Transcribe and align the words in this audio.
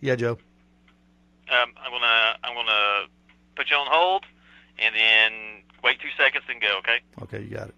Yeah, 0.00 0.16
Joe. 0.16 0.36
Um, 1.48 1.72
I'm 1.80 1.92
gonna 1.92 2.36
I'm 2.42 2.54
gonna 2.54 3.06
put 3.54 3.70
you 3.70 3.76
on 3.76 3.86
hold, 3.88 4.24
and 4.80 4.94
then 4.94 5.62
wait 5.84 6.00
two 6.00 6.08
seconds 6.18 6.44
and 6.48 6.60
go. 6.60 6.78
Okay. 6.78 6.98
Okay, 7.22 7.42
you 7.42 7.56
got 7.56 7.68
it. 7.68 7.74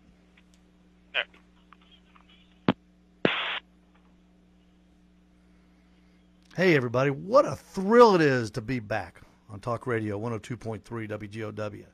Hey, 6.55 6.77
everybody. 6.77 7.11
What 7.11 7.47
a 7.47 7.57
thrill 7.57 8.15
it 8.15 8.21
is 8.21 8.51
to 8.53 8.61
be 8.61 8.79
back 8.79 9.23
on 9.49 9.59
Talk 9.61 9.87
Radio 9.87 10.21
102.3 10.21 10.83
WGOW. 10.83 11.85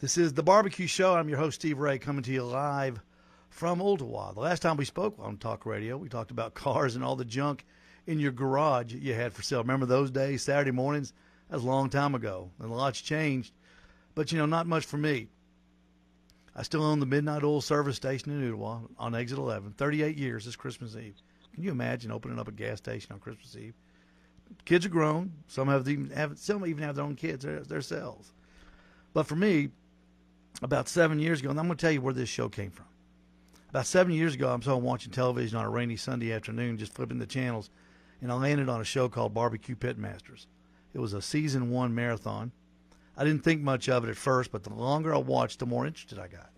This 0.00 0.18
is 0.18 0.32
the 0.32 0.42
Barbecue 0.42 0.88
Show. 0.88 1.14
I'm 1.14 1.28
your 1.28 1.38
host, 1.38 1.60
Steve 1.60 1.78
Ray, 1.78 1.98
coming 1.98 2.24
to 2.24 2.32
you 2.32 2.42
live 2.42 3.00
from 3.50 3.78
Ooltewah. 3.78 4.34
The 4.34 4.40
last 4.40 4.62
time 4.62 4.76
we 4.76 4.84
spoke 4.84 5.14
on 5.20 5.36
Talk 5.36 5.64
Radio, 5.64 5.96
we 5.96 6.08
talked 6.08 6.32
about 6.32 6.54
cars 6.54 6.96
and 6.96 7.04
all 7.04 7.14
the 7.14 7.24
junk 7.24 7.64
in 8.06 8.18
your 8.18 8.32
garage 8.32 8.92
you 8.92 9.14
had 9.14 9.32
for 9.32 9.42
sale. 9.42 9.60
Remember 9.60 9.86
those 9.86 10.10
days, 10.10 10.42
Saturday 10.42 10.70
mornings? 10.70 11.12
That 11.48 11.56
was 11.56 11.64
a 11.64 11.68
long 11.68 11.90
time 11.90 12.14
ago, 12.14 12.50
and 12.58 12.70
a 12.70 12.74
lot's 12.74 13.00
changed. 13.00 13.52
But, 14.14 14.32
you 14.32 14.38
know, 14.38 14.46
not 14.46 14.66
much 14.66 14.84
for 14.84 14.96
me. 14.96 15.28
I 16.56 16.62
still 16.62 16.84
own 16.84 17.00
the 17.00 17.06
Midnight 17.06 17.42
Oil 17.42 17.60
Service 17.60 17.96
Station 17.96 18.30
in 18.30 18.40
Ooltewah 18.40 18.88
on 18.98 19.14
Exit 19.14 19.38
11. 19.38 19.72
38 19.72 20.16
years 20.16 20.44
this 20.44 20.56
Christmas 20.56 20.94
Eve. 20.94 21.16
Can 21.52 21.64
you 21.64 21.70
imagine 21.70 22.12
opening 22.12 22.38
up 22.38 22.48
a 22.48 22.52
gas 22.52 22.78
station 22.78 23.12
on 23.12 23.18
Christmas 23.18 23.56
Eve? 23.56 23.74
Kids 24.64 24.86
are 24.86 24.90
grown. 24.90 25.32
Some 25.48 25.68
have 25.68 25.88
even 25.88 26.10
have 26.10 26.38
some 26.38 26.66
even 26.66 26.82
have 26.82 26.96
their 26.96 27.04
own 27.04 27.16
kids 27.16 27.44
themselves. 27.44 28.32
But 29.12 29.26
for 29.26 29.36
me, 29.36 29.70
about 30.62 30.88
seven 30.88 31.18
years 31.18 31.40
ago, 31.40 31.50
and 31.50 31.58
I'm 31.58 31.66
going 31.66 31.76
to 31.76 31.80
tell 31.80 31.92
you 31.92 32.00
where 32.00 32.14
this 32.14 32.28
show 32.28 32.48
came 32.48 32.70
from. 32.70 32.86
About 33.70 33.86
seven 33.86 34.12
years 34.12 34.34
ago, 34.34 34.52
I'm 34.52 34.62
home 34.62 34.84
watching 34.84 35.12
television 35.12 35.58
on 35.58 35.64
a 35.64 35.70
rainy 35.70 35.96
Sunday 35.96 36.32
afternoon, 36.32 36.78
just 36.78 36.94
flipping 36.94 37.18
the 37.18 37.26
channels, 37.26 37.70
and 38.24 38.32
I 38.32 38.34
landed 38.34 38.68
on 38.68 38.80
a 38.80 38.84
show 38.84 39.08
called 39.08 39.32
Barbecue 39.32 39.76
Pitmasters. 39.76 40.46
It 40.92 40.98
was 40.98 41.12
a 41.12 41.22
season 41.22 41.70
one 41.70 41.94
marathon. 41.94 42.50
I 43.16 43.22
didn't 43.22 43.44
think 43.44 43.62
much 43.62 43.88
of 43.88 44.02
it 44.02 44.10
at 44.10 44.16
first, 44.16 44.50
but 44.50 44.64
the 44.64 44.74
longer 44.74 45.14
I 45.14 45.18
watched, 45.18 45.60
the 45.60 45.66
more 45.66 45.86
interested 45.86 46.18
I 46.18 46.26
got. 46.26 46.50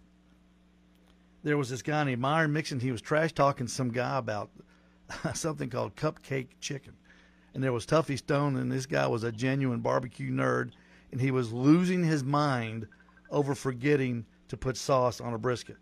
There 1.42 1.58
was 1.58 1.68
this 1.68 1.82
guy 1.82 2.04
named 2.04 2.22
Myron 2.22 2.54
Mixon. 2.54 2.80
He 2.80 2.91
was 2.91 3.02
trash 3.02 3.34
talking 3.34 3.68
some 3.68 3.91
guy 3.91 4.16
about 4.16 4.48
something 5.34 5.68
called 5.68 5.94
cupcake 5.94 6.48
chicken 6.60 6.94
and 7.56 7.64
there 7.64 7.72
was 7.72 7.86
Tuffy 7.86 8.19
Stone, 8.19 8.56
and 8.56 8.70
this 8.70 8.84
guy 8.84 9.06
was 9.06 9.24
a 9.24 9.32
genuine 9.32 9.80
barbecue 9.80 10.30
nerd, 10.30 10.72
and 11.10 11.19
he 11.19 11.30
was 11.30 11.54
losing 11.54 12.04
his 12.04 12.22
mind 12.22 12.86
over 13.30 13.54
forgetting 13.54 14.26
to 14.48 14.58
put 14.58 14.76
sauce 14.76 15.22
on 15.22 15.32
a 15.32 15.38
brisket. 15.38 15.78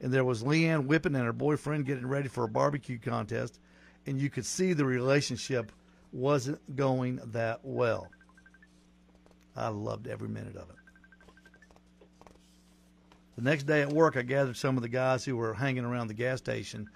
And 0.00 0.12
there 0.12 0.24
was 0.24 0.44
Leanne 0.44 0.86
Whippen 0.86 1.16
and 1.16 1.24
her 1.24 1.32
boyfriend 1.32 1.84
getting 1.84 2.06
ready 2.06 2.28
for 2.28 2.44
a 2.44 2.48
barbecue 2.48 2.96
contest, 2.96 3.58
and 4.08 4.18
you 4.18 4.30
could 4.30 4.46
see 4.46 4.72
the 4.72 4.86
relationship 4.86 5.70
wasn't 6.12 6.74
going 6.74 7.20
that 7.26 7.60
well. 7.62 8.08
I 9.54 9.68
loved 9.68 10.08
every 10.08 10.28
minute 10.28 10.56
of 10.56 10.70
it. 10.70 10.76
The 13.36 13.42
next 13.42 13.64
day 13.64 13.82
at 13.82 13.92
work, 13.92 14.16
I 14.16 14.22
gathered 14.22 14.56
some 14.56 14.76
of 14.76 14.82
the 14.82 14.88
guys 14.88 15.24
who 15.24 15.36
were 15.36 15.52
hanging 15.52 15.84
around 15.84 16.08
the 16.08 16.14
gas 16.14 16.38
station, 16.38 16.88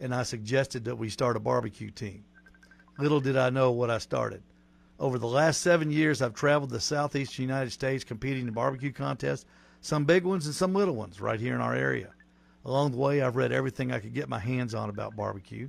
and 0.00 0.14
I 0.14 0.22
suggested 0.22 0.84
that 0.84 0.96
we 0.96 1.08
start 1.08 1.36
a 1.36 1.40
barbecue 1.40 1.90
team. 1.90 2.24
Little 2.98 3.20
did 3.20 3.36
I 3.36 3.50
know 3.50 3.72
what 3.72 3.90
I 3.90 3.98
started. 3.98 4.42
Over 5.00 5.18
the 5.18 5.26
last 5.26 5.62
seven 5.62 5.90
years, 5.90 6.20
I've 6.20 6.34
traveled 6.34 6.70
the 6.70 6.80
southeastern 6.80 7.44
United 7.44 7.70
States 7.70 8.04
competing 8.04 8.46
in 8.46 8.52
barbecue 8.52 8.92
contests, 8.92 9.46
some 9.80 10.04
big 10.04 10.24
ones 10.24 10.44
and 10.44 10.54
some 10.54 10.74
little 10.74 10.94
ones 10.94 11.20
right 11.20 11.40
here 11.40 11.54
in 11.54 11.60
our 11.60 11.74
area. 11.74 12.10
Along 12.64 12.90
the 12.90 12.98
way, 12.98 13.22
I've 13.22 13.36
read 13.36 13.52
everything 13.52 13.90
I 13.90 14.00
could 14.00 14.12
get 14.12 14.28
my 14.28 14.38
hands 14.38 14.74
on 14.74 14.90
about 14.90 15.16
barbecue, 15.16 15.68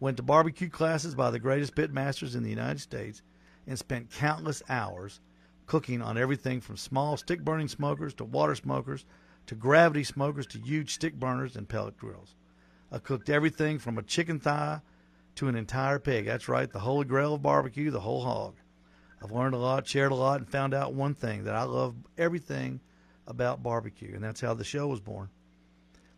went 0.00 0.16
to 0.16 0.22
barbecue 0.22 0.68
classes 0.68 1.14
by 1.14 1.30
the 1.30 1.38
greatest 1.38 1.74
pit 1.74 1.92
masters 1.92 2.34
in 2.34 2.42
the 2.42 2.50
United 2.50 2.80
States, 2.80 3.22
and 3.66 3.78
spent 3.78 4.10
countless 4.10 4.62
hours 4.68 5.20
cooking 5.66 6.00
on 6.00 6.16
everything 6.16 6.60
from 6.60 6.76
small 6.76 7.16
stick 7.16 7.44
burning 7.44 7.68
smokers 7.68 8.14
to 8.14 8.24
water 8.24 8.54
smokers 8.54 9.04
to 9.46 9.54
gravity 9.54 10.04
smokers 10.04 10.46
to 10.46 10.58
huge 10.58 10.94
stick 10.94 11.14
burners 11.14 11.56
and 11.56 11.68
pellet 11.68 11.96
grills. 11.96 12.34
I 12.90 12.98
cooked 12.98 13.28
everything 13.28 13.78
from 13.78 13.98
a 13.98 14.02
chicken 14.02 14.38
thigh 14.38 14.80
to 15.36 15.48
an 15.48 15.56
entire 15.56 15.98
pig. 15.98 16.26
That's 16.26 16.48
right, 16.48 16.70
the 16.70 16.78
holy 16.80 17.04
grail 17.04 17.34
of 17.34 17.42
barbecue, 17.42 17.90
the 17.90 18.00
whole 18.00 18.22
hog. 18.22 18.56
I've 19.22 19.32
learned 19.32 19.54
a 19.54 19.58
lot, 19.58 19.86
shared 19.86 20.12
a 20.12 20.16
lot, 20.16 20.40
and 20.40 20.48
found 20.48 20.74
out 20.74 20.94
one 20.94 21.14
thing 21.14 21.44
that 21.44 21.54
I 21.54 21.64
love 21.64 21.94
everything 22.16 22.80
about 23.26 23.62
barbecue, 23.62 24.14
and 24.14 24.22
that's 24.22 24.40
how 24.40 24.54
the 24.54 24.64
show 24.64 24.86
was 24.86 25.00
born. 25.00 25.30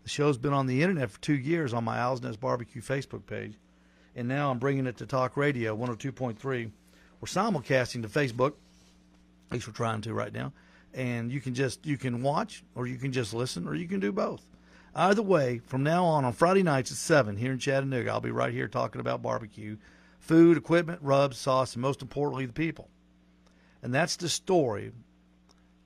The 0.02 0.08
show's 0.08 0.38
been 0.38 0.52
on 0.52 0.66
the 0.66 0.82
internet 0.82 1.10
for 1.10 1.20
two 1.20 1.36
years 1.36 1.72
on 1.72 1.84
my 1.84 1.98
Owl's 1.98 2.22
Nest 2.22 2.40
Barbecue 2.40 2.82
Facebook 2.82 3.26
page, 3.26 3.58
and 4.18 4.26
now 4.26 4.50
I'm 4.50 4.58
bringing 4.58 4.88
it 4.88 4.96
to 4.96 5.06
Talk 5.06 5.36
Radio 5.36 5.76
102.3. 5.76 6.42
We're 6.42 7.26
simulcasting 7.26 8.02
to 8.02 8.08
Facebook, 8.08 8.54
at 9.48 9.52
least 9.52 9.68
we're 9.68 9.72
trying 9.72 10.00
to 10.02 10.12
right 10.12 10.32
now, 10.32 10.52
and 10.92 11.30
you 11.30 11.40
can 11.40 11.54
just 11.54 11.86
you 11.86 11.96
can 11.96 12.20
watch, 12.20 12.64
or 12.74 12.88
you 12.88 12.96
can 12.96 13.12
just 13.12 13.32
listen, 13.32 13.68
or 13.68 13.76
you 13.76 13.86
can 13.86 14.00
do 14.00 14.10
both. 14.10 14.44
Either 14.92 15.22
way, 15.22 15.60
from 15.66 15.84
now 15.84 16.04
on, 16.04 16.24
on 16.24 16.32
Friday 16.32 16.64
nights 16.64 16.90
at 16.90 16.96
7 16.96 17.36
here 17.36 17.52
in 17.52 17.60
Chattanooga, 17.60 18.10
I'll 18.10 18.20
be 18.20 18.32
right 18.32 18.52
here 18.52 18.66
talking 18.66 19.00
about 19.00 19.22
barbecue, 19.22 19.76
food, 20.18 20.56
equipment, 20.56 20.98
rubs, 21.00 21.38
sauce, 21.38 21.74
and 21.74 21.82
most 21.82 22.02
importantly, 22.02 22.46
the 22.46 22.52
people. 22.52 22.88
And 23.82 23.94
that's 23.94 24.16
the 24.16 24.28
story 24.28 24.90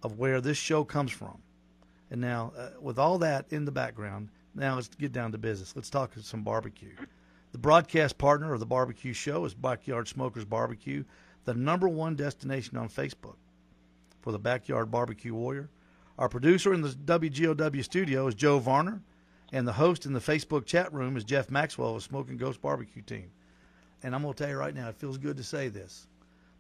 of 0.03 0.19
where 0.19 0.41
this 0.41 0.57
show 0.57 0.85
comes 0.85 1.13
from. 1.13 1.43
And 2.11 2.23
now, 2.23 2.55
uh, 2.57 2.69
with 2.81 2.99
all 2.99 3.19
that 3.19 3.45
in 3.51 3.67
the 3.67 3.73
background, 3.73 4.31
now 4.55 4.77
let's 4.77 4.89
get 4.89 5.13
down 5.13 5.33
to 5.33 5.39
business. 5.39 5.77
Let's 5.77 5.91
talk 5.91 6.13
some 6.23 6.43
barbecue. 6.43 6.97
The 7.53 7.59
broadcast 7.59 8.17
partner 8.17 8.55
of 8.55 8.61
the 8.61 8.67
barbecue 8.67 9.13
show 9.13 9.45
is 9.45 9.53
Backyard 9.53 10.09
Smokers 10.09 10.47
Barbecue, 10.47 11.05
the 11.45 11.53
number 11.53 11.87
one 11.87 12.17
destination 12.17 12.79
on 12.79 12.89
Facebook 12.89 13.37
for 14.23 14.33
the 14.33 14.39
backyard 14.39 14.91
barbecue 14.91 15.35
warrior. 15.35 15.69
Our 16.19 16.31
producer 16.31 16.73
in 16.73 16.81
the 16.81 16.89
WGOW 16.89 17.85
studio 17.85 18.27
is 18.27 18.35
Joe 18.35 18.59
Varner, 18.59 19.03
and 19.53 19.69
the 19.69 19.75
host 19.75 20.07
in 20.07 20.15
the 20.15 20.21
Facebook 20.21 20.65
chat 20.65 20.91
room 20.95 21.15
is 21.15 21.25
Jeff 21.25 21.51
Maxwell 21.51 21.95
of 21.95 22.03
Smoking 22.03 22.39
Ghost 22.39 22.63
Barbecue 22.63 23.03
Team. 23.03 23.31
And 24.03 24.15
I'm 24.15 24.23
going 24.23 24.33
to 24.33 24.43
tell 24.43 24.51
you 24.51 24.57
right 24.57 24.75
now, 24.75 24.89
it 24.89 24.97
feels 24.97 25.19
good 25.19 25.37
to 25.37 25.45
say 25.45 25.69
this. 25.69 26.07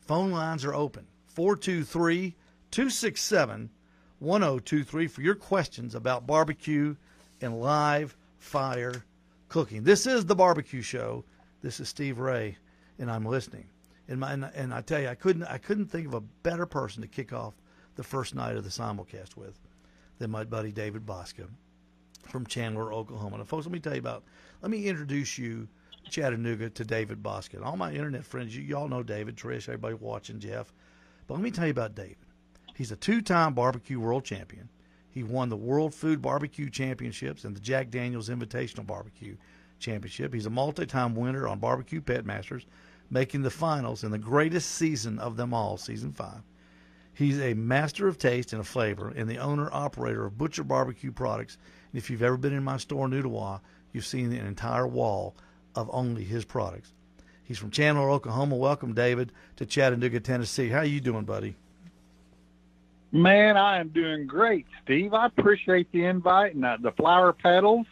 Phone 0.01 0.31
lines 0.31 0.63
are 0.63 0.75
open 0.75 1.07
423 1.29 2.35
267 2.71 3.71
1023 4.19 5.07
for 5.07 5.23
your 5.23 5.35
questions 5.37 5.95
about 5.95 6.27
barbecue 6.27 6.97
and 7.41 7.61
live 7.63 8.15
fire 8.39 9.05
cooking. 9.53 9.85
This 9.85 10.07
is 10.07 10.25
the 10.25 10.35
barbecue 10.35 10.81
show. 10.81 11.25
This 11.61 11.79
is 11.79 11.87
Steve 11.87 12.19
Ray, 12.19 12.57
and 12.99 13.11
I'm 13.11 13.27
listening. 13.27 13.67
And, 14.09 14.19
my, 14.19 14.33
and, 14.33 14.51
and 14.55 14.73
I 14.73 14.81
tell 14.81 14.99
you, 14.99 15.09
I 15.09 15.15
couldn't 15.15 15.45
I 15.45 15.59
couldn't 15.59 15.87
think 15.87 16.07
of 16.07 16.15
a 16.15 16.21
better 16.21 16.65
person 16.65 17.03
to 17.03 17.09
kick 17.09 17.35
off 17.35 17.53
the 17.95 18.03
first 18.03 18.35
night 18.35 18.57
of 18.57 18.65
the 18.65 18.71
simulcast 18.71 19.37
with 19.37 19.61
than 20.19 20.31
my 20.31 20.45
buddy 20.45 20.73
David 20.73 21.05
Bouska 21.05 21.47
from 22.29 22.47
Chandler, 22.47 22.95
Oklahoma. 22.95 23.37
Now, 23.37 23.45
folks, 23.45 23.67
let 23.67 23.73
me 23.73 23.79
tell 23.79 23.93
you 23.93 23.99
about, 23.99 24.25
let 24.63 24.71
me 24.71 24.87
introduce 24.87 25.37
you, 25.37 25.69
Chattanooga, 26.09 26.71
to 26.71 26.85
David 26.85 27.23
Bouska. 27.23 27.55
And 27.55 27.65
all 27.65 27.77
my 27.77 27.93
internet 27.93 28.25
friends, 28.25 28.57
you, 28.57 28.63
you 28.63 28.75
all 28.75 28.89
know 28.89 29.03
David, 29.03 29.37
Trish, 29.37 29.69
everybody 29.69 29.95
watching, 29.95 30.41
Jeff. 30.41 30.73
But 31.27 31.35
let 31.35 31.43
me 31.43 31.51
tell 31.51 31.67
you 31.67 31.73
about 31.73 31.95
David. 31.95 32.17
He's 32.75 32.91
a 32.91 32.97
two 32.97 33.21
time 33.21 33.53
barbecue 33.53 34.01
world 34.01 34.25
champion. 34.25 34.71
He 35.13 35.23
won 35.23 35.51
the 35.51 35.57
World 35.57 35.95
Food 35.95 36.23
Barbecue 36.23 36.71
Championships 36.71 37.45
and 37.45 37.55
the 37.55 37.61
Jack 37.61 37.91
Daniels 37.91 38.31
Invitational 38.31 38.87
Barbecue 38.87 39.37
Championship. 39.79 40.33
He's 40.33 40.47
a 40.47 40.51
multi 40.51 40.87
time 40.87 41.15
winner 41.15 41.47
on 41.47 41.59
Barbecue 41.59 42.01
Pitmasters, 42.01 42.65
making 43.11 43.43
the 43.43 43.51
finals 43.51 44.05
in 44.05 44.11
the 44.11 44.19
greatest 44.19 44.71
season 44.71 45.19
of 45.19 45.37
them 45.37 45.53
all, 45.53 45.77
season 45.77 46.13
five. 46.13 46.41
He's 47.13 47.39
a 47.39 47.53
master 47.53 48.09
of 48.09 48.17
taste 48.17 48.55
and 48.55 48.61
of 48.61 48.67
flavor 48.67 49.13
and 49.15 49.29
the 49.29 49.37
owner 49.37 49.69
operator 49.71 50.25
of 50.25 50.39
Butcher 50.39 50.65
Barbecue 50.65 51.13
Products. 51.13 51.59
And 51.93 51.99
if 51.99 52.09
you've 52.09 52.23
ever 52.23 52.39
been 52.39 52.55
in 52.55 52.65
my 52.65 52.79
store 52.79 53.05
in 53.05 53.13
Ooltewah, 53.13 53.61
you've 53.93 54.07
seen 54.07 54.33
an 54.33 54.47
entire 54.47 54.87
wall 54.87 55.37
of 55.75 55.91
only 55.93 56.25
his 56.25 56.47
products. 56.47 56.95
He's 57.45 57.59
from 57.59 57.71
Chandler, 57.71 58.09
Oklahoma. 58.09 58.57
Welcome, 58.57 58.95
David, 58.95 59.31
to 59.57 59.67
Chattanooga, 59.67 60.21
Tennessee. 60.21 60.71
How 60.71 60.79
are 60.79 60.85
you 60.87 61.01
doing, 61.01 61.25
buddy? 61.25 61.55
Man, 63.13 63.59
I 63.59 63.79
am 63.79 63.89
doing 63.91 64.27
great, 64.27 64.67
Steve. 64.83 65.13
I 65.13 65.27
appreciate 65.27 65.93
the 65.93 66.07
invite 66.07 66.55
and 66.55 66.65
uh, 66.65 66.79
the 66.81 66.93
flower 66.93 67.35
petals. 67.35 67.87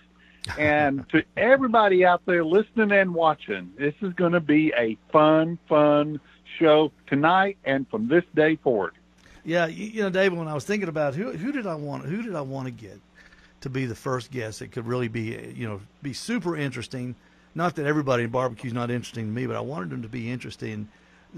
and 0.58 1.06
to 1.10 1.22
everybody 1.36 2.06
out 2.06 2.22
there 2.24 2.42
listening 2.42 2.92
and 2.92 3.12
watching, 3.12 3.70
this 3.78 3.94
is 4.00 4.14
going 4.14 4.32
to 4.32 4.40
be 4.40 4.72
a 4.74 4.96
fun, 5.12 5.58
fun 5.68 6.18
show 6.58 6.90
tonight 7.06 7.58
and 7.64 7.86
from 7.90 8.08
this 8.08 8.24
day 8.34 8.56
forward. 8.56 8.94
Yeah, 9.44 9.66
you, 9.66 9.86
you 9.86 10.02
know, 10.02 10.08
David, 10.08 10.38
when 10.38 10.48
I 10.48 10.54
was 10.54 10.64
thinking 10.64 10.88
about 10.88 11.14
who 11.14 11.32
who 11.32 11.52
did 11.52 11.66
I 11.66 11.74
want 11.74 12.06
who 12.06 12.22
did 12.22 12.34
I 12.34 12.40
want 12.40 12.66
to 12.66 12.70
get 12.70 12.98
to 13.60 13.68
be 13.68 13.84
the 13.84 13.94
first 13.94 14.30
guest 14.30 14.60
that 14.60 14.72
could 14.72 14.86
really 14.86 15.08
be 15.08 15.52
you 15.54 15.68
know 15.68 15.80
be 16.02 16.14
super 16.14 16.56
interesting. 16.56 17.14
Not 17.54 17.76
that 17.76 17.86
everybody 17.86 18.24
in 18.24 18.30
barbecue 18.30 18.68
is 18.68 18.74
not 18.74 18.90
interesting 18.90 19.26
to 19.26 19.32
me, 19.32 19.46
but 19.46 19.56
I 19.56 19.60
wanted 19.60 19.90
them 19.90 20.02
to 20.02 20.08
be 20.08 20.30
interesting 20.30 20.88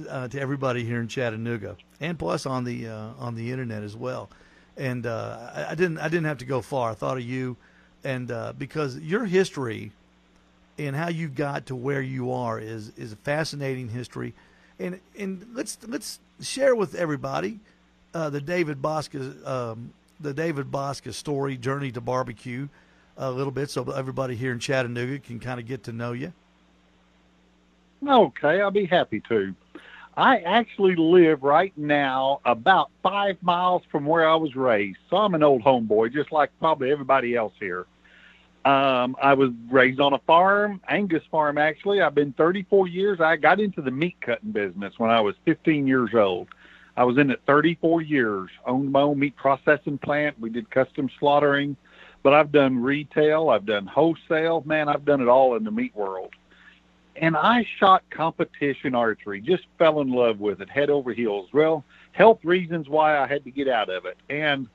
uh, 0.09 0.29
to 0.29 0.41
everybody 0.41 0.85
here 0.85 1.01
in 1.01 1.09
Chattanooga, 1.09 1.77
and 2.01 2.19
plus 2.19 2.47
on 2.47 2.65
the 2.65 2.89
uh, 2.89 3.11
on 3.19 3.35
the 3.35 3.51
internet 3.51 3.83
as 3.83 3.97
well. 3.97 4.31
And 4.77 5.07
uh, 5.07 5.51
I, 5.55 5.73
I, 5.73 5.75
didn't 5.75 5.99
I 5.99 6.09
didn't 6.09 6.25
have 6.25 6.39
to 6.39 6.45
go 6.45 6.61
far. 6.61 6.91
I 6.91 6.95
thought 6.95 7.17
of 7.17 7.25
you, 7.25 7.57
and 8.05 8.31
uh, 8.31 8.53
because 8.57 8.99
your 8.99 9.25
history 9.25 9.93
and 10.79 10.97
how 10.97 11.09
you 11.09 11.29
got 11.29 11.67
to 11.67 11.77
where 11.77 12.03
you 12.03 12.33
are 12.33 12.59
is 12.59 12.93
is 12.97 13.13
a 13.13 13.17
fascinating 13.17 13.89
history, 13.89 14.35
and 14.79 15.01
and 15.19 15.47
let's 15.55 15.79
let's 15.87 16.19
share 16.41 16.75
with 16.75 16.95
everybody 16.95 17.61
uh, 18.15 18.31
the 18.31 18.41
David 18.41 18.81
Bouska 18.81 19.47
um, 19.47 19.93
the 20.21 20.33
David 20.33 20.71
Bouska 20.71 21.13
story, 21.13 21.57
journey 21.57 21.91
to 21.93 22.01
barbecue, 22.01 22.69
a 23.17 23.31
little 23.31 23.53
bit, 23.53 23.71
so 23.71 23.83
everybody 23.91 24.37
here 24.37 24.53
in 24.53 24.59
Chattanooga 24.59 25.19
can 25.19 25.41
kind 25.41 25.61
of 25.61 25.67
get 25.67 25.85
to 25.85 25.93
know 25.93 26.13
you. 26.13 26.33
Okay, 28.07 28.61
I'll 28.61 28.71
be 28.71 28.87
happy 28.87 29.21
to. 29.29 29.55
I 30.17 30.39
actually 30.41 30.95
live 30.95 31.43
right 31.43 31.73
now 31.77 32.41
about 32.45 32.91
five 33.03 33.37
miles 33.41 33.83
from 33.91 34.05
where 34.05 34.29
I 34.29 34.35
was 34.35 34.55
raised. 34.55 34.99
So 35.09 35.17
I'm 35.17 35.35
an 35.35 35.43
old 35.43 35.63
homeboy, 35.63 36.13
just 36.13 36.33
like 36.33 36.51
probably 36.59 36.91
everybody 36.91 37.35
else 37.35 37.55
here. 37.59 37.87
Um, 38.65 39.17
I 39.21 39.35
was 39.35 39.51
raised 39.71 40.01
on 40.01 40.13
a 40.13 40.19
farm, 40.21 40.81
Angus 40.89 41.25
farm 41.31 41.59
actually. 41.59 42.01
I've 42.01 42.15
been 42.15 42.33
34 42.35 42.89
years. 42.89 43.21
I 43.21 43.37
got 43.37 43.59
into 43.59 43.81
the 43.81 43.91
meat 43.91 44.17
cutting 44.21 44.53
business 44.53 44.95
when 44.99 45.11
I 45.11 45.21
was 45.21 45.35
15 45.47 45.87
years 45.87 46.11
old. 46.15 46.49
I 46.97 47.05
was 47.05 47.17
in 47.17 47.31
it 47.31 47.41
34 47.47 48.03
years. 48.03 48.51
Owned 48.67 48.93
my 48.93 49.01
own 49.01 49.19
meat 49.19 49.35
processing 49.35 49.99
plant. 49.99 50.39
We 50.39 50.51
did 50.51 50.71
custom 50.71 51.09
slaughtering, 51.19 51.77
but 52.23 52.35
I've 52.35 52.53
done 52.53 52.81
retail. 52.81 53.49
I've 53.49 53.67
done 53.67 53.87
wholesale. 53.87 54.63
Man, 54.67 54.89
I've 54.89 55.07
done 55.07 55.23
it 55.23 55.29
all 55.29 55.57
in 55.57 55.65
the 55.65 55.71
meat 55.71 55.97
world. 55.97 56.35
And 57.17 57.37
I 57.37 57.67
shot 57.79 58.03
competition 58.11 58.95
archery. 58.95 59.41
Just 59.41 59.65
fell 59.79 60.01
in 60.01 60.11
love 60.11 60.41
with 60.41 60.61
it, 60.61 60.71
head 60.71 60.91
over 60.91 61.13
heels. 61.13 61.49
Well, 61.53 61.85
health 62.13 62.41
reasons 62.43 62.89
why 62.89 63.19
I 63.19 63.27
had 63.27 63.45
to 63.45 63.51
get 63.51 63.69
out 63.69 63.91
of 63.91 64.07
it, 64.07 64.17
and 64.31 64.67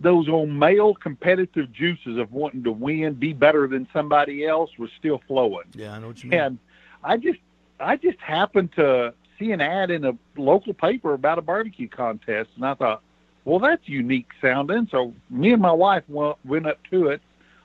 those 0.00 0.28
old 0.28 0.48
male 0.48 0.94
competitive 0.94 1.70
juices 1.72 2.16
of 2.16 2.32
wanting 2.32 2.64
to 2.64 2.72
win, 2.72 3.14
be 3.14 3.32
better 3.34 3.66
than 3.66 3.86
somebody 3.92 4.46
else 4.46 4.70
was 4.78 4.90
still 4.98 5.20
flowing. 5.28 5.66
Yeah, 5.74 5.92
I 5.92 5.98
know 5.98 6.08
what 6.08 6.24
you 6.24 6.30
mean. 6.30 6.40
And 6.40 6.58
I 7.04 7.16
just 7.16 7.38
I 7.78 7.96
just 7.96 8.18
happened 8.18 8.72
to 8.76 9.14
see 9.38 9.52
an 9.52 9.60
ad 9.60 9.90
in 9.90 10.04
a 10.04 10.12
local 10.36 10.74
paper 10.74 11.14
about 11.14 11.38
a 11.38 11.42
barbecue 11.42 11.88
contest, 11.88 12.50
and 12.56 12.64
I 12.64 12.74
thought, 12.74 13.02
well, 13.44 13.58
that's 13.58 13.88
unique 13.88 14.28
sounding. 14.40 14.88
So 14.90 15.14
me 15.28 15.52
and 15.52 15.62
my 15.62 15.72
wife 15.72 16.04
went, 16.08 16.36
went 16.44 16.66
up 16.66 16.78
to 16.90 17.08
it, 17.08 17.22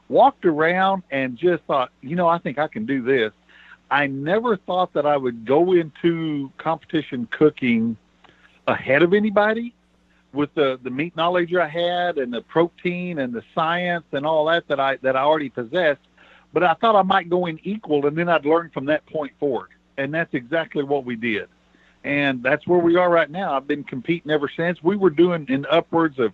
walked 0.07 0.45
around, 0.45 1.03
and 1.11 1.37
just 1.37 1.63
thought, 1.63 1.91
you 2.01 2.15
know, 2.15 2.27
I 2.27 2.37
think 2.37 2.57
I 2.57 2.67
can 2.67 2.85
do 2.85 3.01
this. 3.01 3.33
I 3.91 4.07
never 4.07 4.57
thought 4.57 4.93
that 4.93 5.05
I 5.05 5.15
would 5.17 5.45
go 5.45 5.73
into 5.73 6.51
competition 6.57 7.27
cooking 7.31 7.97
ahead 8.67 9.03
of 9.03 9.13
anybody 9.13 9.73
with 10.33 10.53
the 10.53 10.79
the 10.83 10.89
meat 10.89 11.15
knowledge 11.15 11.53
I 11.53 11.67
had 11.67 12.17
and 12.17 12.33
the 12.33 12.41
protein 12.41 13.19
and 13.19 13.33
the 13.33 13.43
science 13.53 14.05
and 14.11 14.25
all 14.25 14.45
that 14.45 14.67
that 14.67 14.79
I 14.79 14.97
that 14.97 15.15
I 15.15 15.21
already 15.21 15.49
possessed. 15.49 16.01
But 16.53 16.63
I 16.63 16.73
thought 16.75 16.95
I 16.95 17.01
might 17.01 17.29
go 17.29 17.47
in 17.47 17.59
equal, 17.63 18.05
and 18.05 18.17
then 18.17 18.29
I'd 18.29 18.45
learn 18.45 18.69
from 18.73 18.85
that 18.85 19.05
point 19.07 19.33
forward. 19.39 19.69
And 19.97 20.13
that's 20.13 20.33
exactly 20.33 20.83
what 20.83 21.05
we 21.05 21.15
did. 21.15 21.47
And 22.03 22.43
that's 22.43 22.67
where 22.67 22.79
we 22.79 22.95
are 22.95 23.09
right 23.09 23.29
now. 23.29 23.55
I've 23.55 23.67
been 23.67 23.83
competing 23.83 24.31
ever 24.31 24.49
since. 24.55 24.81
We 24.83 24.95
were 24.95 25.09
doing 25.09 25.45
in 25.49 25.65
upwards 25.69 26.19
of 26.19 26.33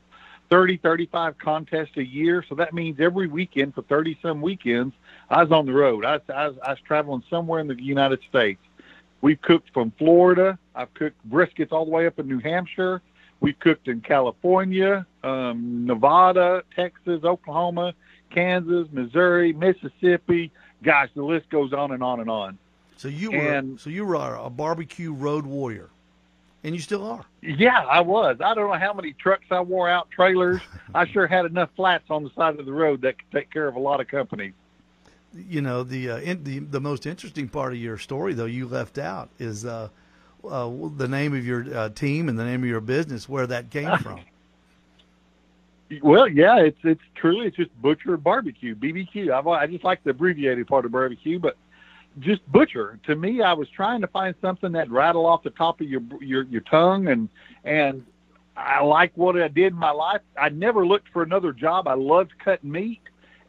30, 0.52 0.78
35 0.78 1.38
contests 1.40 1.96
a 1.96 2.04
year. 2.06 2.44
So 2.48 2.56
that 2.56 2.74
means 2.74 3.00
every 3.00 3.28
weekend 3.28 3.74
for 3.74 3.82
30 3.84 4.20
some 4.22 4.42
weekends, 4.42 4.94
I 5.30 5.42
was 5.42 5.52
on 5.52 5.66
the 5.66 5.72
road. 5.72 6.04
I, 6.06 6.20
I, 6.32 6.50
was, 6.50 6.58
I 6.62 6.70
was 6.72 6.80
traveling 6.86 7.24
somewhere 7.30 7.62
in 7.62 7.68
the 7.68 7.82
United 7.82 8.20
States. 8.30 8.60
We've 9.22 9.42
cooked 9.42 9.70
from 9.74 9.92
Florida. 9.98 10.60
I've 10.76 10.94
cooked 10.94 11.18
briskets 11.30 11.72
all 11.72 11.86
the 11.86 11.92
way 11.92 12.06
up 12.06 12.20
in 12.20 12.28
New 12.28 12.40
Hampshire. 12.40 13.02
We've 13.40 13.58
cooked 13.60 13.88
in 13.88 14.02
California, 14.02 15.06
um, 15.24 15.86
Nevada, 15.86 16.64
Texas, 16.76 17.24
Oklahoma, 17.24 17.94
Kansas, 18.30 18.88
Missouri, 18.92 19.54
Mississippi. 19.54 20.52
Gosh, 20.84 21.10
the 21.16 21.24
list 21.24 21.50
goes 21.50 21.72
on 21.72 21.92
and 21.92 22.04
on 22.04 22.20
and 22.20 22.30
on. 22.30 22.58
So 22.98 23.08
you 23.08 23.32
were 23.32 23.38
And- 23.38 23.80
so 23.80 23.90
you 23.90 24.06
were 24.06 24.36
a 24.36 24.50
barbecue 24.50 25.14
road 25.14 25.46
warrior, 25.46 25.90
and 26.64 26.76
you 26.76 26.82
still 26.82 27.04
are. 27.04 27.26
Yeah, 27.42 27.86
I 27.90 28.02
was. 28.02 28.38
I 28.44 28.54
don't 28.54 28.70
know 28.70 28.78
how 28.78 28.94
many 28.94 29.14
trucks 29.14 29.46
I 29.50 29.62
wore 29.62 29.90
out, 29.90 30.10
trailers. 30.12 30.62
I 30.96 31.08
sure 31.08 31.28
had 31.28 31.46
enough 31.46 31.70
flats 31.76 32.06
on 32.10 32.24
the 32.24 32.30
side 32.36 32.60
of 32.60 32.66
the 32.66 32.74
road 32.74 33.02
that 33.02 33.18
could 33.18 33.32
take 33.32 33.52
care 33.52 33.68
of 33.68 33.76
a 33.76 33.80
lot 33.80 34.00
of 34.00 34.08
companies. 34.08 34.54
You 35.34 35.62
know 35.62 35.84
the 35.84 36.10
uh, 36.12 36.18
in, 36.18 36.44
the 36.44 36.60
the 36.60 36.82
most 36.82 37.06
interesting 37.06 37.48
part 37.48 37.72
of 37.72 37.80
your 37.80 37.98
story, 37.98 38.34
though, 38.34 38.46
you 38.46 38.68
left 38.68 38.98
out 38.98 39.30
is 39.40 39.64
uh, 39.66 39.88
uh, 40.44 40.70
the 40.98 41.08
name 41.08 41.34
of 41.34 41.46
your 41.46 41.66
uh, 41.74 41.90
team 41.90 42.28
and 42.28 42.38
the 42.38 42.44
name 42.44 42.64
of 42.64 42.70
your 42.70 42.82
business, 42.82 43.30
where 43.30 43.48
that 43.48 43.70
came 43.70 43.98
from. 44.00 44.20
Well, 46.02 46.28
yeah, 46.28 46.60
it's 46.60 46.80
it's 46.84 47.02
truly 47.16 47.48
it's 47.48 47.56
just 47.56 47.82
butcher 47.82 48.18
barbecue 48.18 48.76
BBQ. 48.76 49.32
I've, 49.32 49.48
I 49.48 49.68
just 49.68 49.86
like 49.86 50.04
the 50.04 50.10
abbreviated 50.12 50.68
part 50.68 50.86
of 50.86 50.92
barbecue, 50.92 51.40
but 51.40 51.56
just 52.20 52.50
butcher. 52.52 53.00
To 53.06 53.16
me, 53.16 53.42
I 53.42 53.54
was 53.54 53.68
trying 53.70 54.02
to 54.02 54.08
find 54.08 54.36
something 54.42 54.72
that 54.74 54.90
rattle 54.90 55.26
off 55.26 55.44
the 55.44 55.50
top 55.52 55.82
of 55.82 55.88
your 55.88 56.02
your 56.20 56.44
your 56.44 56.62
tongue, 56.62 57.08
and 57.08 57.30
and 57.64 58.06
I 58.56 58.84
like 58.84 59.12
what 59.16 59.42
I 59.42 59.48
did 59.48 59.74
in 59.74 59.80
my 59.80 59.92
life. 59.92 60.22
I 60.40 60.50
never 60.50 60.86
looked 60.86 61.10
for 61.10 61.24
another 61.24 61.54
job. 61.54 61.88
I 61.88 61.94
loved 61.94 62.32
cutting 62.44 62.72
meat, 62.72 63.02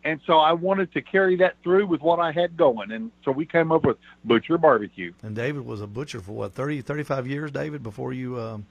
and 0.04 0.20
so 0.26 0.38
I 0.38 0.52
wanted 0.52 0.92
to 0.92 1.02
carry 1.02 1.36
that 1.36 1.56
through 1.62 1.86
with 1.86 2.00
what 2.00 2.20
I 2.20 2.32
had 2.32 2.56
going, 2.56 2.92
and 2.92 3.10
so 3.24 3.32
we 3.32 3.46
came 3.46 3.72
up 3.72 3.84
with 3.84 3.96
butcher 4.24 4.58
barbecue. 4.58 5.12
And 5.22 5.34
David 5.34 5.64
was 5.64 5.80
a 5.80 5.86
butcher 5.86 6.20
for 6.20 6.32
what 6.32 6.54
30, 6.54 6.82
35 6.82 7.26
years, 7.26 7.50
David, 7.50 7.82
before 7.82 8.12
you 8.12 8.38
um, 8.38 8.66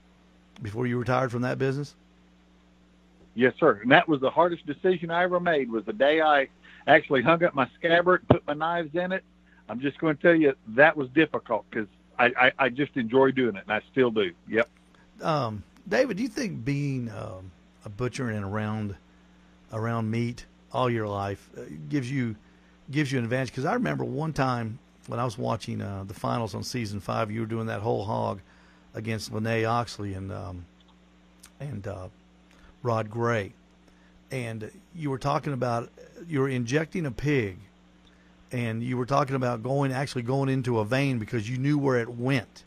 before 0.61 0.87
you 0.87 0.97
retired 0.97 1.31
from 1.31 1.41
that 1.41 1.57
business. 1.57 1.95
Yes, 3.33 3.53
sir. 3.59 3.79
And 3.81 3.91
that 3.91 4.07
was 4.07 4.19
the 4.19 4.29
hardest 4.29 4.65
decision 4.65 5.09
I 5.09 5.23
ever 5.23 5.39
made. 5.39 5.71
Was 5.71 5.85
the 5.85 5.93
day 5.93 6.21
I 6.21 6.47
actually 6.87 7.21
hung 7.21 7.43
up 7.43 7.55
my 7.55 7.69
scabbard, 7.77 8.27
put 8.27 8.45
my 8.45 8.53
knives 8.53 8.93
in 8.93 9.11
it. 9.11 9.23
I'm 9.71 9.79
just 9.79 9.97
going 9.99 10.17
to 10.17 10.21
tell 10.21 10.35
you 10.35 10.53
that 10.67 10.97
was 10.97 11.07
difficult 11.11 11.63
because 11.71 11.87
I, 12.19 12.25
I, 12.37 12.51
I 12.59 12.69
just 12.69 12.97
enjoy 12.97 13.31
doing 13.31 13.55
it, 13.55 13.63
and 13.65 13.71
I 13.71 13.79
still 13.89 14.11
do. 14.11 14.33
Yep. 14.49 14.69
Um, 15.21 15.63
David, 15.87 16.17
do 16.17 16.23
you 16.23 16.29
think 16.29 16.65
being 16.65 17.09
um, 17.09 17.51
a 17.85 17.89
butcher 17.89 18.29
and 18.29 18.43
around 18.43 18.95
around 19.71 20.11
meat 20.11 20.45
all 20.73 20.89
your 20.89 21.07
life 21.07 21.49
uh, 21.57 21.61
gives 21.87 22.11
you 22.11 22.35
gives 22.91 23.13
you 23.13 23.19
an 23.19 23.23
advantage? 23.23 23.51
Because 23.51 23.63
I 23.63 23.73
remember 23.75 24.03
one 24.03 24.33
time 24.33 24.77
when 25.07 25.21
I 25.21 25.23
was 25.23 25.37
watching 25.37 25.81
uh, 25.81 26.03
the 26.05 26.13
finals 26.13 26.53
on 26.53 26.63
season 26.63 26.99
five, 26.99 27.31
you 27.31 27.39
were 27.39 27.45
doing 27.45 27.67
that 27.67 27.79
whole 27.79 28.03
hog 28.03 28.41
against 28.93 29.31
Lene 29.31 29.63
Oxley 29.63 30.15
and 30.15 30.33
um, 30.33 30.65
and 31.61 31.87
uh, 31.87 32.09
Rod 32.83 33.09
Gray, 33.09 33.53
and 34.31 34.69
you 34.93 35.09
were 35.09 35.17
talking 35.17 35.53
about 35.53 35.89
you 36.27 36.41
were 36.41 36.49
injecting 36.49 37.05
a 37.05 37.11
pig, 37.11 37.57
and 38.51 38.83
you 38.83 38.97
were 38.97 39.05
talking 39.05 39.35
about 39.35 39.63
going 39.63 39.91
actually 39.91 40.23
going 40.23 40.49
into 40.49 40.79
a 40.79 40.85
vein 40.85 41.19
because 41.19 41.49
you 41.49 41.57
knew 41.57 41.77
where 41.77 41.99
it 41.99 42.09
went 42.09 42.63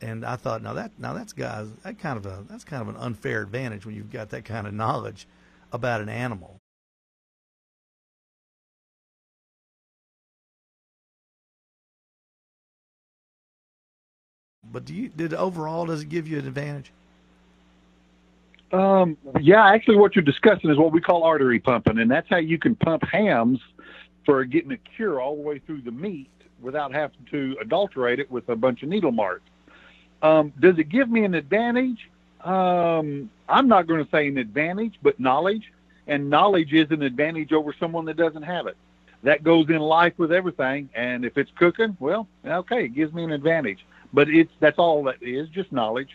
and 0.00 0.24
I 0.24 0.36
thought, 0.36 0.62
now 0.62 0.74
that 0.74 0.92
now 0.98 1.12
that's 1.12 1.32
guys 1.32 1.68
that 1.82 1.98
kind 1.98 2.16
of 2.16 2.26
a 2.26 2.44
that's 2.48 2.64
kind 2.64 2.82
of 2.82 2.88
an 2.88 2.96
unfair 2.96 3.42
advantage 3.42 3.84
when 3.84 3.94
you've 3.96 4.12
got 4.12 4.30
that 4.30 4.44
kind 4.44 4.66
of 4.66 4.74
knowledge 4.74 5.26
about 5.72 6.00
an 6.00 6.08
animal. 6.08 6.56
But 14.70 14.84
do 14.84 14.94
you 14.94 15.08
did 15.08 15.34
overall 15.34 15.86
does 15.86 16.02
it 16.02 16.08
give 16.08 16.28
you 16.28 16.38
an 16.38 16.46
advantage? 16.46 16.92
Um, 18.72 19.16
yeah, 19.40 19.66
actually, 19.68 19.96
what 19.96 20.14
you're 20.14 20.24
discussing 20.24 20.70
is 20.70 20.76
what 20.76 20.92
we 20.92 21.00
call 21.00 21.24
artery 21.24 21.58
pumping, 21.58 21.98
and 21.98 22.10
that's 22.10 22.28
how 22.28 22.36
you 22.36 22.58
can 22.58 22.76
pump 22.76 23.02
hams 23.10 23.60
for 24.28 24.44
getting 24.44 24.72
a 24.72 24.76
cure 24.76 25.22
all 25.22 25.36
the 25.36 25.40
way 25.40 25.58
through 25.58 25.80
the 25.80 25.90
meat 25.90 26.28
without 26.60 26.92
having 26.92 27.16
to 27.30 27.56
adulterate 27.62 28.20
it 28.20 28.30
with 28.30 28.46
a 28.50 28.56
bunch 28.56 28.82
of 28.82 28.90
needle 28.90 29.10
marks. 29.10 29.48
Um, 30.20 30.52
does 30.60 30.78
it 30.78 30.90
give 30.90 31.08
me 31.08 31.24
an 31.24 31.34
advantage? 31.34 32.10
Um, 32.44 33.30
I'm 33.48 33.68
not 33.68 33.86
going 33.86 34.04
to 34.04 34.10
say 34.10 34.28
an 34.28 34.36
advantage, 34.36 34.98
but 35.00 35.18
knowledge, 35.18 35.72
and 36.06 36.28
knowledge 36.28 36.74
is 36.74 36.90
an 36.90 37.00
advantage 37.00 37.54
over 37.54 37.74
someone 37.80 38.04
that 38.04 38.18
doesn't 38.18 38.42
have 38.42 38.66
it. 38.66 38.76
That 39.22 39.42
goes 39.42 39.70
in 39.70 39.78
life 39.78 40.12
with 40.18 40.30
everything, 40.30 40.90
and 40.94 41.24
if 41.24 41.38
it's 41.38 41.50
cooking, 41.56 41.96
well, 41.98 42.28
okay, 42.44 42.84
it 42.84 42.94
gives 42.94 43.14
me 43.14 43.24
an 43.24 43.32
advantage. 43.32 43.86
But 44.12 44.28
it's 44.28 44.52
that's 44.60 44.78
all 44.78 45.04
that 45.04 45.22
is, 45.22 45.48
just 45.48 45.72
knowledge. 45.72 46.10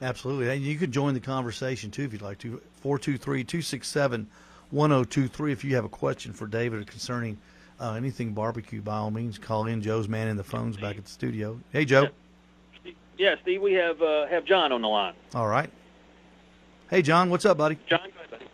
Absolutely. 0.00 0.48
And 0.48 0.62
you 0.62 0.76
can 0.76 0.92
join 0.92 1.14
the 1.14 1.20
conversation 1.20 1.90
too 1.90 2.04
if 2.04 2.12
you'd 2.12 2.22
like 2.22 2.38
to. 2.38 2.62
423 2.82 3.42
267 3.42 4.28
1023. 4.70 5.52
If 5.52 5.64
you 5.64 5.74
have 5.76 5.84
a 5.84 5.88
question 5.88 6.32
for 6.32 6.46
David 6.46 6.86
concerning 6.86 7.38
uh, 7.80 7.92
anything 7.92 8.32
barbecue, 8.32 8.80
by 8.80 8.96
all 8.96 9.10
means, 9.10 9.38
call 9.38 9.66
in. 9.66 9.82
Joe's 9.82 10.08
man 10.08 10.28
in 10.28 10.36
the 10.36 10.44
phones 10.44 10.76
back 10.76 10.96
at 10.98 11.04
the 11.04 11.10
studio. 11.10 11.60
Hey, 11.72 11.84
Joe. 11.84 12.08
Yeah, 13.16 13.34
Steve, 13.42 13.60
we 13.62 13.72
have 13.74 14.00
uh, 14.00 14.26
have 14.28 14.44
John 14.44 14.70
on 14.70 14.82
the 14.82 14.88
line. 14.88 15.14
All 15.34 15.48
right. 15.48 15.70
Hey, 16.88 17.02
John, 17.02 17.30
what's 17.30 17.44
up, 17.44 17.58
buddy? 17.58 17.76
John, 17.88 18.00
go 18.04 18.20
ahead, 18.20 18.30
buddy. 18.30 18.46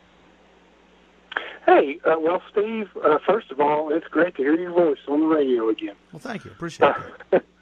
Hey, 1.66 2.00
uh, 2.04 2.16
well, 2.18 2.42
Steve, 2.50 2.88
uh, 3.02 3.18
first 3.26 3.50
of 3.50 3.61
all, 3.61 3.92
it's 3.92 4.06
great 4.09 4.35
to 4.37 4.42
hear 4.42 4.54
your 4.59 4.73
voice 4.73 4.99
on 5.06 5.21
the 5.21 5.26
radio 5.26 5.68
again. 5.68 5.94
Well, 6.12 6.21
thank 6.21 6.44
you. 6.44 6.50
Appreciate 6.50 6.94
that. 7.30 7.44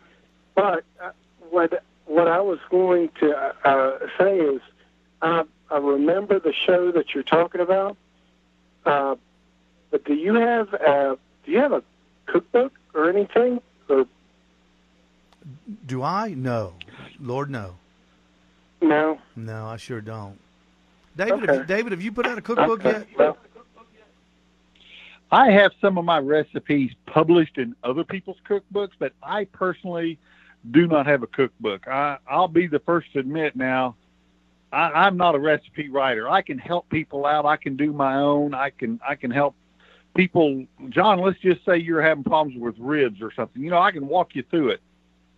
But 0.54 0.84
uh, 1.02 1.12
what 1.50 1.82
what 2.04 2.28
I 2.28 2.40
was 2.40 2.58
going 2.70 3.08
to 3.20 3.34
uh, 3.64 3.98
say 4.18 4.38
is, 4.38 4.60
I, 5.22 5.44
I 5.70 5.78
remember 5.78 6.38
the 6.38 6.52
show 6.52 6.92
that 6.92 7.14
you're 7.14 7.22
talking 7.22 7.62
about. 7.62 7.96
Uh, 8.84 9.16
but 9.90 10.04
do 10.04 10.14
you 10.14 10.34
have 10.34 10.72
uh, 10.74 11.16
do 11.44 11.52
you 11.52 11.58
have 11.58 11.72
a 11.72 11.82
cookbook 12.26 12.72
or 12.94 13.08
anything? 13.10 13.60
Or 13.88 14.06
Do 15.86 16.02
I? 16.02 16.34
No, 16.34 16.74
Lord, 17.20 17.50
no, 17.50 17.76
no? 18.80 19.18
no, 19.36 19.66
I 19.66 19.76
sure 19.76 20.00
don't. 20.00 20.38
David, 21.16 21.40
have 21.40 21.42
Okay. 21.44 21.58
you, 21.58 21.64
David, 21.64 21.92
have 21.92 22.02
you 22.02 22.12
put 22.12 22.26
out 22.26 22.38
a 22.38 22.42
cookbook 22.42 22.80
Okay. 22.80 22.90
yet? 22.90 23.08
Well, 23.18 23.38
I 25.30 25.50
have 25.50 25.72
some 25.80 25.96
of 25.98 26.04
my 26.04 26.18
recipes 26.18 26.92
published 27.06 27.58
in 27.58 27.74
other 27.82 28.04
people's 28.04 28.36
cookbooks, 28.48 28.90
but 28.98 29.12
I 29.22 29.44
personally 29.46 30.18
do 30.70 30.86
not 30.86 31.06
have 31.06 31.22
a 31.22 31.26
cookbook. 31.26 31.88
I, 31.88 32.18
I'll 32.28 32.48
be 32.48 32.66
the 32.66 32.80
first 32.80 33.12
to 33.14 33.18
admit 33.20 33.56
now, 33.56 33.96
I, 34.72 34.90
I'm 35.06 35.16
not 35.16 35.34
a 35.34 35.38
recipe 35.38 35.88
writer. 35.90 36.28
I 36.28 36.42
can 36.42 36.58
help 36.58 36.88
people 36.88 37.26
out. 37.26 37.44
I 37.46 37.56
can 37.56 37.76
do 37.76 37.92
my 37.92 38.16
own. 38.16 38.54
I 38.54 38.70
can 38.70 39.00
I 39.06 39.14
can 39.14 39.30
help 39.30 39.54
people. 40.14 40.64
John, 40.88 41.18
let's 41.20 41.38
just 41.40 41.64
say 41.64 41.76
you're 41.78 42.02
having 42.02 42.24
problems 42.24 42.58
with 42.60 42.74
ribs 42.78 43.20
or 43.22 43.32
something. 43.32 43.62
You 43.62 43.70
know, 43.70 43.78
I 43.78 43.92
can 43.92 44.06
walk 44.08 44.34
you 44.34 44.42
through 44.50 44.70
it. 44.70 44.80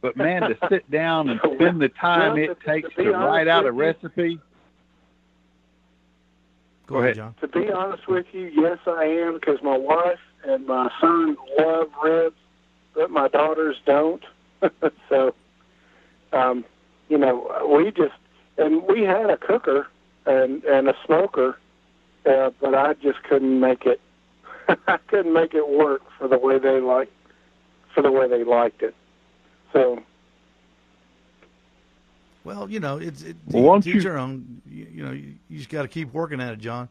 But 0.01 0.17
man, 0.17 0.43
to 0.43 0.57
sit 0.69 0.89
down 0.91 1.29
and 1.31 1.41
spend 1.55 1.81
the 1.81 1.89
time 1.89 2.35
Well, 2.35 2.43
it 2.45 2.47
to- 2.49 2.55
to 2.55 2.61
takes 2.65 2.95
be 2.95 3.05
to 3.05 3.13
write 3.13 3.49
out 3.49 3.67
a 3.67 3.73
recipe. 3.73 4.39
Go, 6.87 6.97
Go 6.97 6.97
ahead, 6.99 7.17
ahead. 7.19 7.35
John. 7.41 7.51
to 7.51 7.59
be 7.59 7.71
honest 7.73 8.07
with 8.07 8.27
you, 8.33 8.51
yes, 8.55 8.79
I 8.87 9.05
am 9.05 9.35
because 9.35 9.63
my 9.63 9.77
wife 9.77 10.19
and 10.47 10.67
my 10.67 10.91
son 11.01 11.37
love 11.59 11.89
ribs, 12.03 12.37
but 12.95 13.11
my 13.11 13.29
daughters 13.29 13.77
don't. 13.87 14.23
so, 15.09 15.35
um, 16.35 16.65
you 17.09 17.17
know, 17.17 17.67
we 17.75 17.91
just 17.91 18.13
and 18.59 18.83
we 18.85 19.03
had 19.03 19.31
a 19.31 19.37
cooker 19.37 19.87
and 20.27 20.65
and 20.65 20.89
a 20.89 20.95
smoker, 21.05 21.59
uh, 22.27 22.51
but 22.61 22.75
I 22.75 22.95
just 22.95 23.23
couldn't 23.25 23.59
make 23.61 23.87
it. 23.87 24.01
I 24.89 24.97
couldn't 25.09 25.33
make 25.33 25.55
it 25.55 25.69
work 25.69 26.03
for 26.19 26.29
the 26.29 26.39
way 26.39 26.59
they 26.59 26.81
like, 26.81 27.11
for 27.95 28.03
the 28.03 28.11
way 28.11 28.29
they 28.29 28.45
liked 28.45 28.83
it. 28.83 28.95
So 29.73 30.03
Well, 32.45 32.71
you 32.71 32.81
know, 32.81 32.99
it's 32.99 33.23
it, 33.23 33.37
Well, 33.47 33.81
teach 33.81 33.95
you- 33.97 34.01
your 34.03 34.19
own. 34.19 34.61
You, 34.71 34.87
you 34.93 35.05
know, 35.05 35.13
you, 35.13 35.35
you 35.49 35.59
just 35.59 35.71
got 35.71 35.83
to 35.83 35.89
keep 35.89 36.13
working 36.13 36.41
at 36.41 36.53
it, 36.53 36.59
John, 36.59 36.89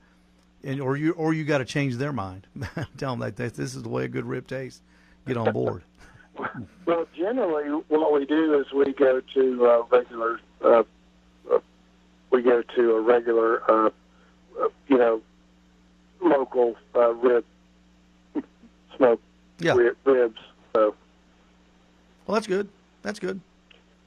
and 0.63 0.81
or 0.81 0.97
you 0.97 1.11
or 1.13 1.33
you 1.33 1.43
got 1.45 1.59
to 1.59 1.65
change 1.65 1.95
their 1.97 2.13
mind. 2.13 2.47
Tell 2.97 3.11
them 3.13 3.19
that 3.19 3.35
this 3.35 3.53
this 3.53 3.75
is 3.75 3.83
the 3.83 3.89
way 3.89 4.05
a 4.05 4.07
good 4.07 4.25
rib 4.25 4.47
tastes. 4.47 4.81
Get 5.27 5.37
on 5.37 5.51
board. 5.53 5.83
Well, 6.87 7.05
generally, 7.15 7.65
what 7.89 8.11
we 8.11 8.25
do 8.25 8.59
is 8.59 8.73
we 8.73 8.91
go 8.93 9.21
to 9.35 9.65
uh, 9.67 9.83
regular. 9.95 10.39
Uh, 10.65 10.81
we 12.33 12.41
go 12.41 12.63
to 12.75 12.91
a 12.95 13.01
regular, 13.01 13.61
uh, 13.71 13.89
you 14.87 14.97
know, 14.97 15.21
local 16.19 16.75
uh, 16.95 17.13
rib 17.13 17.45
smoke 18.97 19.21
Yeah. 19.59 19.73
ri- 19.75 19.91
ribs. 20.03 20.39
So, 20.73 20.95
Well, 22.25 22.33
that's 22.35 22.47
good. 22.47 22.67
That's 23.03 23.19
good. 23.19 23.39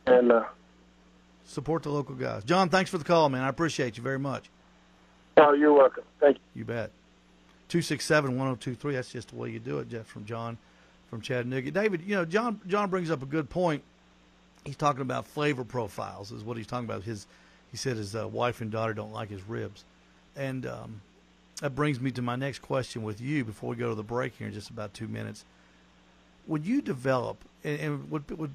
and 0.07 0.33
uh, 0.33 0.45
Support 1.47 1.85
the 1.85 1.91
local 1.91 2.17
guys. 2.17 2.43
John, 2.43 2.69
thanks 2.69 2.91
for 2.91 2.99
the 2.99 3.05
call, 3.05 3.29
man. 3.29 3.43
I 3.43 3.49
appreciate 3.49 3.97
you 3.97 4.03
very 4.03 4.19
much. 4.19 4.51
oh, 5.37 5.53
you're 5.53 5.73
welcome. 5.73 6.03
Thank 6.19 6.37
you. 6.39 6.43
You 6.61 6.65
bet. 6.65 6.91
267 7.69 8.31
1023. 8.31 8.95
That's 8.95 9.11
just 9.11 9.29
the 9.29 9.37
way 9.37 9.51
you 9.51 9.61
do 9.61 9.79
it, 9.79 9.89
Jeff, 9.89 10.07
from 10.07 10.25
John 10.25 10.59
from 11.11 11.21
Chattanooga. 11.21 11.71
David, 11.71 12.03
you 12.03 12.17
know, 12.17 12.25
John 12.25 12.61
John 12.67 12.91
brings 12.91 13.11
up 13.13 13.23
a 13.23 13.27
good 13.27 13.49
point. 13.49 13.83
He's 14.65 14.77
talking 14.77 15.03
about 15.03 15.25
flavor 15.27 15.63
profiles, 15.63 16.33
is 16.33 16.43
what 16.43 16.57
he's 16.57 16.67
talking 16.67 16.85
about. 16.89 17.05
His 17.05 17.27
He 17.77 17.79
said 17.79 17.99
his 17.99 18.17
uh, 18.17 18.27
wife 18.27 18.63
and 18.63 18.71
daughter 18.71 18.95
don't 18.95 19.13
like 19.13 19.29
his 19.29 19.47
ribs. 19.47 19.85
And 20.35 20.65
um, 20.65 21.03
that 21.61 21.75
brings 21.75 22.01
me 22.01 22.11
to 22.13 22.23
my 22.23 22.35
next 22.35 22.61
question 22.61 23.03
with 23.03 23.21
you 23.21 23.45
before 23.45 23.69
we 23.69 23.77
go 23.77 23.91
to 23.91 23.95
the 23.95 24.03
break 24.03 24.35
here 24.39 24.47
in 24.47 24.55
just 24.55 24.71
about 24.71 24.95
two 24.95 25.09
minutes. 25.09 25.45
Would 26.47 26.65
you 26.65 26.81
develop, 26.81 27.37
and, 27.65 27.79
and 27.79 28.11
what, 28.11 28.23
what, 28.31 28.49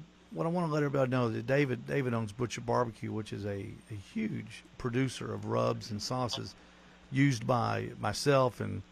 I 0.44 0.48
want 0.48 0.66
to 0.66 0.74
let 0.74 0.82
everybody 0.82 1.08
know 1.08 1.28
that 1.28 1.46
David 1.46 1.86
David 1.86 2.14
owns 2.14 2.32
Butcher 2.32 2.62
Barbecue, 2.62 3.12
which 3.12 3.32
is 3.32 3.46
a, 3.46 3.64
a 3.92 3.94
huge 4.12 4.64
producer 4.76 5.32
of 5.32 5.44
rubs 5.44 5.92
and 5.92 6.02
sauces 6.02 6.56
used 7.12 7.46
by 7.46 7.90
myself, 8.00 8.60
and 8.60 8.82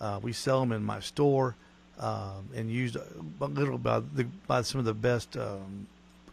uh, 0.00 0.18
we 0.22 0.32
sell 0.32 0.60
them 0.60 0.72
in 0.72 0.82
my 0.82 1.00
store, 1.00 1.56
um, 1.98 2.48
and 2.54 2.70
used 2.70 2.96
uh, 2.96 3.00
literally 3.38 3.76
by 3.76 4.00
the, 4.00 4.24
by 4.46 4.62
some 4.62 4.78
of 4.78 4.86
the 4.86 4.94
best 4.94 5.36
um, 5.36 5.86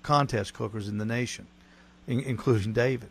contest 0.03 0.53
cookers 0.53 0.88
in 0.88 0.98
the 1.00 1.05
nation, 1.05 1.48
in, 2.08 2.22
including 2.22 2.72
David. 2.72 3.10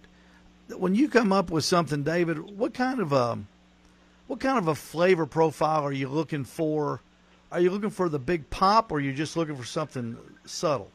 When 0.76 0.94
you 0.94 1.08
come 1.08 1.32
up 1.32 1.50
with 1.50 1.64
something, 1.64 2.02
David, 2.02 2.38
what 2.38 2.74
kind 2.74 3.00
of 3.00 3.12
a 3.12 3.38
what 4.26 4.40
kind 4.40 4.58
of 4.58 4.68
a 4.68 4.74
flavor 4.74 5.26
profile 5.26 5.82
are 5.82 5.92
you 5.92 6.08
looking 6.08 6.44
for? 6.44 7.00
Are 7.50 7.60
you 7.60 7.70
looking 7.70 7.90
for 7.90 8.08
the 8.08 8.18
big 8.18 8.48
pop, 8.50 8.92
or 8.92 8.96
are 8.96 9.00
you 9.00 9.12
just 9.12 9.36
looking 9.36 9.56
for 9.56 9.64
something 9.64 10.16
subtle? 10.44 10.90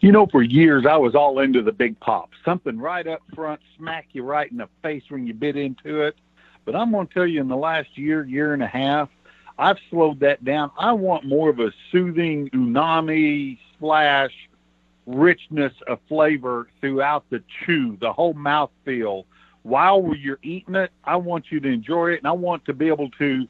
You 0.00 0.12
know, 0.12 0.26
for 0.26 0.42
years 0.42 0.84
I 0.84 0.96
was 0.96 1.14
all 1.14 1.38
into 1.38 1.62
the 1.62 1.72
big 1.72 1.98
pop, 2.00 2.30
something 2.44 2.78
right 2.78 3.06
up 3.06 3.22
front, 3.34 3.60
smack 3.78 4.08
you 4.12 4.24
right 4.24 4.50
in 4.50 4.58
the 4.58 4.68
face 4.82 5.04
when 5.08 5.26
you 5.26 5.32
bit 5.32 5.56
into 5.56 6.02
it. 6.02 6.16
But 6.64 6.76
I'm 6.76 6.90
going 6.90 7.06
to 7.06 7.14
tell 7.14 7.26
you, 7.26 7.40
in 7.40 7.48
the 7.48 7.56
last 7.56 7.96
year, 7.96 8.24
year 8.24 8.52
and 8.52 8.62
a 8.62 8.66
half, 8.66 9.08
I've 9.58 9.78
slowed 9.90 10.20
that 10.20 10.44
down. 10.44 10.70
I 10.78 10.92
want 10.92 11.24
more 11.24 11.50
of 11.50 11.60
a 11.60 11.72
soothing 11.90 12.50
umami 12.50 13.58
slash 13.78 14.32
richness 15.06 15.72
of 15.88 15.98
flavor 16.08 16.68
throughout 16.80 17.24
the 17.30 17.42
chew, 17.64 17.96
the 18.00 18.12
whole 18.12 18.34
mouth 18.34 18.70
feel. 18.84 19.26
While 19.62 20.14
you're 20.16 20.40
eating 20.42 20.74
it, 20.74 20.90
I 21.04 21.16
want 21.16 21.46
you 21.50 21.60
to 21.60 21.68
enjoy 21.68 22.12
it, 22.12 22.18
and 22.18 22.26
I 22.26 22.32
want 22.32 22.64
to 22.64 22.72
be 22.72 22.88
able 22.88 23.10
to 23.10 23.46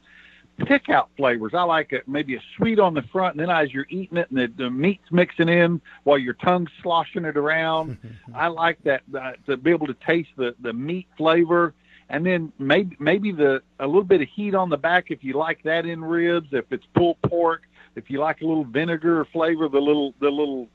pick 0.65 0.89
out 0.89 1.09
flavors. 1.17 1.53
I 1.53 1.63
like 1.63 1.91
it 1.93 2.07
maybe 2.07 2.35
a 2.35 2.41
sweet 2.57 2.79
on 2.79 2.93
the 2.93 3.01
front, 3.03 3.35
and 3.35 3.41
then 3.41 3.55
as 3.55 3.73
you're 3.73 3.87
eating 3.89 4.17
it 4.17 4.29
and 4.29 4.37
the, 4.37 4.63
the 4.63 4.69
meat's 4.69 5.11
mixing 5.11 5.49
in 5.49 5.81
while 6.03 6.17
your 6.17 6.35
tongue's 6.35 6.71
sloshing 6.81 7.25
it 7.25 7.37
around. 7.37 7.97
I 8.35 8.47
like 8.47 8.81
that 8.83 9.01
uh, 9.19 9.33
to 9.47 9.57
be 9.57 9.71
able 9.71 9.87
to 9.87 9.95
taste 10.05 10.29
the 10.37 10.55
the 10.61 10.73
meat 10.73 11.07
flavor, 11.17 11.73
and 12.09 12.25
then 12.25 12.51
maybe 12.59 12.95
maybe 12.99 13.31
the 13.31 13.61
a 13.79 13.87
little 13.87 14.03
bit 14.03 14.21
of 14.21 14.27
heat 14.29 14.55
on 14.55 14.69
the 14.69 14.77
back 14.77 15.05
if 15.09 15.23
you 15.23 15.33
like 15.33 15.63
that 15.63 15.85
in 15.85 16.03
ribs. 16.03 16.49
If 16.51 16.65
it's 16.71 16.85
pulled 16.95 17.21
pork, 17.23 17.63
if 17.95 18.09
you 18.09 18.19
like 18.19 18.41
a 18.41 18.45
little 18.45 18.65
vinegar 18.65 19.25
flavor, 19.25 19.67
the 19.67 19.79
little 19.79 20.13
the 20.19 20.29
little 20.29 20.67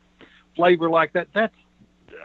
flavor 0.57 0.91
like 0.91 1.13
that. 1.15 1.29
That's 1.35 1.55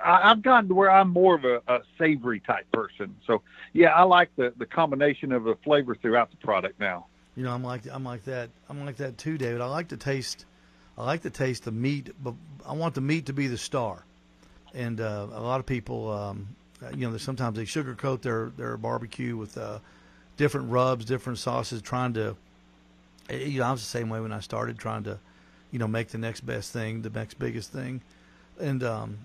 I, 0.04 0.32
I've 0.32 0.42
gotten 0.42 0.70
to 0.70 0.76
where 0.76 0.92
I'm 0.92 1.10
more 1.10 1.36
of 1.36 1.46
a, 1.46 1.62
a 1.68 1.80
savory 1.98 2.40
type 2.40 2.70
person. 2.72 3.16
So 3.26 3.42
yeah, 3.74 3.90
I 3.90 4.04
like 4.04 4.30
the 4.36 4.54
the 4.58 4.66
combination 4.66 5.32
of 5.32 5.44
the 5.44 5.56
flavor 5.64 5.96
throughout 5.96 6.32
the 6.32 6.38
product 6.38 6.80
now. 6.80 7.08
You 7.36 7.44
know, 7.44 7.52
I'm 7.52 7.64
like 7.64 7.84
I'm 7.92 8.04
like 8.04 8.26
that. 8.26 8.50
I'm 8.70 8.86
like 8.86 8.98
that 8.98 9.18
too, 9.18 9.38
David. 9.38 9.62
I 9.62 9.66
like 9.66 9.90
to 9.90 9.98
taste. 9.98 10.46
I 10.98 11.06
like 11.06 11.24
to 11.24 11.30
taste 11.30 11.64
the 11.64 11.72
meat, 11.72 12.12
but 12.22 12.36
I 12.66 12.74
want 12.74 12.94
the 12.94 13.02
meat 13.02 13.26
to 13.28 13.34
be 13.34 13.48
the 13.48 13.58
star. 13.58 14.06
And 14.76 15.02
uh, 15.02 15.28
a 15.32 15.42
lot 15.42 15.60
of 15.60 15.66
people, 15.66 16.12
um, 16.12 16.48
you 16.96 17.10
know, 17.10 17.18
sometimes 17.18 17.58
they 17.58 17.64
sugarcoat 17.64 18.22
their 18.22 18.52
their 18.58 18.78
barbecue 18.78 19.36
with 19.36 19.58
uh, 19.58 19.80
different 20.38 20.72
rubs, 20.72 21.06
different 21.06 21.40
sauces, 21.40 21.82
trying 21.82 22.14
to. 22.14 22.36
You 23.30 23.60
know, 23.60 23.66
I 23.66 23.72
was 23.72 23.82
the 23.82 23.88
same 23.88 24.10
way 24.10 24.20
when 24.20 24.34
I 24.34 24.42
started, 24.42 24.78
trying 24.78 25.04
to, 25.04 25.18
you 25.74 25.80
know, 25.80 25.88
make 25.88 26.10
the 26.10 26.20
next 26.20 26.42
best 26.42 26.72
thing, 26.72 27.02
the 27.02 27.10
next 27.10 27.40
biggest 27.40 27.72
thing, 27.72 28.00
and 28.60 28.84
um, 28.84 29.18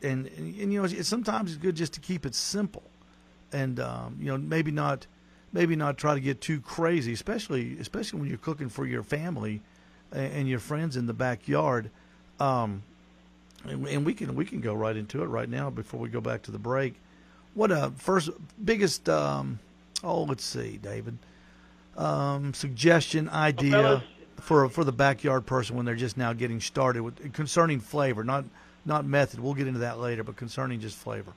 and 0.00 0.28
and, 0.38 0.54
and 0.60 0.72
you 0.72 0.80
know, 0.80 0.84
it's, 0.84 1.08
sometimes 1.08 1.50
it's 1.50 1.60
good 1.60 1.74
just 1.74 1.92
to 1.94 2.00
keep 2.00 2.24
it 2.24 2.36
simple, 2.36 2.84
and 3.52 3.80
um, 3.80 4.16
you 4.20 4.26
know, 4.26 4.38
maybe 4.38 4.70
not 4.70 5.08
maybe 5.52 5.74
not 5.74 5.98
try 5.98 6.14
to 6.14 6.20
get 6.20 6.40
too 6.40 6.60
crazy, 6.60 7.12
especially 7.12 7.76
especially 7.80 8.20
when 8.20 8.28
you're 8.28 8.38
cooking 8.38 8.68
for 8.68 8.86
your 8.86 9.02
family 9.02 9.60
and, 10.12 10.32
and 10.32 10.48
your 10.48 10.60
friends 10.60 10.96
in 10.96 11.06
the 11.06 11.12
backyard. 11.12 11.90
Um, 12.38 12.84
and, 13.64 13.84
and 13.88 14.06
we 14.06 14.14
can 14.14 14.36
we 14.36 14.44
can 14.44 14.60
go 14.60 14.72
right 14.72 14.96
into 14.96 15.24
it 15.24 15.26
right 15.26 15.48
now 15.48 15.68
before 15.68 15.98
we 15.98 16.08
go 16.08 16.20
back 16.20 16.42
to 16.42 16.52
the 16.52 16.60
break. 16.60 16.94
What 17.54 17.72
uh 17.72 17.90
first 17.96 18.30
biggest 18.64 19.08
um 19.08 19.58
oh 20.04 20.22
let's 20.22 20.44
see 20.44 20.78
David 20.80 21.18
um 21.96 22.54
suggestion 22.54 23.28
idea. 23.30 24.04
For 24.40 24.68
for 24.68 24.84
the 24.84 24.92
backyard 24.92 25.46
person 25.46 25.76
when 25.76 25.84
they're 25.84 25.94
just 25.94 26.16
now 26.16 26.32
getting 26.32 26.60
started 26.60 27.02
with 27.02 27.32
concerning 27.32 27.80
flavor 27.80 28.24
not 28.24 28.44
not 28.84 29.04
method 29.04 29.40
we'll 29.40 29.54
get 29.54 29.66
into 29.66 29.80
that 29.80 29.98
later 29.98 30.22
but 30.22 30.36
concerning 30.36 30.80
just 30.80 30.96
flavor 30.96 31.32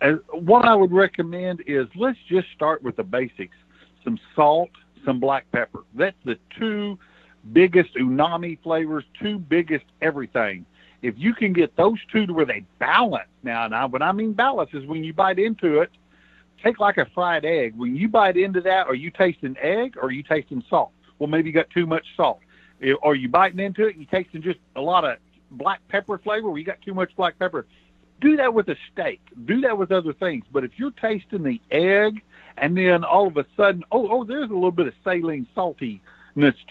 as, 0.00 0.16
what 0.30 0.64
I 0.64 0.74
would 0.74 0.92
recommend 0.92 1.62
is 1.66 1.86
let's 1.94 2.18
just 2.28 2.48
start 2.54 2.82
with 2.82 2.96
the 2.96 3.04
basics. 3.04 3.56
Some 4.04 4.18
salt, 4.34 4.70
some 5.04 5.20
black 5.20 5.50
pepper. 5.52 5.80
That's 5.94 6.16
the 6.24 6.38
two 6.58 6.98
biggest 7.52 7.94
umami 7.94 8.58
flavors, 8.62 9.04
two 9.20 9.38
biggest 9.38 9.84
everything. 10.00 10.64
If 11.02 11.14
you 11.16 11.34
can 11.34 11.52
get 11.52 11.76
those 11.76 11.98
two 12.12 12.26
to 12.26 12.32
where 12.32 12.44
they 12.44 12.64
balance 12.78 13.28
now, 13.42 13.66
now 13.68 13.88
when 13.88 14.02
I 14.02 14.12
mean 14.12 14.32
balance 14.32 14.70
is 14.74 14.84
when 14.84 15.02
you 15.02 15.12
bite 15.12 15.38
into 15.38 15.80
it, 15.80 15.90
take 16.62 16.80
like 16.80 16.98
a 16.98 17.06
fried 17.14 17.44
egg. 17.44 17.74
When 17.76 17.96
you 17.96 18.08
bite 18.08 18.36
into 18.36 18.60
that, 18.62 18.86
are 18.86 18.94
you 18.94 19.10
tasting 19.10 19.56
egg 19.60 19.96
or 19.96 20.04
are 20.04 20.10
you 20.10 20.22
tasting 20.22 20.62
salt? 20.68 20.92
Well, 21.18 21.28
maybe 21.28 21.48
you 21.48 21.54
got 21.54 21.70
too 21.70 21.86
much 21.86 22.04
salt. 22.16 22.40
Are 23.02 23.14
you 23.14 23.28
biting 23.28 23.60
into 23.60 23.86
it? 23.86 23.96
You 23.96 24.06
tasting 24.06 24.42
just 24.42 24.58
a 24.76 24.80
lot 24.80 25.04
of 25.04 25.18
black 25.50 25.80
pepper 25.88 26.18
flavor? 26.18 26.48
Or 26.48 26.58
you 26.58 26.64
got 26.64 26.80
too 26.82 26.94
much 26.94 27.14
black 27.16 27.38
pepper? 27.38 27.66
do 28.20 28.36
that 28.36 28.52
with 28.52 28.68
a 28.68 28.76
steak. 28.92 29.20
Do 29.46 29.60
that 29.62 29.76
with 29.76 29.90
other 29.90 30.12
things. 30.12 30.44
But 30.52 30.64
if 30.64 30.72
you're 30.76 30.92
tasting 30.92 31.42
the 31.42 31.60
egg 31.70 32.22
and 32.58 32.76
then 32.76 33.04
all 33.04 33.26
of 33.26 33.36
a 33.36 33.46
sudden, 33.56 33.82
oh, 33.90 34.08
oh, 34.10 34.24
there's 34.24 34.50
a 34.50 34.54
little 34.54 34.70
bit 34.70 34.86
of 34.86 34.94
saline 35.02 35.46
saltiness 35.56 36.00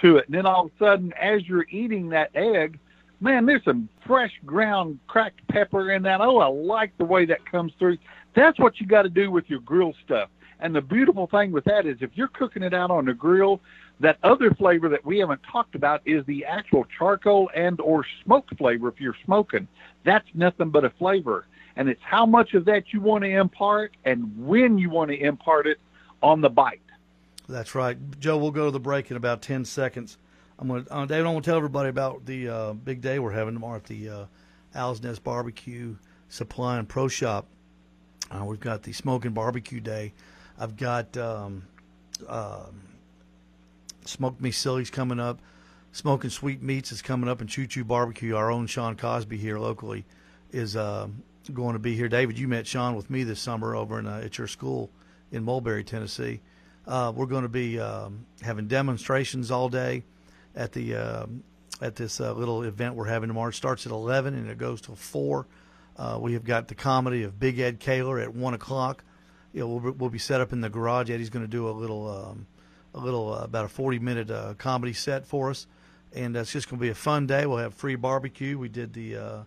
to 0.02 0.18
it. 0.18 0.28
And 0.28 0.36
then 0.36 0.46
all 0.46 0.66
of 0.66 0.72
a 0.80 0.84
sudden, 0.84 1.14
as 1.14 1.48
you're 1.48 1.68
eating 1.70 2.10
that 2.10 2.32
egg, 2.36 2.80
man, 3.22 3.46
there's 3.46 3.64
some 3.64 3.90
fresh 4.06 4.32
ground 4.46 5.00
cracked 5.08 5.48
pepper 5.48 5.92
in 5.92 6.04
that. 6.04 6.22
Oh, 6.22 6.40
I 6.40 6.48
like 6.48 6.98
the 6.98 7.06
way 7.06 7.26
that 7.26 7.46
comes 7.50 7.74
through. 7.80 7.98
That's 8.36 8.60
what 8.60 8.80
you 8.80 8.88
got 8.88 9.04
to 9.04 9.10
do 9.10 9.32
with 9.32 9.50
your 9.50 9.60
grill 9.60 9.94
stuff. 10.06 10.30
And 10.60 10.76
the 10.76 10.82
beautiful 10.82 11.28
thing 11.28 11.52
with 11.52 11.64
that 11.66 11.86
is 11.86 11.98
if 12.02 12.12
you're 12.16 12.28
cooking 12.28 12.64
it 12.64 12.74
out 12.74 12.92
on 12.92 13.06
the 13.06 13.14
grill, 13.14 13.62
that 14.02 14.18
other 14.24 14.54
flavor 14.54 14.90
that 14.90 15.06
we 15.06 15.20
haven't 15.20 15.42
talked 15.50 15.76
about 15.76 16.02
is 16.06 16.26
the 16.26 16.46
actual 16.46 16.86
charcoal 16.98 17.50
and 17.56 17.80
or 17.82 18.06
smoke 18.24 18.48
flavor 18.58 18.88
if 18.88 19.00
you're 19.00 19.16
smoking. 19.26 19.68
That's 20.06 20.28
nothing 20.34 20.70
but 20.70 20.86
a 20.86 20.90
flavor. 20.92 21.46
And 21.76 21.88
it's 21.88 22.02
how 22.04 22.26
much 22.26 22.54
of 22.54 22.66
that 22.66 22.94
you 22.94 23.02
want 23.02 23.24
to 23.24 23.30
impart 23.30 23.96
and 24.06 24.32
when 24.46 24.78
you 24.78 24.90
want 24.90 25.12
to 25.12 25.18
impart 25.18 25.68
it 25.68 25.80
on 26.22 26.42
the 26.42 26.50
bite. 26.50 26.82
That's 27.48 27.74
right. 27.74 27.98
Joe, 28.20 28.38
we'll 28.38 28.52
go 28.52 28.66
to 28.66 28.72
the 28.72 28.80
break 28.80 29.12
in 29.12 29.18
about 29.18 29.42
10 29.42 29.66
seconds. 29.66 30.18
I'm 30.62 30.68
to, 30.68 30.94
uh, 30.94 31.06
David, 31.06 31.26
I 31.26 31.32
want 31.32 31.46
to 31.46 31.52
tell 31.52 31.58
everybody 31.58 31.88
about 31.88 32.26
the 32.26 32.50
uh, 32.50 32.74
big 32.74 33.00
day 33.00 33.18
we're 33.18 33.32
having 33.32 33.54
tomorrow 33.54 33.78
at 33.78 33.86
the 33.86 34.10
uh, 34.10 34.26
Owl's 34.76 35.02
Nest 35.02 35.24
Barbecue 35.24 35.96
Supply 36.28 36.78
and 36.78 36.88
Pro 36.88 37.08
Shop. 37.08 37.48
Uh, 38.30 38.44
we've 38.44 38.60
got 38.60 38.84
the 38.84 38.92
Smoking 38.92 39.32
Barbecue 39.32 39.80
Day. 39.80 40.12
I've 40.60 40.76
got 40.76 41.16
um, 41.16 41.66
uh, 42.28 42.66
Smoked 44.04 44.42
Me 44.42 44.52
Sillies 44.52 44.90
coming 44.90 45.18
up. 45.18 45.40
Smoking 45.94 46.30
Sweet 46.30 46.62
Meats 46.62 46.92
is 46.92 47.02
coming 47.02 47.30
up, 47.30 47.40
and 47.40 47.50
Choo 47.50 47.66
Choo 47.66 47.86
Barbecue, 47.86 48.36
our 48.36 48.52
own 48.52 48.68
Sean 48.68 48.98
Cosby 48.98 49.38
here 49.38 49.60
locally, 49.60 50.04
is 50.52 50.76
uh, 50.76 51.08
going 51.54 51.74
to 51.74 51.80
be 51.80 51.96
here. 51.96 52.10
David, 52.10 52.38
you 52.38 52.50
met 52.50 52.68
Sean 52.68 52.96
with 52.96 53.10
me 53.10 53.24
this 53.24 53.40
summer 53.40 53.78
over 53.78 53.98
in, 53.98 54.06
uh, 54.06 54.24
at 54.26 54.38
your 54.38 54.48
school 54.48 54.90
in 55.32 55.46
Mulberry, 55.46 55.86
Tennessee. 55.86 56.42
Uh, 56.86 57.14
we're 57.16 57.28
going 57.28 57.44
to 57.44 57.50
be 57.50 57.80
um, 57.80 58.26
having 58.42 58.68
demonstrations 58.68 59.52
all 59.52 59.70
day 59.70 60.04
at 60.60 60.74
the 60.74 60.94
uh, 60.94 61.26
at 61.82 61.96
this 61.96 62.20
uh, 62.20 62.34
little 62.34 62.64
event 62.64 62.96
we're 62.96 63.06
having 63.06 63.30
tomorrow. 63.30 63.50
It 63.50 63.56
starts 63.56 63.86
at 63.86 63.92
11 63.94 64.36
and 64.36 64.50
it 64.50 64.58
goes 64.58 64.82
till 64.82 64.96
4. 64.96 65.48
Uh, 65.98 66.18
we 66.22 66.34
have 66.34 66.44
got 66.44 66.68
the 66.68 66.76
comedy 66.76 67.24
of 67.24 67.40
Big 67.40 67.60
Ed 67.60 67.80
Kaler 67.80 68.20
at 68.20 68.34
1 68.34 68.54
o'clock. 68.54 69.04
You 69.54 69.62
know, 69.62 69.68
we'll, 69.68 69.94
we'll 69.94 70.10
be 70.10 70.20
set 70.20 70.42
up 70.42 70.52
in 70.52 70.60
the 70.60 70.70
garage. 70.70 71.10
Eddie's 71.10 71.30
going 71.30 71.46
to 71.46 71.50
do 71.50 71.70
a 71.70 71.72
little, 71.72 72.08
um, 72.10 72.48
a 72.94 73.00
little 73.00 73.34
uh, 73.34 73.44
about 73.44 73.66
a 73.66 73.70
40 73.70 74.00
minute 74.00 74.30
uh, 74.30 74.54
comedy 74.58 74.94
set 74.94 75.26
for 75.26 75.50
us. 75.50 75.68
And 76.14 76.36
it's 76.36 76.52
just 76.52 76.70
going 76.70 76.80
to 76.80 76.82
be 76.82 76.90
a 76.90 76.96
fun 76.96 77.28
day. 77.28 77.46
We'll 77.46 77.58
have 77.58 77.74
free 77.74 77.96
barbecue. 77.96 78.58
We 78.58 78.68
did 78.68 78.94
the, 78.94 79.16
uh, 79.16 79.44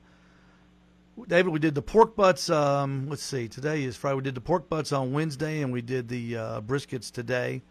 David, 1.28 1.52
we 1.52 1.58
did 1.58 1.74
the 1.74 1.82
pork 1.82 2.16
butts. 2.16 2.48
Um, 2.48 3.08
let's 3.10 3.22
see, 3.22 3.48
today 3.48 3.84
is 3.84 3.96
Friday. 3.96 4.16
We 4.16 4.22
did 4.22 4.34
the 4.34 4.40
pork 4.40 4.70
butts 4.70 4.92
on 4.92 5.12
Wednesday 5.12 5.60
and 5.60 5.72
we 5.72 5.82
did 5.82 6.08
the 6.08 6.36
uh, 6.36 6.60
briskets 6.62 7.12
today 7.12 7.62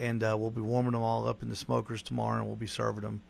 and 0.00 0.24
uh, 0.24 0.34
we'll 0.36 0.50
be 0.50 0.62
warming 0.62 0.92
them 0.92 1.02
all 1.02 1.28
up 1.28 1.42
in 1.42 1.50
the 1.50 1.56
smokers 1.56 2.02
tomorrow, 2.02 2.38
and 2.38 2.46
we'll 2.46 2.56
be 2.56 2.66
serving 2.66 3.02
them 3.02 3.20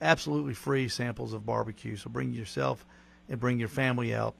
absolutely 0.00 0.54
free 0.54 0.88
samples 0.88 1.34
of 1.34 1.44
barbecue. 1.44 1.96
So 1.96 2.08
bring 2.08 2.32
yourself 2.32 2.86
and 3.28 3.40
bring 3.40 3.58
your 3.58 3.68
family 3.68 4.14
out 4.14 4.34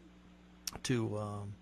to 0.85 1.19
um, 1.19 1.53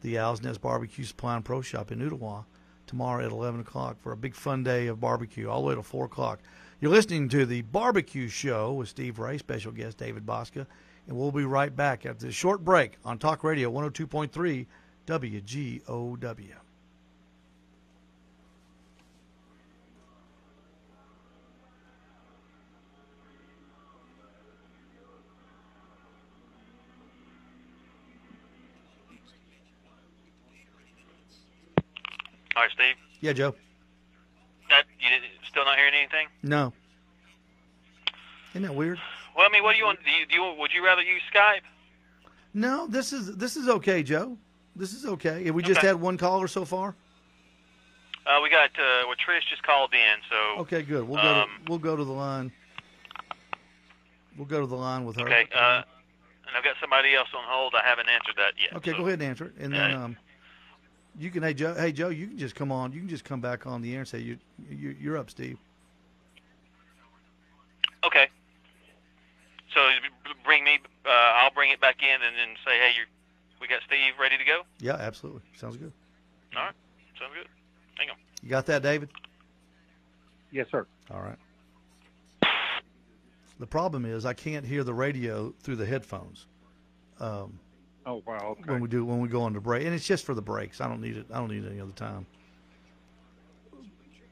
the 0.00 0.18
Owl's 0.18 0.42
Nest 0.42 0.60
Barbecue 0.60 1.04
Supply 1.04 1.36
and 1.36 1.44
Pro 1.44 1.60
Shop 1.60 1.92
in 1.92 2.00
Ooltewah 2.00 2.44
tomorrow 2.86 3.24
at 3.24 3.32
11 3.32 3.60
o'clock 3.60 4.00
for 4.00 4.12
a 4.12 4.16
big 4.16 4.34
fun 4.34 4.64
day 4.64 4.86
of 4.86 5.00
barbecue 5.00 5.48
all 5.48 5.62
the 5.62 5.68
way 5.68 5.74
to 5.74 5.82
4 5.82 6.06
o'clock. 6.06 6.40
You're 6.80 6.90
listening 6.90 7.28
to 7.30 7.46
the 7.46 7.62
Barbecue 7.62 8.28
Show 8.28 8.72
with 8.72 8.88
Steve 8.88 9.18
Ray, 9.18 9.38
special 9.38 9.72
guest 9.72 9.98
David 9.98 10.26
Bouska, 10.26 10.66
and 11.06 11.16
we'll 11.16 11.32
be 11.32 11.44
right 11.44 11.74
back 11.74 12.06
after 12.06 12.26
this 12.26 12.34
short 12.34 12.64
break 12.64 12.92
on 13.04 13.18
Talk 13.18 13.44
Radio 13.44 13.70
102.3 13.70 14.66
WGOW. 15.06 16.65
All 32.56 32.62
right, 32.62 32.70
Steve. 32.72 32.94
Yeah, 33.20 33.32
Joe. 33.32 33.54
That, 34.70 34.84
you 34.98 35.08
still 35.48 35.64
not 35.64 35.76
hearing 35.76 35.94
anything? 35.94 36.28
No. 36.42 36.72
Isn't 38.52 38.62
that 38.62 38.74
weird? 38.74 38.98
Well, 39.36 39.46
I 39.48 39.52
mean, 39.52 39.62
what 39.62 39.72
do 39.74 39.78
you 39.78 39.84
want? 39.84 39.98
Do 40.02 40.10
you, 40.10 40.26
do 40.26 40.34
you 40.34 40.54
would 40.58 40.72
you 40.72 40.84
rather 40.84 41.02
use 41.02 41.20
Skype? 41.32 41.60
No, 42.54 42.86
this 42.86 43.12
is 43.12 43.36
this 43.36 43.56
is 43.56 43.68
okay, 43.68 44.02
Joe. 44.02 44.38
This 44.74 44.94
is 44.94 45.04
okay. 45.04 45.44
Have 45.44 45.54
we 45.54 45.62
just 45.62 45.78
Okay. 45.78 45.88
had 45.88 46.00
one 46.00 46.16
caller 46.16 46.48
so 46.48 46.64
far? 46.64 46.94
Uh, 48.26 48.40
we 48.42 48.48
got 48.50 48.70
uh, 48.78 49.04
well, 49.06 49.14
Trish 49.14 49.46
just 49.50 49.62
called 49.62 49.92
in, 49.92 50.16
so 50.30 50.62
Okay, 50.62 50.82
good. 50.82 51.06
We'll 51.06 51.22
go 51.22 51.28
Um, 51.42 51.48
to 51.66 51.70
we'll 51.70 51.78
go 51.78 51.94
to 51.96 52.04
the 52.04 52.12
line. 52.12 52.50
We'll 54.38 54.46
go 54.46 54.60
to 54.60 54.66
the 54.66 54.74
line 54.74 55.04
with 55.04 55.16
her. 55.16 55.26
okay. 55.26 55.46
Uh, 55.54 55.82
and 56.48 56.56
I've 56.56 56.64
got 56.64 56.76
somebody 56.80 57.14
else 57.14 57.28
on 57.36 57.44
hold. 57.46 57.74
I 57.74 57.86
haven't 57.86 58.08
answered 58.08 58.34
that 58.38 58.54
yet. 58.60 58.74
Okay, 58.76 58.92
so- 58.92 58.96
go 58.98 59.06
ahead 59.06 59.20
and 59.20 59.28
answer 59.28 59.44
it, 59.46 59.52
and 59.58 59.72
then 59.72 59.92
um, 59.92 60.16
you 61.18 61.30
can. 61.30 61.42
Hey 61.42 61.54
Joe. 61.54 61.74
Hey 61.74 61.92
Joe, 61.92 62.08
you 62.08 62.26
can 62.26 62.38
just 62.38 62.54
come 62.54 62.70
on. 62.72 62.92
You 62.92 63.00
can 63.00 63.08
just 63.08 63.24
come 63.24 63.40
back 63.40 63.66
on 63.66 63.82
the 63.82 63.92
air 63.92 64.00
and 64.00 64.08
say 64.08 64.18
you, 64.18 64.38
you 64.70 64.96
you're 65.00 65.18
up, 65.18 65.30
Steve. 65.30 65.58
Okay. 68.04 68.28
So 69.74 69.80
bring 70.44 70.64
me. 70.64 70.78
Uh, 71.04 71.10
I'll 71.10 71.50
bring 71.50 71.70
it 71.70 71.80
back 71.80 72.02
in 72.02 72.14
and 72.14 72.36
then 72.36 72.56
say, 72.64 72.78
hey, 72.78 72.92
you're, 72.96 73.06
we 73.60 73.68
got 73.68 73.80
Steve 73.86 74.14
ready 74.20 74.38
to 74.38 74.44
go. 74.44 74.62
Yeah, 74.80 74.94
absolutely. 74.94 75.42
Sounds 75.56 75.76
good. 75.76 75.92
All 76.56 76.62
right. 76.64 76.74
Sounds 77.18 77.32
good. 77.34 77.48
Hang 77.96 78.10
on. 78.10 78.16
You 78.42 78.48
got 78.48 78.66
that, 78.66 78.82
David? 78.82 79.10
Yes, 80.50 80.66
sir. 80.70 80.86
All 81.10 81.20
right. 81.20 81.38
The 83.58 83.66
problem 83.66 84.04
is 84.04 84.26
I 84.26 84.34
can't 84.34 84.66
hear 84.66 84.84
the 84.84 84.92
radio 84.92 85.52
through 85.62 85.76
the 85.76 85.86
headphones. 85.86 86.46
Um, 87.20 87.58
Oh 88.06 88.22
wow. 88.26 88.56
Okay. 88.60 88.70
when 88.70 88.80
we 88.80 88.88
do 88.88 89.04
when 89.04 89.20
we 89.20 89.28
go 89.28 89.42
on 89.42 89.52
the 89.52 89.60
break, 89.60 89.84
and 89.84 89.94
it's 89.94 90.06
just 90.06 90.24
for 90.24 90.32
the 90.34 90.42
breaks. 90.42 90.80
I 90.80 90.88
don't 90.88 91.00
need 91.00 91.16
it. 91.16 91.26
I 91.32 91.38
don't 91.38 91.50
need 91.50 91.64
it 91.64 91.70
any 91.70 91.80
other 91.80 91.92
time. 91.92 92.24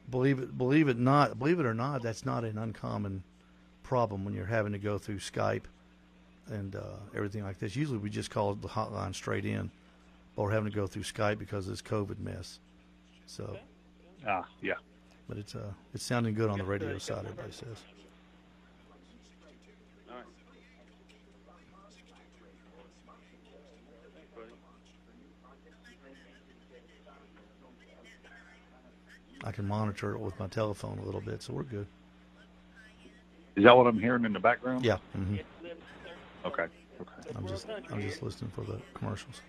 Believe 0.09 0.39
it, 0.39 0.57
believe 0.57 0.87
it 0.87 0.97
not, 0.99 1.39
believe 1.39 1.59
it 1.59 1.65
or 1.65 1.73
not, 1.73 2.01
that's 2.03 2.25
not 2.25 2.43
an 2.43 2.57
uncommon 2.59 3.23
problem 3.81 4.23
when 4.23 4.33
you're 4.35 4.45
having 4.45 4.71
to 4.71 4.77
go 4.77 4.97
through 4.99 5.17
Skype 5.17 5.63
and 6.47 6.75
uh, 6.75 6.81
everything 7.15 7.43
like 7.43 7.57
this. 7.57 7.75
Usually, 7.75 7.97
we 7.97 8.09
just 8.11 8.29
call 8.29 8.53
the 8.53 8.67
hotline 8.67 9.15
straight 9.15 9.45
in, 9.45 9.71
but 10.35 10.43
we're 10.43 10.51
having 10.51 10.69
to 10.71 10.75
go 10.75 10.85
through 10.85 11.01
Skype 11.03 11.39
because 11.39 11.65
of 11.65 11.71
this 11.73 11.81
COVID 11.81 12.19
mess. 12.19 12.59
So, 13.25 13.57
Ah, 14.27 14.45
yeah. 14.61 14.75
but 15.27 15.37
it's 15.39 15.55
uh, 15.55 15.71
it's 15.93 16.03
sounding 16.03 16.35
good 16.35 16.51
on 16.51 16.59
the 16.59 16.63
radio 16.65 16.97
side. 16.99 17.25
Everybody 17.25 17.51
says. 17.51 17.77
I 29.45 29.51
can 29.51 29.67
monitor 29.67 30.15
it 30.15 30.19
with 30.19 30.37
my 30.39 30.47
telephone 30.47 30.97
a 30.97 31.05
little 31.05 31.21
bit, 31.21 31.43
so 31.43 31.53
we're 31.53 31.63
good. 31.63 31.87
Is 33.55 33.63
that 33.63 33.77
what 33.77 33.87
I'm 33.87 33.99
hearing 33.99 34.25
in 34.25 34.33
the 34.33 34.39
background? 34.39 34.83
Yeah, 34.83 34.97
hmm 35.13 35.35
Okay. 36.45 36.63
Okay. 37.01 37.29
I'm 37.35 37.47
just 37.47 37.67
I'm 37.91 38.01
just 38.01 38.21
listening 38.21 38.51
for 38.55 38.61
the 38.63 38.79
commercials. 38.93 39.41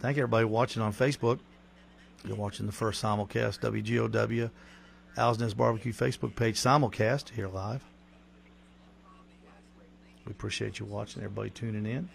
Thank 0.00 0.16
you 0.16 0.22
everybody 0.22 0.46
watching 0.46 0.82
on 0.82 0.92
Facebook. 0.92 1.38
You're 2.24 2.36
watching 2.36 2.66
the 2.66 2.72
first 2.72 3.02
simulcast 3.02 3.60
WGOW 3.60 4.50
Owl's 5.16 5.38
Nest 5.38 5.56
Barbecue 5.56 5.92
Facebook 5.92 6.34
page 6.36 6.56
simulcast 6.56 7.30
here 7.30 7.48
live. 7.48 7.84
We 10.30 10.32
appreciate 10.32 10.78
you 10.78 10.86
watching. 10.86 11.24
Everybody 11.24 11.50
tuning 11.50 11.84
in. 11.86 12.08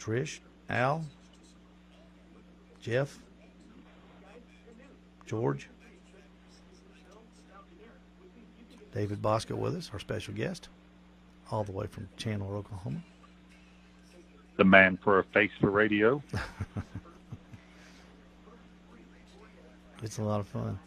Trish, 0.00 0.38
Al, 0.70 1.04
Jeff, 2.80 3.18
George, 5.26 5.68
David 8.94 9.20
Bouska 9.20 9.54
with 9.54 9.76
us, 9.76 9.90
our 9.92 9.98
special 9.98 10.32
guest, 10.32 10.70
all 11.50 11.62
the 11.62 11.72
way 11.72 11.86
from 11.86 12.08
Chandler, 12.16 12.56
Oklahoma. 12.56 13.02
The 14.56 14.64
man 14.64 14.98
for 15.04 15.18
a 15.18 15.24
face 15.24 15.52
for 15.60 15.70
radio. 15.70 16.22
It's 20.02 20.16
a 20.18 20.22
lot 20.22 20.38
of 20.40 20.46
fun. 20.46 20.78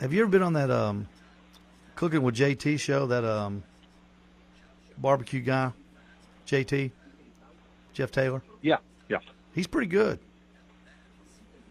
Have 0.00 0.12
you 0.12 0.22
ever 0.22 0.30
been 0.30 0.42
on 0.42 0.54
that 0.54 0.70
um, 0.70 1.06
Cooking 1.94 2.22
with 2.22 2.34
JT 2.34 2.80
show? 2.80 3.06
That 3.06 3.26
um, 3.26 3.62
barbecue 5.00 5.40
guy, 5.40 5.72
JT, 6.46 6.90
Jeff 7.94 8.10
Taylor? 8.10 8.42
Yeah, 8.62 8.76
yeah. 9.08 9.18
He's 9.54 9.66
pretty 9.66 9.88
good. 9.88 10.18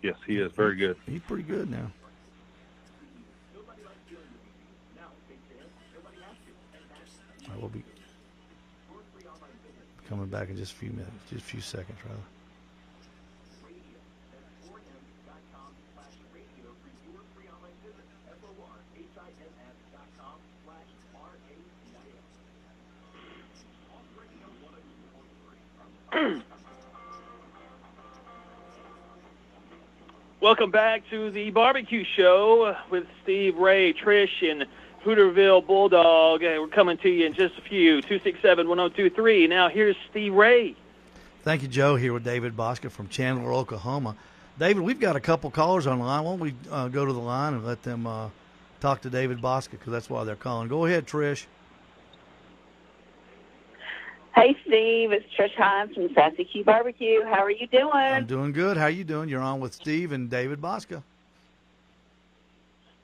Yes, 0.01 0.15
he 0.25 0.37
is 0.37 0.51
very 0.53 0.75
good. 0.75 0.97
He's 1.05 1.21
pretty 1.21 1.43
good 1.43 1.69
now. 1.69 1.91
I 7.51 7.57
will 7.61 7.69
be 7.69 7.83
coming 10.07 10.27
back 10.27 10.49
in 10.49 10.57
just 10.57 10.73
a 10.73 10.75
few 10.75 10.91
minutes, 10.91 11.11
just 11.29 11.41
a 11.43 11.45
few 11.45 11.61
seconds, 11.61 11.97
rather. 12.05 12.21
Welcome 30.41 30.71
back 30.71 31.03
to 31.09 31.31
the 31.31 31.49
barbecue 31.49 32.05
show 32.15 32.73
with 32.89 33.05
Steve 33.21 33.57
Ray, 33.57 33.91
Trish, 33.91 34.41
and 34.41 34.65
Hooterville 35.03 35.67
Bulldog. 35.67 36.43
We're 36.43 36.65
coming 36.67 36.97
to 36.99 37.09
you 37.09 37.25
in 37.25 37.33
just 37.33 37.57
a 37.57 37.61
few. 37.61 38.01
267-1023. 38.03 39.49
Now 39.49 39.67
here's 39.67 39.97
Steve 40.09 40.33
Ray. 40.33 40.77
Thank 41.43 41.61
you, 41.61 41.67
Joe. 41.67 41.97
Here 41.97 42.13
with 42.13 42.23
David 42.23 42.55
Bouska 42.55 42.89
from 42.89 43.09
Chandler, 43.09 43.51
Oklahoma. 43.51 44.15
David, 44.57 44.81
we've 44.81 45.01
got 45.01 45.17
a 45.17 45.19
couple 45.19 45.51
callers 45.51 45.85
on 45.85 45.99
the 45.99 46.05
line. 46.05 46.23
Why 46.23 46.31
don't 46.31 46.39
we 46.39 46.53
uh, 46.71 46.87
go 46.87 47.05
to 47.05 47.11
the 47.11 47.19
line 47.19 47.55
and 47.55 47.65
let 47.65 47.83
them 47.83 48.07
uh, 48.07 48.29
talk 48.79 49.01
to 49.01 49.09
David 49.09 49.41
Bouska 49.41 49.71
because 49.71 49.91
that's 49.91 50.09
why 50.09 50.23
they're 50.23 50.37
calling. 50.37 50.69
Go 50.69 50.85
ahead, 50.85 51.05
Trish. 51.05 51.47
Hey, 54.39 54.55
Steve. 54.65 55.11
It's 55.11 55.25
Trish 55.37 55.53
Hines 55.55 55.93
from 55.93 56.13
Sassy 56.13 56.45
Q 56.45 56.63
Barbecue. 56.63 57.25
How 57.25 57.43
are 57.43 57.51
you 57.51 57.67
doing? 57.67 57.91
I'm 57.93 58.25
doing 58.25 58.53
good. 58.53 58.77
How 58.77 58.85
are 58.85 58.89
you 58.89 59.03
doing? 59.03 59.27
You're 59.27 59.41
on 59.41 59.59
with 59.59 59.73
Steve 59.73 60.13
and 60.13 60.29
David 60.29 60.61
Bouska. 60.61 61.03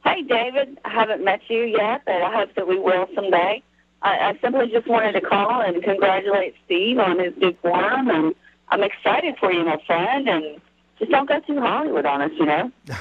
Hey, 0.06 0.22
David. 0.22 0.80
I 0.86 0.90
haven't 0.90 1.26
met 1.26 1.42
you 1.50 1.64
yet, 1.64 2.04
but 2.06 2.22
I 2.22 2.34
hope 2.38 2.56
that 2.56 2.66
we 2.66 2.80
will 2.80 3.10
someday. 3.14 3.62
I, 4.02 4.30
I 4.30 4.40
simply 4.42 4.70
just 4.70 4.88
wanted 4.88 5.12
to 5.12 5.20
call 5.20 5.60
and 5.62 5.84
congratulate 5.84 6.56
Steve 6.64 7.00
on 7.00 7.20
his 7.20 7.34
new 7.36 7.54
forum, 7.62 8.10
and 8.10 8.34
I'm 8.70 8.84
excited 8.84 9.36
for 9.38 9.52
you, 9.52 9.66
my 9.66 9.82
friend. 9.86 10.30
And 10.30 10.62
just 11.00 11.12
don't 11.12 11.28
go 11.28 11.42
too 11.42 11.60
Hollywood 11.60 12.06
on 12.06 12.22
us, 12.22 12.32
you 12.40 12.46
know. 12.46 12.72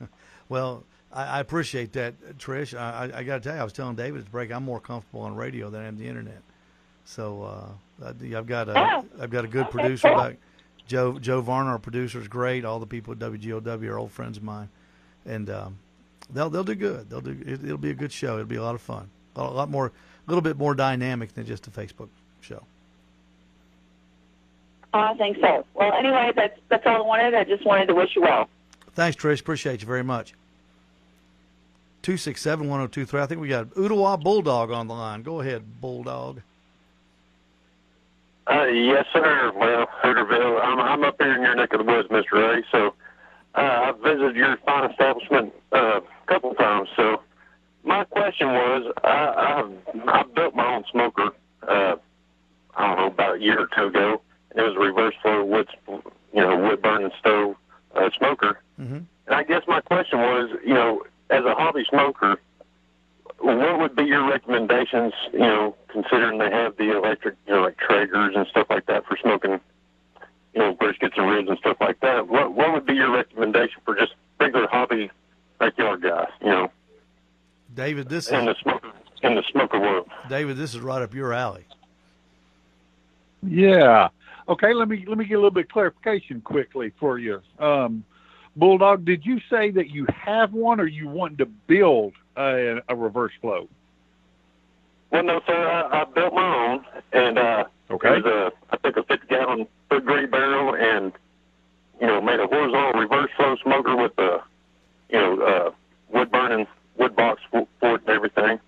Well, 0.48 0.84
I, 1.12 1.24
I 1.24 1.40
appreciate 1.40 1.94
that, 1.94 2.38
Trish. 2.38 2.78
I, 2.78 3.06
I, 3.06 3.18
I 3.18 3.22
got 3.24 3.38
to 3.38 3.40
tell 3.40 3.54
you, 3.56 3.60
I 3.60 3.64
was 3.64 3.72
telling 3.72 3.96
David 3.96 4.20
at 4.20 4.26
the 4.26 4.30
break, 4.30 4.52
I'm 4.52 4.62
more 4.62 4.78
comfortable 4.78 5.22
on 5.22 5.34
radio 5.34 5.68
than 5.68 5.82
I 5.82 5.86
am 5.88 5.98
the 5.98 6.06
internet. 6.06 6.42
So 7.04 7.42
uh, 8.02 8.06
I, 8.06 8.36
I've 8.36 8.46
got 8.46 8.68
a 8.68 8.72
Oh, 8.78 9.04
have 9.20 9.30
got 9.30 9.44
a 9.44 9.48
good 9.48 9.66
okay, 9.66 9.70
producer 9.72 10.08
cool. 10.08 10.16
back. 10.18 10.36
Joe 10.86 11.18
Joe 11.18 11.40
Varner, 11.40 11.70
our 11.70 11.78
producer, 11.78 12.20
is 12.20 12.28
great. 12.28 12.64
All 12.64 12.78
the 12.80 12.86
people 12.86 13.12
at 13.12 13.18
WGOW 13.18 13.88
are 13.88 13.98
old 13.98 14.10
friends 14.12 14.36
of 14.36 14.42
mine, 14.42 14.68
and 15.26 15.48
um, 15.50 15.78
they'll 16.32 16.50
they'll 16.50 16.64
do 16.64 16.74
good. 16.74 17.08
They'll 17.10 17.20
do. 17.20 17.38
It, 17.46 17.64
it'll 17.64 17.78
be 17.78 17.90
a 17.90 17.94
good 17.94 18.12
show. 18.12 18.34
It'll 18.34 18.46
be 18.46 18.56
a 18.56 18.62
lot 18.62 18.74
of 18.74 18.80
fun. 18.80 19.08
A 19.36 19.42
lot 19.44 19.70
more, 19.70 19.86
a 19.86 20.30
little 20.30 20.42
bit 20.42 20.58
more 20.58 20.74
dynamic 20.74 21.32
than 21.34 21.46
just 21.46 21.66
a 21.66 21.70
Facebook 21.70 22.08
show. 22.40 22.62
Oh, 24.94 24.98
I 25.00 25.14
think 25.14 25.38
so. 25.40 25.64
Well, 25.74 25.92
anyway, 25.94 26.32
that's 26.36 26.58
that's 26.68 26.86
all 26.86 26.96
I 26.96 27.00
wanted. 27.00 27.34
I 27.34 27.44
just 27.44 27.64
wanted 27.64 27.86
to 27.86 27.94
wish 27.94 28.14
you 28.14 28.22
well. 28.22 28.48
Thanks, 28.94 29.16
Trish. 29.16 29.40
Appreciate 29.40 29.80
you 29.80 29.86
very 29.86 30.04
much. 30.04 30.34
Two 32.02 32.16
six 32.16 32.42
seven 32.42 32.68
one 32.68 32.80
zero 32.80 32.88
two 32.88 33.06
three. 33.06 33.20
I 33.20 33.26
think 33.26 33.40
we 33.40 33.48
got 33.48 33.68
Ottawa 33.76 34.16
Bulldog 34.16 34.70
on 34.70 34.88
the 34.88 34.94
line. 34.94 35.22
Go 35.22 35.40
ahead, 35.40 35.80
Bulldog. 35.80 36.40
Uh, 38.46 38.66
yes, 38.66 39.06
sir. 39.12 39.52
Well, 39.54 39.86
Hooterville, 40.02 40.60
I'm, 40.62 40.80
I'm 40.80 41.04
up 41.04 41.16
here 41.20 41.34
in 41.34 41.42
your 41.42 41.54
neck 41.54 41.72
of 41.72 41.78
the 41.78 41.84
woods, 41.84 42.08
Mr. 42.08 42.32
Ray. 42.32 42.64
So 42.72 42.94
uh, 43.54 43.60
I've 43.60 43.98
visited 43.98 44.36
your 44.36 44.56
fine 44.66 44.90
establishment 44.90 45.52
uh, 45.72 46.00
a 46.00 46.26
couple 46.26 46.54
times. 46.54 46.88
So 46.96 47.22
my 47.84 48.04
question 48.04 48.48
was, 48.48 48.92
I, 49.04 49.62
I've, 49.62 50.08
I 50.08 50.22
built 50.34 50.54
my 50.54 50.74
own 50.74 50.84
smoker. 50.90 51.30
Uh, 51.66 51.96
I 52.74 52.86
don't 52.86 52.98
know 52.98 53.06
about 53.06 53.36
a 53.36 53.40
year 53.40 53.60
or 53.60 53.68
two 53.76 53.86
ago. 53.86 54.22
It 54.54 54.60
was 54.60 54.74
a 54.76 54.80
reverse 54.80 55.14
flow 55.22 55.44
wood, 55.44 55.68
you 55.88 56.40
know, 56.40 56.56
wood 56.56 56.82
burning 56.82 57.10
stove 57.18 57.56
uh, 57.94 58.10
smoker. 58.16 58.60
Mm-hmm. 58.80 59.00
And 59.26 59.34
I 59.34 59.44
guess 59.44 59.62
my 59.68 59.80
question 59.80 60.18
was, 60.18 60.50
you 60.64 60.74
know, 60.74 61.02
as 61.30 61.44
a 61.44 61.54
hobby 61.54 61.84
smoker, 61.88 62.38
what 63.42 63.78
would 63.80 63.96
be 63.96 64.04
your 64.04 64.28
recommendations, 64.28 65.12
you 65.32 65.40
know, 65.40 65.76
considering 65.88 66.38
they 66.38 66.50
have 66.50 66.76
the 66.76 66.96
electric, 66.96 67.36
you 67.46 67.54
know, 67.54 67.62
like 67.62 67.76
Traegers 67.78 68.36
and 68.36 68.46
stuff 68.48 68.68
like 68.70 68.86
that 68.86 69.04
for 69.06 69.16
smoking, 69.20 69.60
you 70.54 70.60
know, 70.60 70.74
briskets 70.74 71.18
and 71.18 71.28
ribs 71.28 71.48
and 71.48 71.58
stuff 71.58 71.76
like 71.80 72.00
that? 72.00 72.28
What 72.28 72.54
what 72.54 72.72
would 72.72 72.86
be 72.86 72.94
your 72.94 73.12
recommendation 73.12 73.80
for 73.84 73.94
just 73.94 74.12
regular 74.38 74.68
hobby 74.68 75.10
backyard 75.58 76.02
guys, 76.02 76.28
you 76.40 76.48
know, 76.48 76.70
David, 77.74 78.08
this 78.08 78.28
in 78.28 78.40
is 78.40 78.46
the 78.46 78.54
smoker 78.62 78.92
in 79.22 79.34
the 79.34 79.42
smoker 79.50 79.80
world? 79.80 80.08
David. 80.28 80.56
This 80.56 80.74
is 80.74 80.80
right 80.80 81.02
up 81.02 81.14
your 81.14 81.32
alley. 81.32 81.64
Yeah. 83.42 84.08
Okay, 84.48 84.74
let 84.74 84.88
me 84.88 85.04
let 85.06 85.18
me 85.18 85.24
get 85.24 85.34
a 85.34 85.38
little 85.38 85.50
bit 85.50 85.64
of 85.64 85.70
clarification 85.70 86.40
quickly 86.40 86.92
for 86.98 87.18
you. 87.18 87.40
Um, 87.58 88.04
Bulldog, 88.56 89.04
did 89.04 89.24
you 89.24 89.40
say 89.48 89.70
that 89.70 89.88
you 89.90 90.06
have 90.14 90.52
one, 90.52 90.80
or 90.80 90.86
you 90.86 91.08
want 91.08 91.38
to 91.38 91.46
build 91.46 92.12
a, 92.36 92.80
a 92.88 92.96
reverse 92.96 93.32
flow? 93.40 93.68
Well, 95.10 95.22
no, 95.24 95.40
sir. 95.46 95.68
I, 95.68 96.00
I 96.00 96.04
built 96.04 96.32
my 96.34 96.66
own, 96.72 96.84
and 97.12 97.38
uh, 97.38 97.64
Okay. 97.90 98.16
it 98.16 98.24
was 98.24 98.52
a, 98.52 98.52
I 98.70 98.76
took 98.78 98.96
a 98.96 99.02
50 99.02 99.26
gallon 99.26 99.66
foot 99.90 100.04
grade 100.06 100.30
barrel 100.30 100.74
and, 100.74 101.12
you 102.00 102.06
know, 102.06 102.20
made 102.22 102.40
a 102.40 102.46
horizontal 102.46 103.00
reverse 103.00 103.30
flow 103.36 103.56
smoker 103.62 103.94
with 103.96 104.12
a, 104.18 104.42
you 105.10 105.18
know, 105.18 105.40
uh, 105.42 105.70
wood 106.08 106.30
burning 106.30 106.66
wood 106.96 107.14
box 107.16 107.42
for 107.50 107.66
for 107.80 107.96
it 107.96 108.00
and 108.02 108.10
everything. 108.10 108.58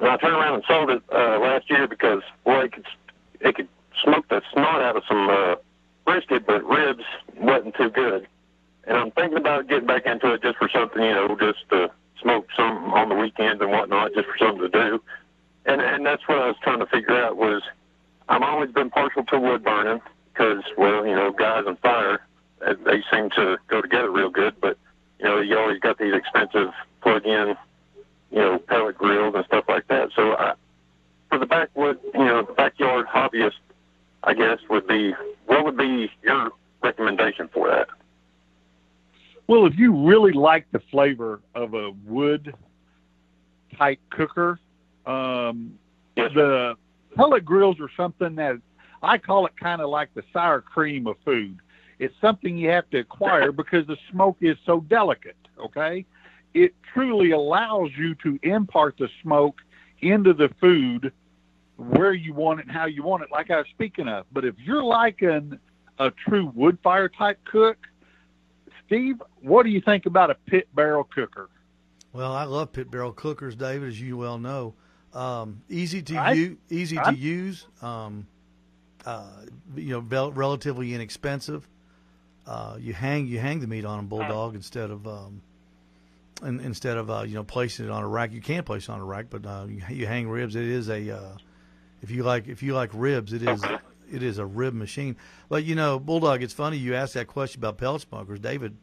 And 0.00 0.08
I 0.08 0.16
turned 0.16 0.34
around 0.34 0.54
and 0.54 0.64
sold 0.66 0.90
it 0.90 1.02
uh, 1.12 1.38
last 1.38 1.70
year 1.70 1.86
because, 1.86 2.22
boy, 2.44 2.64
it 2.64 2.72
could, 2.72 2.86
it 3.40 3.54
could 3.54 3.68
smoke 4.02 4.28
the 4.28 4.42
snot 4.52 4.82
out 4.82 4.96
of 4.96 5.04
some 5.08 5.28
uh, 5.30 5.54
brisket, 6.04 6.46
but 6.46 6.64
ribs 6.64 7.04
wasn't 7.38 7.74
too 7.76 7.90
good. 7.90 8.26
And 8.84 8.96
I'm 8.96 9.10
thinking 9.12 9.38
about 9.38 9.68
getting 9.68 9.86
back 9.86 10.06
into 10.06 10.32
it 10.32 10.42
just 10.42 10.58
for 10.58 10.68
something, 10.68 11.02
you 11.02 11.10
know, 11.14 11.28
just 11.38 11.68
to 11.70 11.78
smoke 11.78 11.90
some 11.90 11.95
on 12.92 13.08
the 13.08 13.14
weekends 13.14 13.60
and 13.60 13.70
whatnot, 13.70 14.12
just 14.14 14.26
for 14.26 14.36
something 14.38 14.62
to 14.62 14.68
do. 14.68 15.02
And 15.66 15.80
and 15.80 16.06
that's 16.06 16.26
what 16.28 16.38
I 16.38 16.46
was 16.46 16.56
trying 16.62 16.78
to 16.78 16.86
figure 16.86 17.16
out 17.16 17.36
was 17.36 17.62
I've 18.28 18.42
always 18.42 18.70
been 18.70 18.90
partial 18.90 19.24
to 19.24 19.38
wood 19.38 19.64
burning 19.64 20.00
because, 20.32 20.62
well, 20.76 21.06
you 21.06 21.14
know, 21.14 21.32
guys 21.32 21.64
and 21.66 21.78
fire, 21.80 22.20
uh, 22.64 22.74
they 22.84 23.02
seem 23.12 23.30
to 23.30 23.58
go 23.68 23.80
together 23.80 24.10
real 24.10 24.30
good. 24.30 24.54
But 24.60 24.78
you 25.18 25.26
know, 25.26 25.40
you 25.40 25.58
always 25.58 25.80
got 25.80 25.98
these 25.98 26.14
expensive 26.14 26.72
plug-in, 27.02 27.56
you 28.30 28.38
know, 28.38 28.58
pellet 28.58 28.98
grills 28.98 29.34
and 29.34 29.44
stuff 29.46 29.64
like 29.68 29.88
that. 29.88 30.10
So 30.14 30.32
I, 30.32 30.54
for 31.30 31.38
the 31.38 31.46
backwood, 31.46 31.98
you 32.14 32.24
know, 32.24 32.42
backyard 32.42 33.06
hobbyist, 33.06 33.52
I 34.22 34.34
guess 34.34 34.58
would 34.68 34.86
be 34.86 35.14
what 35.46 35.64
would 35.64 35.76
be 35.76 36.10
your 36.22 36.50
recommendation 36.82 37.48
for 37.52 37.68
that? 37.68 37.88
Well, 39.48 39.66
if 39.66 39.78
you 39.78 39.94
really 39.94 40.32
like 40.32 40.66
the 40.72 40.80
flavor 40.90 41.40
of 41.54 41.74
a 41.74 41.90
wood 42.04 42.52
type 43.78 44.00
cooker, 44.10 44.58
um, 45.06 45.78
Yes, 46.16 46.30
the 46.34 46.76
pellet 47.14 47.44
grills 47.44 47.78
are 47.78 47.90
something 47.96 48.36
that 48.36 48.56
I 49.02 49.18
call 49.18 49.46
it 49.46 49.52
kind 49.66 49.80
of 49.80 49.90
like 49.90 50.14
the 50.14 50.22
sour 50.32 50.60
cream 50.60 51.06
of 51.08 51.16
food. 51.24 51.58
It's 51.98 52.14
something 52.20 52.56
you 52.56 52.68
have 52.70 52.88
to 52.90 52.98
acquire 53.00 53.50
because 53.62 53.84
the 53.86 53.96
smoke 54.12 54.36
is 54.40 54.56
so 54.64 54.80
delicate. 54.80 55.36
Okay, 55.58 56.04
it 56.54 56.74
truly 56.94 57.30
allows 57.32 57.90
you 57.98 58.14
to 58.16 58.38
impart 58.42 58.96
the 58.98 59.08
smoke 59.22 59.56
into 60.00 60.32
the 60.34 60.50
food 60.60 61.12
where 61.76 62.12
you 62.12 62.32
want 62.32 62.60
it 62.60 62.66
and 62.66 62.72
how 62.72 62.84
you 62.86 63.02
want 63.02 63.22
it, 63.22 63.30
like 63.32 63.50
I 63.50 63.56
was 63.58 63.66
speaking 63.70 64.06
of. 64.08 64.24
But 64.32 64.44
if 64.44 64.54
you're 64.58 64.84
liking 64.84 65.58
a 65.98 66.10
true 66.10 66.52
wood 66.54 66.78
fire 66.82 67.08
type 67.08 67.38
cook, 67.44 67.78
Steve, 68.86 69.20
what 69.42 69.64
do 69.64 69.70
you 69.70 69.80
think 69.80 70.06
about 70.06 70.30
a 70.30 70.36
pit 70.46 70.68
barrel 70.74 71.04
cooker? 71.04 71.48
Well, 72.12 72.32
I 72.32 72.44
love 72.44 72.72
pit 72.72 72.90
barrel 72.90 73.12
cookers, 73.12 73.56
David, 73.56 73.88
as 73.88 74.00
you 74.00 74.16
well 74.16 74.38
know. 74.38 74.74
Um, 75.12 75.62
easy 75.68 76.02
to 76.02 76.16
I- 76.16 76.32
use, 76.32 76.56
easy 76.70 76.96
to 76.96 77.02
I'm- 77.06 77.16
use. 77.16 77.66
Um, 77.82 78.26
uh, 79.06 79.30
you 79.74 79.90
know, 79.90 80.00
rel- 80.00 80.32
relatively 80.32 80.92
inexpensive. 80.94 81.66
Uh, 82.46 82.76
you 82.78 82.92
hang 82.92 83.26
you 83.26 83.38
hang 83.38 83.60
the 83.60 83.66
meat 83.66 83.84
on 83.84 84.00
a 84.00 84.02
bulldog 84.02 84.54
instead 84.54 84.90
of 84.90 85.06
um, 85.06 85.40
in, 86.44 86.60
instead 86.60 86.96
of 86.96 87.10
uh, 87.10 87.22
you 87.22 87.34
know 87.34 87.44
placing 87.44 87.86
it 87.86 87.90
on 87.90 88.02
a 88.02 88.08
rack. 88.08 88.32
You 88.32 88.40
can 88.40 88.62
place 88.62 88.84
it 88.84 88.90
on 88.90 89.00
a 89.00 89.04
rack, 89.04 89.26
but 89.30 89.46
uh, 89.46 89.64
you, 89.68 89.82
you 89.88 90.06
hang 90.06 90.28
ribs. 90.28 90.54
It 90.54 90.64
is 90.64 90.88
a 90.88 91.16
uh, 91.16 91.36
if 92.02 92.10
you 92.10 92.22
like 92.22 92.48
if 92.48 92.62
you 92.62 92.74
like 92.74 92.90
ribs, 92.92 93.32
it 93.32 93.42
is 93.42 93.64
it 94.12 94.22
is 94.22 94.38
a 94.38 94.46
rib 94.46 94.74
machine. 94.74 95.16
But 95.48 95.64
you 95.64 95.74
know, 95.74 95.98
bulldog. 95.98 96.42
It's 96.42 96.54
funny 96.54 96.76
you 96.76 96.94
asked 96.94 97.14
that 97.14 97.26
question 97.26 97.60
about 97.60 97.78
pellet 97.78 98.02
smokers, 98.02 98.40
David. 98.40 98.76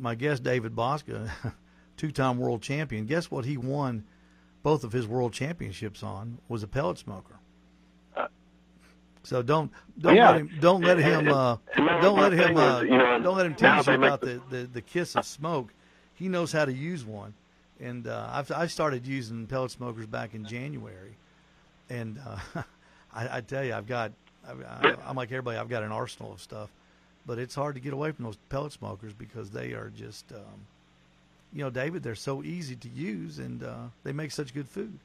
My 0.00 0.14
guest, 0.14 0.44
David 0.44 0.76
Bouska, 0.76 1.28
two-time 1.96 2.38
world 2.38 2.62
champion. 2.62 3.06
Guess 3.06 3.30
what? 3.32 3.44
He 3.44 3.56
won 3.56 4.04
both 4.62 4.84
of 4.84 4.92
his 4.92 5.08
world 5.08 5.32
championships 5.32 6.02
on 6.02 6.38
was 6.48 6.62
a 6.62 6.68
pellet 6.68 6.98
smoker. 6.98 7.38
So 9.22 9.42
don't 9.42 9.70
don't 10.00 10.16
Yeah. 10.16 10.30
let 10.30 10.40
him 10.40 10.50
don't 10.60 10.82
let 10.82 10.98
him 10.98 11.28
uh, 11.28 11.56
don't 11.76 12.18
let 12.18 12.32
him 12.32 12.56
uh, 12.56 12.80
you 12.82 12.90
know, 12.90 13.20
don't 13.20 13.36
let 13.36 13.46
him 13.46 13.54
they 13.54 13.92
you 13.92 13.98
about 13.98 14.20
the- 14.20 14.40
the, 14.50 14.56
the, 14.56 14.66
the 14.74 14.80
kiss 14.82 15.16
of 15.16 15.24
smoke. 15.26 15.72
He 16.14 16.28
knows 16.28 16.50
how 16.52 16.64
to 16.64 16.72
use 16.72 17.04
one, 17.04 17.34
and 17.80 18.06
uh, 18.08 18.28
I've, 18.32 18.50
I 18.50 18.66
started 18.66 19.06
using 19.06 19.46
pellet 19.46 19.70
smokers 19.70 20.06
back 20.06 20.34
in 20.34 20.44
January, 20.44 21.14
and 21.88 22.18
uh, 22.26 22.62
I, 23.14 23.38
I 23.38 23.40
tell 23.40 23.64
you, 23.64 23.74
I've 23.74 23.86
got 23.86 24.12
I, 24.48 24.94
I'm 25.06 25.14
like 25.16 25.28
everybody. 25.30 25.58
I've 25.58 25.68
got 25.68 25.82
an 25.82 25.92
arsenal 25.92 26.32
of 26.32 26.40
stuff, 26.40 26.70
but 27.26 27.38
it's 27.38 27.54
hard 27.54 27.74
to 27.76 27.80
get 27.80 27.92
away 27.92 28.10
from 28.12 28.24
those 28.24 28.36
pellet 28.48 28.72
smokers 28.72 29.12
because 29.12 29.50
they 29.50 29.72
are 29.72 29.92
just, 29.94 30.32
um, 30.32 30.66
you 31.52 31.62
know, 31.62 31.70
David. 31.70 32.02
They're 32.02 32.14
so 32.14 32.42
easy 32.42 32.74
to 32.76 32.88
use 32.88 33.38
and 33.38 33.62
uh, 33.62 33.76
they 34.04 34.12
make 34.12 34.30
such 34.32 34.54
good 34.54 34.68
food. 34.68 34.98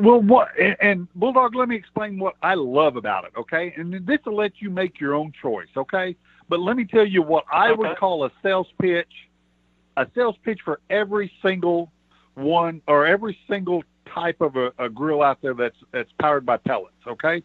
Well, 0.00 0.20
what 0.22 0.48
and, 0.58 0.76
and 0.80 1.14
Bulldog, 1.14 1.54
let 1.54 1.68
me 1.68 1.76
explain 1.76 2.18
what 2.18 2.34
I 2.42 2.54
love 2.54 2.96
about 2.96 3.24
it, 3.24 3.32
okay? 3.36 3.74
And 3.76 4.06
this 4.06 4.18
will 4.24 4.36
let 4.36 4.52
you 4.60 4.70
make 4.70 5.00
your 5.00 5.14
own 5.14 5.32
choice, 5.40 5.68
okay? 5.76 6.16
But 6.48 6.60
let 6.60 6.76
me 6.76 6.84
tell 6.84 7.06
you 7.06 7.22
what 7.22 7.44
I 7.52 7.72
would 7.72 7.96
call 7.96 8.24
a 8.24 8.30
sales 8.42 8.68
pitch, 8.80 9.12
a 9.96 10.06
sales 10.14 10.36
pitch 10.42 10.60
for 10.64 10.80
every 10.90 11.30
single 11.42 11.92
one 12.34 12.80
or 12.88 13.06
every 13.06 13.38
single 13.48 13.84
type 14.12 14.40
of 14.40 14.56
a, 14.56 14.72
a 14.78 14.88
grill 14.88 15.22
out 15.22 15.40
there 15.42 15.54
that's 15.54 15.76
that's 15.92 16.10
powered 16.18 16.46
by 16.46 16.56
pellets, 16.56 16.96
okay? 17.06 17.42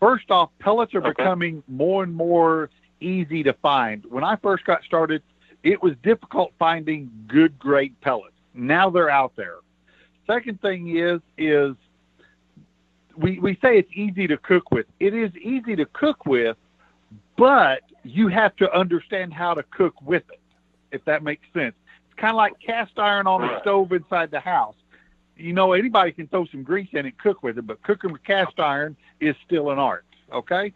First 0.00 0.30
off, 0.30 0.50
pellets 0.58 0.94
are 0.94 0.98
Okay. 0.98 1.10
becoming 1.10 1.62
more 1.68 2.02
and 2.02 2.12
more 2.12 2.70
easy 3.00 3.42
to 3.44 3.52
find. 3.54 4.04
When 4.06 4.24
I 4.24 4.36
first 4.36 4.64
got 4.64 4.82
started, 4.84 5.22
it 5.62 5.80
was 5.82 5.94
difficult 6.02 6.52
finding 6.58 7.10
good 7.28 7.58
grade 7.58 7.94
pellets. 8.00 8.34
Now 8.54 8.90
they're 8.90 9.10
out 9.10 9.34
there. 9.36 9.58
Second 10.26 10.60
thing 10.60 10.96
is 10.96 11.20
is 11.38 11.74
we 13.16 13.38
we 13.38 13.54
say 13.62 13.78
it's 13.78 13.90
easy 13.94 14.26
to 14.26 14.36
cook 14.36 14.70
with. 14.70 14.86
It 15.00 15.14
is 15.14 15.34
easy 15.36 15.76
to 15.76 15.86
cook 15.86 16.26
with, 16.26 16.56
but 17.36 17.80
you 18.04 18.28
have 18.28 18.54
to 18.56 18.72
understand 18.76 19.32
how 19.32 19.54
to 19.54 19.62
cook 19.64 19.94
with 20.02 20.24
it. 20.30 20.40
If 20.90 21.04
that 21.06 21.22
makes 21.22 21.46
sense. 21.54 21.74
It's 22.06 22.20
kind 22.20 22.32
of 22.32 22.36
like 22.36 22.52
cast 22.64 22.98
iron 22.98 23.26
on 23.26 23.42
a 23.42 23.60
stove 23.60 23.92
inside 23.92 24.30
the 24.30 24.40
house. 24.40 24.74
You 25.36 25.54
know, 25.54 25.72
anybody 25.72 26.12
can 26.12 26.28
throw 26.28 26.44
some 26.46 26.62
grease 26.62 26.90
in 26.92 26.98
it 26.98 27.04
and 27.06 27.18
cook 27.18 27.42
with 27.42 27.56
it, 27.56 27.66
but 27.66 27.82
cooking 27.82 28.12
with 28.12 28.22
cast 28.24 28.60
iron 28.60 28.96
is 29.20 29.34
still 29.46 29.70
an 29.70 29.78
art. 29.78 30.04
Okay. 30.32 30.72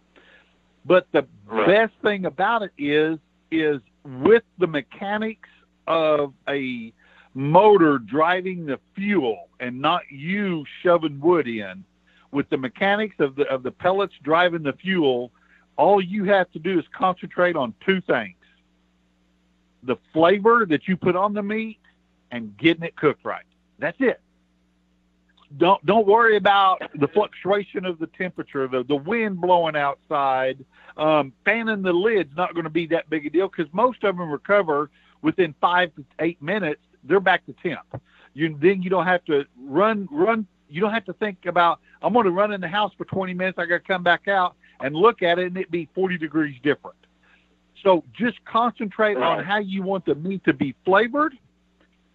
But 0.86 1.06
the 1.12 1.26
best 1.66 1.92
thing 2.02 2.24
about 2.24 2.62
it 2.62 2.72
is 2.78 3.18
is 3.50 3.80
with 4.04 4.44
the 4.58 4.66
mechanics 4.66 5.48
of 5.86 6.32
a 6.48 6.92
motor 7.34 7.98
driving 7.98 8.64
the 8.64 8.80
fuel 8.94 9.48
and 9.60 9.80
not 9.80 10.02
you 10.10 10.64
shoving 10.82 11.20
wood 11.20 11.46
in 11.46 11.84
with 12.36 12.48
the 12.50 12.56
mechanics 12.56 13.16
of 13.18 13.34
the 13.36 13.44
of 13.48 13.62
the 13.62 13.70
pellets 13.70 14.14
driving 14.22 14.62
the 14.62 14.72
fuel 14.74 15.32
all 15.76 16.00
you 16.00 16.24
have 16.24 16.50
to 16.52 16.58
do 16.58 16.78
is 16.78 16.84
concentrate 16.92 17.56
on 17.56 17.74
two 17.84 18.00
things 18.02 18.36
the 19.82 19.96
flavor 20.12 20.66
that 20.68 20.86
you 20.86 20.96
put 20.96 21.16
on 21.16 21.32
the 21.32 21.42
meat 21.42 21.80
and 22.30 22.56
getting 22.56 22.84
it 22.84 22.94
cooked 22.96 23.24
right 23.24 23.46
that's 23.78 23.96
it 24.00 24.20
don't 25.56 25.84
don't 25.86 26.06
worry 26.06 26.36
about 26.36 26.82
the 26.96 27.08
fluctuation 27.08 27.86
of 27.86 27.98
the 27.98 28.06
temperature 28.08 28.68
the 28.68 28.84
the 28.84 28.96
wind 28.96 29.40
blowing 29.40 29.76
outside 29.76 30.64
um, 30.96 31.32
fanning 31.44 31.82
the 31.82 31.92
lid's 31.92 32.34
not 32.36 32.54
going 32.54 32.64
to 32.64 32.70
be 32.70 32.86
that 32.86 33.08
big 33.10 33.26
a 33.26 33.30
deal 33.30 33.48
because 33.48 33.72
most 33.72 34.02
of 34.04 34.16
them 34.16 34.30
recover 34.30 34.90
within 35.22 35.54
five 35.60 35.94
to 35.96 36.04
eight 36.20 36.40
minutes. 36.40 36.80
They're 37.04 37.20
back 37.20 37.44
to 37.46 37.54
temp. 37.62 38.02
You 38.34 38.56
then 38.60 38.82
you 38.82 38.90
don't 38.90 39.06
have 39.06 39.24
to 39.26 39.44
run 39.60 40.08
run. 40.10 40.46
You 40.68 40.80
don't 40.80 40.92
have 40.92 41.04
to 41.06 41.12
think 41.14 41.46
about 41.46 41.80
I'm 42.02 42.12
going 42.12 42.24
to 42.24 42.30
run 42.30 42.52
in 42.52 42.60
the 42.60 42.68
house 42.68 42.92
for 42.96 43.04
20 43.04 43.34
minutes. 43.34 43.58
I 43.58 43.66
got 43.66 43.78
to 43.78 43.84
come 43.84 44.02
back 44.02 44.28
out 44.28 44.56
and 44.80 44.94
look 44.94 45.22
at 45.22 45.38
it 45.38 45.46
and 45.46 45.56
it 45.56 45.70
be 45.70 45.88
40 45.94 46.18
degrees 46.18 46.56
different. 46.62 46.96
So 47.82 48.04
just 48.12 48.44
concentrate 48.44 49.16
on 49.16 49.44
how 49.44 49.58
you 49.58 49.82
want 49.82 50.06
the 50.06 50.14
meat 50.14 50.44
to 50.44 50.52
be 50.52 50.74
flavored 50.84 51.34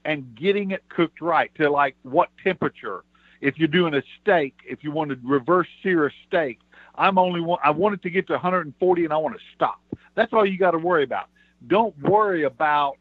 and 0.05 0.35
getting 0.35 0.71
it 0.71 0.83
cooked 0.89 1.21
right 1.21 1.51
to 1.55 1.69
like 1.69 1.95
what 2.03 2.29
temperature. 2.43 3.03
If 3.39 3.57
you're 3.57 3.67
doing 3.67 3.93
a 3.93 4.03
steak, 4.21 4.55
if 4.67 4.83
you 4.83 4.91
want 4.91 5.11
to 5.11 5.17
reverse 5.23 5.67
sear 5.81 6.07
a 6.07 6.11
steak, 6.27 6.59
I'm 6.95 7.17
only 7.17 7.41
want 7.41 7.61
I 7.63 7.71
want 7.71 7.95
it 7.95 8.01
to 8.03 8.09
get 8.09 8.27
to 8.27 8.33
140 8.33 9.03
and 9.03 9.13
I 9.13 9.17
want 9.17 9.35
to 9.35 9.41
stop. 9.55 9.79
That's 10.15 10.33
all 10.33 10.45
you 10.45 10.57
got 10.57 10.71
to 10.71 10.77
worry 10.77 11.03
about. 11.03 11.27
Don't 11.67 11.97
worry 12.01 12.43
about 12.43 12.97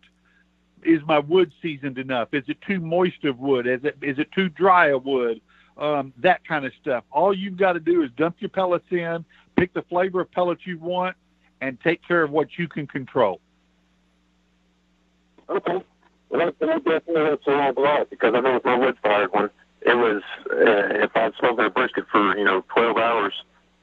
is 0.84 1.00
my 1.06 1.18
wood 1.18 1.52
seasoned 1.62 1.98
enough? 1.98 2.28
Is 2.32 2.44
it 2.48 2.58
too 2.66 2.80
moist 2.80 3.24
of 3.24 3.38
wood? 3.38 3.66
Is 3.66 3.80
it 3.84 3.96
is 4.02 4.18
it 4.18 4.30
too 4.32 4.48
dry 4.48 4.88
of 4.88 5.04
wood? 5.04 5.40
Um, 5.76 6.12
that 6.18 6.46
kind 6.46 6.66
of 6.66 6.72
stuff. 6.80 7.04
All 7.10 7.34
you've 7.34 7.56
got 7.56 7.72
to 7.72 7.80
do 7.80 8.02
is 8.02 8.10
dump 8.16 8.36
your 8.40 8.50
pellets 8.50 8.84
in, 8.90 9.24
pick 9.56 9.72
the 9.72 9.82
flavor 9.82 10.20
of 10.20 10.30
pellets 10.30 10.62
you 10.66 10.78
want, 10.78 11.16
and 11.60 11.80
take 11.80 12.06
care 12.06 12.22
of 12.22 12.30
what 12.30 12.58
you 12.58 12.68
can 12.68 12.86
control. 12.86 13.40
Okay. 15.48 15.82
Well, 16.28 16.46
that, 16.46 16.58
that 16.60 16.84
definitely 16.84 17.24
helps 17.24 17.46
a 17.46 17.72
whole 17.72 17.84
lot 17.84 18.10
because 18.10 18.34
I 18.34 18.40
know 18.40 18.54
with 18.54 18.64
my 18.64 18.78
wood 18.78 18.96
fired 19.02 19.32
one, 19.32 19.50
it 19.82 19.96
was 19.96 20.22
uh, 20.50 21.04
if 21.04 21.16
I'd 21.16 21.32
smoking 21.38 21.64
a 21.64 21.70
brisket 21.70 22.04
for 22.10 22.36
you 22.36 22.44
know 22.44 22.64
12 22.74 22.96
hours, 22.96 23.34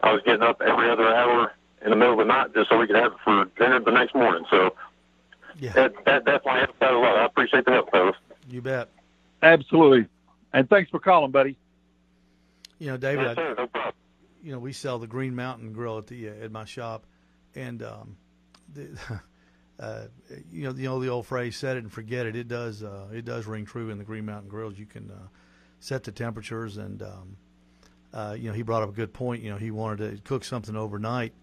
I 0.01 0.13
was 0.13 0.21
getting 0.25 0.43
up 0.43 0.61
every 0.61 0.89
other 0.89 1.07
hour 1.07 1.53
in 1.83 1.89
the 1.89 1.95
middle 1.95 2.13
of 2.13 2.19
the 2.19 2.25
night 2.25 2.53
just 2.53 2.69
so 2.69 2.77
we 2.77 2.87
could 2.87 2.95
have 2.95 3.13
it 3.13 3.17
for 3.23 3.45
dinner 3.57 3.79
the 3.79 3.91
next 3.91 4.15
morning. 4.15 4.45
So 4.49 4.75
Yeah, 5.59 5.73
that 5.73 5.93
that 6.05 6.25
definitely 6.25 6.59
helps 6.61 6.81
out 6.81 6.93
a 6.93 6.99
lot. 6.99 7.17
I 7.17 7.25
appreciate 7.25 7.65
the 7.65 7.71
help, 7.71 7.91
fellas. 7.91 8.15
you 8.49 8.61
bet. 8.61 8.89
Absolutely. 9.41 10.07
And 10.53 10.69
thanks 10.69 10.89
for 10.91 10.99
calling, 10.99 11.31
buddy. 11.31 11.57
You 12.79 12.87
know, 12.87 12.97
David, 12.97 13.23
Yes, 13.25 13.31
I, 13.31 13.35
sir. 13.41 13.55
No 13.57 13.67
problem. 13.67 13.93
you 14.43 14.51
know, 14.51 14.59
we 14.59 14.71
sell 14.73 14.99
the 14.99 15.07
Green 15.07 15.35
Mountain 15.35 15.73
Grill 15.73 15.97
at 15.97 16.07
the 16.07 16.29
uh, 16.29 16.33
at 16.43 16.51
my 16.51 16.65
shop, 16.65 17.05
and 17.55 17.81
um, 17.83 18.17
the, 18.73 18.89
uh, 19.79 20.01
you 20.51 20.63
know, 20.63 20.71
the 20.73 20.83
know 20.83 20.99
the 20.99 21.09
old 21.09 21.25
phrase 21.25 21.55
"set 21.57 21.75
it 21.77 21.83
and 21.83 21.91
forget 21.91 22.25
it." 22.25 22.35
It 22.35 22.47
does 22.47 22.83
uh, 22.83 23.07
it 23.13 23.25
does 23.25 23.45
ring 23.47 23.65
true 23.65 23.89
in 23.89 23.97
the 23.97 24.03
Green 24.03 24.25
Mountain 24.25 24.49
Grills. 24.49 24.77
You 24.77 24.85
can 24.85 25.09
uh, 25.11 25.27
set 25.79 26.03
the 26.03 26.11
temperatures, 26.11 26.77
and 26.77 27.01
um, 27.01 27.37
uh, 28.13 28.35
you 28.37 28.47
know, 28.49 28.53
he 28.53 28.61
brought 28.61 28.83
up 28.83 28.89
a 28.89 28.93
good 28.93 29.13
point. 29.13 29.41
You 29.43 29.49
know, 29.51 29.57
he 29.57 29.71
wanted 29.71 30.17
to 30.17 30.21
cook 30.23 30.43
something 30.43 30.75
overnight, 30.75 31.33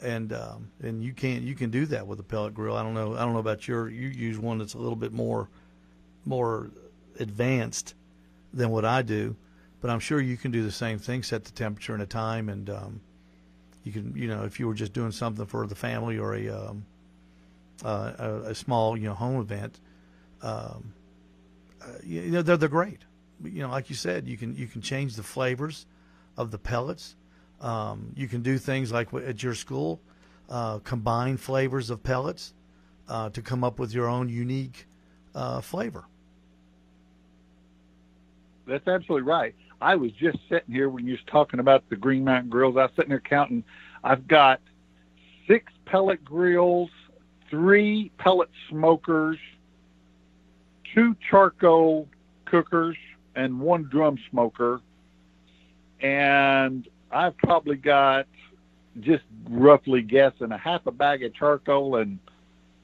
and 0.00 0.32
um, 0.32 0.70
and 0.82 1.02
you 1.02 1.12
can 1.12 1.46
you 1.46 1.54
can 1.54 1.70
do 1.70 1.86
that 1.86 2.06
with 2.06 2.20
a 2.20 2.22
pellet 2.22 2.54
grill. 2.54 2.76
I 2.76 2.82
don't 2.82 2.94
know 2.94 3.14
I 3.14 3.20
don't 3.20 3.32
know 3.32 3.38
about 3.38 3.66
your 3.66 3.88
you 3.88 4.08
use 4.08 4.38
one 4.38 4.58
that's 4.58 4.74
a 4.74 4.78
little 4.78 4.96
bit 4.96 5.12
more 5.12 5.48
more 6.24 6.70
advanced 7.18 7.94
than 8.52 8.70
what 8.70 8.84
I 8.84 9.02
do, 9.02 9.36
but 9.80 9.90
I'm 9.90 10.00
sure 10.00 10.20
you 10.20 10.36
can 10.36 10.50
do 10.50 10.62
the 10.62 10.72
same 10.72 10.98
thing. 10.98 11.22
Set 11.22 11.44
the 11.44 11.52
temperature 11.52 11.94
and 11.94 12.02
a 12.02 12.06
time, 12.06 12.48
and 12.48 12.70
um, 12.70 13.00
you 13.82 13.92
can 13.92 14.14
you 14.16 14.28
know 14.28 14.44
if 14.44 14.60
you 14.60 14.66
were 14.66 14.74
just 14.74 14.92
doing 14.92 15.12
something 15.12 15.46
for 15.46 15.66
the 15.66 15.74
family 15.74 16.18
or 16.18 16.34
a 16.34 16.48
um, 16.48 16.84
uh, 17.84 18.12
a, 18.18 18.30
a 18.50 18.54
small 18.54 18.96
you 18.96 19.08
know 19.08 19.14
home 19.14 19.40
event, 19.40 19.78
um, 20.42 20.92
uh, 21.82 21.86
you 22.02 22.22
know 22.30 22.42
they're 22.42 22.56
they're 22.56 22.68
great. 22.68 23.00
You 23.42 23.62
know, 23.62 23.68
like 23.68 23.90
you 23.90 23.96
said, 23.96 24.26
you 24.26 24.36
can 24.36 24.56
you 24.56 24.66
can 24.66 24.80
change 24.80 25.16
the 25.16 25.22
flavors 25.22 25.86
of 26.36 26.50
the 26.50 26.58
pellets. 26.58 27.16
Um, 27.64 28.12
you 28.14 28.28
can 28.28 28.42
do 28.42 28.58
things 28.58 28.92
like 28.92 29.08
at 29.14 29.42
your 29.42 29.54
school, 29.54 29.98
uh, 30.50 30.80
combine 30.80 31.38
flavors 31.38 31.88
of 31.88 32.02
pellets 32.02 32.52
uh, 33.08 33.30
to 33.30 33.40
come 33.40 33.64
up 33.64 33.78
with 33.78 33.94
your 33.94 34.06
own 34.06 34.28
unique 34.28 34.86
uh, 35.34 35.62
flavor. 35.62 36.04
That's 38.66 38.86
absolutely 38.86 39.26
right. 39.26 39.54
I 39.80 39.94
was 39.96 40.12
just 40.12 40.38
sitting 40.50 40.74
here 40.74 40.90
when 40.90 41.06
you 41.06 41.12
was 41.12 41.22
talking 41.26 41.58
about 41.58 41.88
the 41.88 41.96
Green 41.96 42.22
Mountain 42.22 42.50
grills. 42.50 42.76
I 42.76 42.82
was 42.82 42.90
sitting 42.96 43.08
there 43.08 43.20
counting. 43.20 43.64
I've 44.02 44.28
got 44.28 44.60
six 45.48 45.72
pellet 45.86 46.22
grills, 46.22 46.90
three 47.48 48.10
pellet 48.18 48.50
smokers, 48.68 49.38
two 50.94 51.16
charcoal 51.30 52.08
cookers, 52.44 52.96
and 53.34 53.58
one 53.58 53.88
drum 53.90 54.18
smoker. 54.30 54.82
And 56.00 56.86
I've 57.14 57.36
probably 57.38 57.76
got 57.76 58.26
just 59.00 59.24
roughly 59.48 60.02
guessing 60.02 60.52
a 60.52 60.58
half 60.58 60.86
a 60.86 60.90
bag 60.92 61.22
of 61.24 61.34
charcoal 61.34 61.96
and 61.96 62.18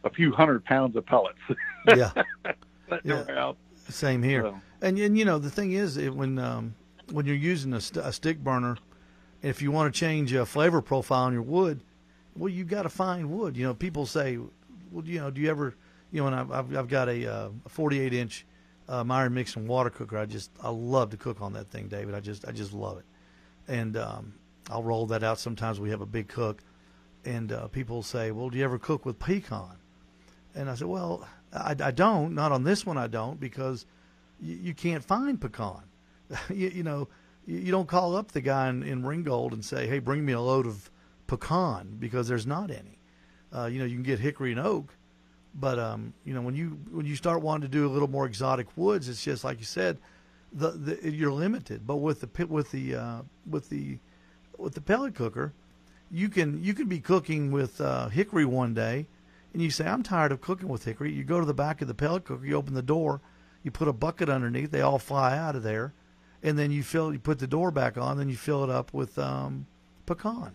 a 0.04 0.10
few 0.10 0.32
hundred 0.32 0.64
pounds 0.64 0.96
of 0.96 1.04
pellets. 1.06 1.38
Yeah, 1.96 2.10
Yeah. 3.04 3.52
same 3.88 4.22
here. 4.22 4.42
So, 4.42 4.60
And 4.82 4.98
and 4.98 5.16
you 5.18 5.24
know 5.24 5.38
the 5.38 5.48
thing 5.50 5.72
is 5.72 5.96
it, 5.96 6.14
when 6.14 6.38
um, 6.38 6.74
when 7.10 7.24
you're 7.26 7.34
using 7.34 7.72
a, 7.72 7.80
st- 7.80 8.04
a 8.04 8.12
stick 8.12 8.38
burner, 8.44 8.76
if 9.42 9.62
you 9.62 9.70
want 9.72 9.92
to 9.92 9.98
change 9.98 10.32
a 10.34 10.44
flavor 10.44 10.82
profile 10.82 11.24
on 11.24 11.32
your 11.32 11.40
wood, 11.42 11.80
well 12.36 12.50
you've 12.50 12.68
got 12.68 12.82
to 12.82 12.90
find 12.90 13.30
wood. 13.30 13.56
You 13.56 13.66
know 13.66 13.74
people 13.74 14.04
say, 14.04 14.38
well 14.92 15.04
you 15.06 15.20
know 15.20 15.30
do 15.30 15.40
you 15.40 15.48
ever 15.48 15.74
you 16.12 16.20
know 16.20 16.26
and 16.26 16.36
I've 16.36 16.50
I've, 16.52 16.76
I've 16.76 16.88
got 16.88 17.08
a, 17.08 17.26
uh, 17.26 17.48
a 17.64 17.68
48 17.70 18.12
inch 18.12 18.44
uh, 18.88 19.02
Myron 19.02 19.32
Mixon 19.32 19.66
water 19.66 19.88
cooker. 19.88 20.18
I 20.18 20.26
just 20.26 20.50
I 20.62 20.68
love 20.68 21.08
to 21.10 21.16
cook 21.16 21.40
on 21.40 21.54
that 21.54 21.68
thing, 21.68 21.88
David. 21.88 22.14
I 22.14 22.20
just 22.20 22.46
I 22.46 22.52
just 22.52 22.74
love 22.74 22.98
it, 22.98 23.04
and 23.70 23.96
um, 23.96 24.34
I'll 24.68 24.82
roll 24.82 25.06
that 25.06 25.22
out. 25.22 25.38
Sometimes 25.38 25.80
we 25.80 25.90
have 25.90 26.00
a 26.00 26.06
big 26.06 26.28
cook, 26.28 26.62
and 27.24 27.52
uh, 27.52 27.68
people 27.68 28.02
say, 28.02 28.32
well 28.32 28.50
do 28.50 28.58
you 28.58 28.64
ever 28.64 28.78
cook 28.78 29.06
with 29.06 29.18
pecan? 29.18 29.76
And 30.54 30.68
I 30.68 30.74
said, 30.74 30.88
well 30.88 31.26
I, 31.52 31.74
I 31.80 31.90
don't 31.90 32.34
not 32.34 32.52
on 32.52 32.64
this 32.64 32.84
one 32.84 32.98
I 32.98 33.06
don't 33.06 33.40
because 33.40 33.86
you, 34.40 34.56
you 34.56 34.74
can't 34.74 35.04
find 35.04 35.40
pecan. 35.40 35.82
you, 36.50 36.68
you 36.68 36.82
know, 36.82 37.08
you, 37.46 37.58
you 37.58 37.70
don't 37.70 37.88
call 37.88 38.16
up 38.16 38.32
the 38.32 38.40
guy 38.40 38.68
in, 38.68 38.82
in 38.82 39.04
Ringgold 39.04 39.52
and 39.52 39.64
say, 39.64 39.86
"Hey, 39.86 39.98
bring 39.98 40.24
me 40.24 40.32
a 40.32 40.40
load 40.40 40.66
of 40.66 40.90
pecan," 41.26 41.96
because 41.98 42.28
there's 42.28 42.46
not 42.46 42.70
any. 42.70 42.98
Uh, 43.54 43.66
you 43.66 43.78
know, 43.78 43.84
you 43.84 43.94
can 43.94 44.04
get 44.04 44.20
hickory 44.20 44.52
and 44.52 44.60
oak, 44.60 44.94
but 45.54 45.78
um, 45.78 46.14
you 46.24 46.34
know, 46.34 46.42
when 46.42 46.54
you 46.54 46.78
when 46.90 47.06
you 47.06 47.16
start 47.16 47.42
wanting 47.42 47.62
to 47.62 47.68
do 47.68 47.86
a 47.86 47.90
little 47.90 48.08
more 48.08 48.26
exotic 48.26 48.66
woods, 48.76 49.08
it's 49.08 49.22
just 49.22 49.44
like 49.44 49.58
you 49.58 49.64
said. 49.64 49.98
The, 50.52 50.70
the 50.70 51.10
you're 51.10 51.32
limited. 51.32 51.86
But 51.86 51.96
with 51.96 52.20
the 52.20 52.46
with 52.46 52.70
the 52.70 52.94
uh, 52.94 53.22
with 53.48 53.68
the 53.68 53.98
with 54.58 54.74
the 54.74 54.80
pellet 54.80 55.14
cooker, 55.14 55.52
you 56.10 56.28
can 56.28 56.62
you 56.62 56.74
can 56.74 56.88
be 56.88 57.00
cooking 57.00 57.50
with 57.50 57.80
uh, 57.80 58.08
hickory 58.08 58.44
one 58.44 58.74
day, 58.74 59.06
and 59.52 59.62
you 59.62 59.70
say 59.70 59.86
I'm 59.86 60.02
tired 60.02 60.32
of 60.32 60.40
cooking 60.40 60.68
with 60.68 60.84
hickory. 60.84 61.12
You 61.12 61.24
go 61.24 61.40
to 61.40 61.46
the 61.46 61.54
back 61.54 61.82
of 61.82 61.88
the 61.88 61.94
pellet 61.94 62.24
cooker, 62.24 62.44
you 62.44 62.54
open 62.56 62.74
the 62.74 62.82
door, 62.82 63.20
you 63.62 63.70
put 63.70 63.88
a 63.88 63.92
bucket 63.92 64.28
underneath, 64.28 64.70
they 64.70 64.80
all 64.80 64.98
fly 64.98 65.36
out 65.36 65.56
of 65.56 65.62
there, 65.62 65.92
and 66.42 66.58
then 66.58 66.70
you 66.70 66.82
fill 66.82 67.12
you 67.12 67.18
put 67.18 67.38
the 67.38 67.46
door 67.46 67.70
back 67.70 67.96
on, 67.96 68.18
then 68.18 68.28
you 68.28 68.36
fill 68.36 68.64
it 68.64 68.70
up 68.70 68.92
with 68.92 69.18
um, 69.18 69.66
pecan. 70.06 70.54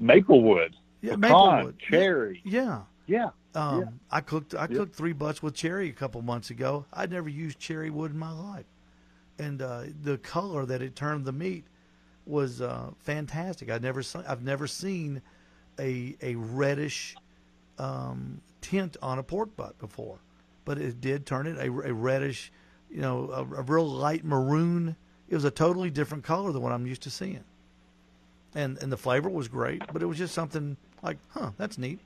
Maplewood, 0.00 0.74
Yeah, 1.00 1.16
pecan, 1.16 1.20
maplewood. 1.20 1.78
cherry. 1.78 2.40
Yeah. 2.44 2.82
Yeah. 3.06 3.30
Um, 3.54 3.80
Yeah. 3.80 3.86
I 4.10 4.20
cooked 4.20 4.54
I 4.54 4.66
cooked 4.66 4.94
three 4.94 5.12
butts 5.12 5.42
with 5.42 5.54
cherry 5.54 5.88
a 5.88 5.92
couple 5.92 6.22
months 6.22 6.50
ago. 6.50 6.86
I'd 6.92 7.10
never 7.10 7.28
used 7.28 7.58
cherry 7.58 7.90
wood 7.90 8.12
in 8.12 8.18
my 8.18 8.32
life, 8.32 8.64
and 9.42 9.60
uh, 9.60 9.82
the 10.02 10.18
color 10.18 10.64
that 10.66 10.80
it 10.80 10.96
turned 10.96 11.24
the 11.24 11.32
meat 11.32 11.64
was 12.26 12.60
uh, 12.60 12.90
fantastic. 13.00 13.70
I 13.70 13.78
never 13.78 14.02
I've 14.26 14.42
never 14.42 14.66
seen 14.66 15.22
a 15.78 16.16
a 16.22 16.36
reddish 16.36 17.16
um, 17.78 18.40
tint 18.60 18.96
on 19.02 19.18
a 19.18 19.22
pork 19.22 19.54
butt 19.56 19.78
before, 19.78 20.18
but 20.64 20.78
it 20.78 21.00
did 21.00 21.26
turn 21.26 21.46
it 21.46 21.58
a, 21.58 21.66
a 21.66 21.92
reddish, 21.92 22.52
you 22.90 23.00
know, 23.00 23.30
a, 23.30 23.40
a 23.60 23.62
real 23.62 23.88
light 23.88 24.24
maroon. 24.24 24.96
It 25.28 25.34
was 25.34 25.44
a 25.44 25.50
totally 25.50 25.90
different 25.90 26.24
color 26.24 26.52
than 26.52 26.62
what 26.62 26.72
I'm 26.72 26.86
used 26.86 27.02
to 27.02 27.10
seeing, 27.10 27.44
and 28.54 28.78
and 28.78 28.92
the 28.92 28.96
flavor 28.96 29.28
was 29.28 29.48
great. 29.48 29.82
But 29.92 30.02
it 30.02 30.06
was 30.06 30.18
just 30.18 30.34
something 30.34 30.76
like, 31.02 31.18
huh, 31.30 31.50
that's 31.58 31.78
neat. 31.78 31.98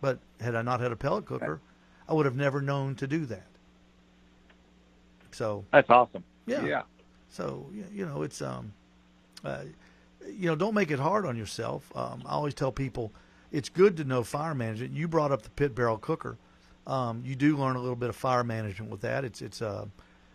But 0.00 0.18
had 0.40 0.54
I 0.54 0.62
not 0.62 0.80
had 0.80 0.92
a 0.92 0.96
pellet 0.96 1.26
cooker, 1.26 1.60
I 2.08 2.14
would 2.14 2.26
have 2.26 2.36
never 2.36 2.60
known 2.60 2.94
to 2.96 3.06
do 3.06 3.26
that. 3.26 3.46
So 5.32 5.64
That's 5.72 5.90
awesome. 5.90 6.24
Yeah. 6.48 6.64
Yeah. 6.64 6.82
so 7.30 7.66
you 7.92 8.06
know, 8.06 8.22
it's 8.22 8.42
um, 8.42 8.72
uh, 9.44 9.62
you 10.26 10.46
know, 10.46 10.56
don't 10.56 10.74
make 10.74 10.90
it 10.90 10.98
hard 10.98 11.26
on 11.26 11.36
yourself. 11.36 11.90
Um, 11.94 12.22
I 12.26 12.32
always 12.32 12.54
tell 12.54 12.72
people 12.72 13.12
it's 13.52 13.68
good 13.68 13.96
to 13.98 14.04
know 14.04 14.22
fire 14.22 14.54
management. 14.54 14.94
You 14.94 15.08
brought 15.08 15.32
up 15.32 15.42
the 15.42 15.50
pit 15.50 15.74
barrel 15.74 15.98
cooker. 15.98 16.36
Um, 16.86 17.22
you 17.24 17.34
do 17.34 17.56
learn 17.56 17.76
a 17.76 17.80
little 17.80 17.96
bit 17.96 18.08
of 18.08 18.16
fire 18.16 18.44
management 18.44 18.90
with 18.90 19.02
that. 19.02 19.24
It's 19.24 19.42
it's 19.42 19.62
uh, 19.62 19.86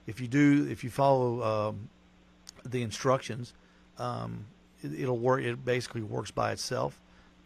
if 0.08 0.22
you 0.22 0.28
do 0.28 0.68
if 0.70 0.84
you 0.84 0.90
follow 0.90 1.42
um, 1.42 1.90
the 2.66 2.82
instructions, 2.82 3.54
um, 3.98 4.46
it, 4.82 4.94
it'll 5.02 5.18
work. 5.18 5.42
It 5.42 5.64
basically 5.66 6.02
works 6.02 6.32
by 6.32 6.52
itself 6.52 7.00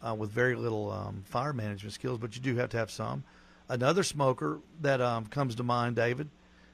uh, 0.06 0.14
with 0.14 0.30
very 0.30 0.56
little 0.56 0.90
um, 0.92 1.22
fire 1.26 1.52
management 1.52 1.94
skills, 1.94 2.18
but 2.18 2.36
you 2.36 2.42
do 2.42 2.56
have 2.56 2.70
to 2.70 2.76
have 2.76 2.90
some. 2.90 3.24
Another 3.68 4.02
smoker 4.02 4.60
that 4.80 5.00
um, 5.00 5.26
comes 5.26 5.54
to 5.56 5.62
mind, 5.62 5.96
David, 5.96 6.28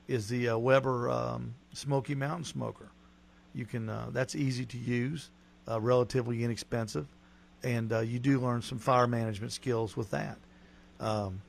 is 0.09 0.29
the 0.29 0.51
uh, 0.51 0.59
Weber 0.59 1.11
um, 1.11 1.55
Smoky 1.73 2.15
Mountain 2.15 2.45
Smoker. 2.45 2.91
You 3.55 3.67
can 3.67 3.89
uh, 3.89 4.09
that's 4.11 4.35
easy 4.35 4.67
to 4.67 4.79
use, 4.79 5.31
uh, 5.69 5.81
relatively 5.81 6.43
inexpensive, 6.43 7.07
and 7.63 7.93
uh, 7.93 8.01
you 8.01 8.19
do 8.19 8.41
learn 8.41 8.63
some 8.63 8.79
fire 8.79 9.07
management 9.07 9.53
skills 9.53 9.97
with 9.97 10.11
that. 10.11 10.39
Um, 11.01 11.41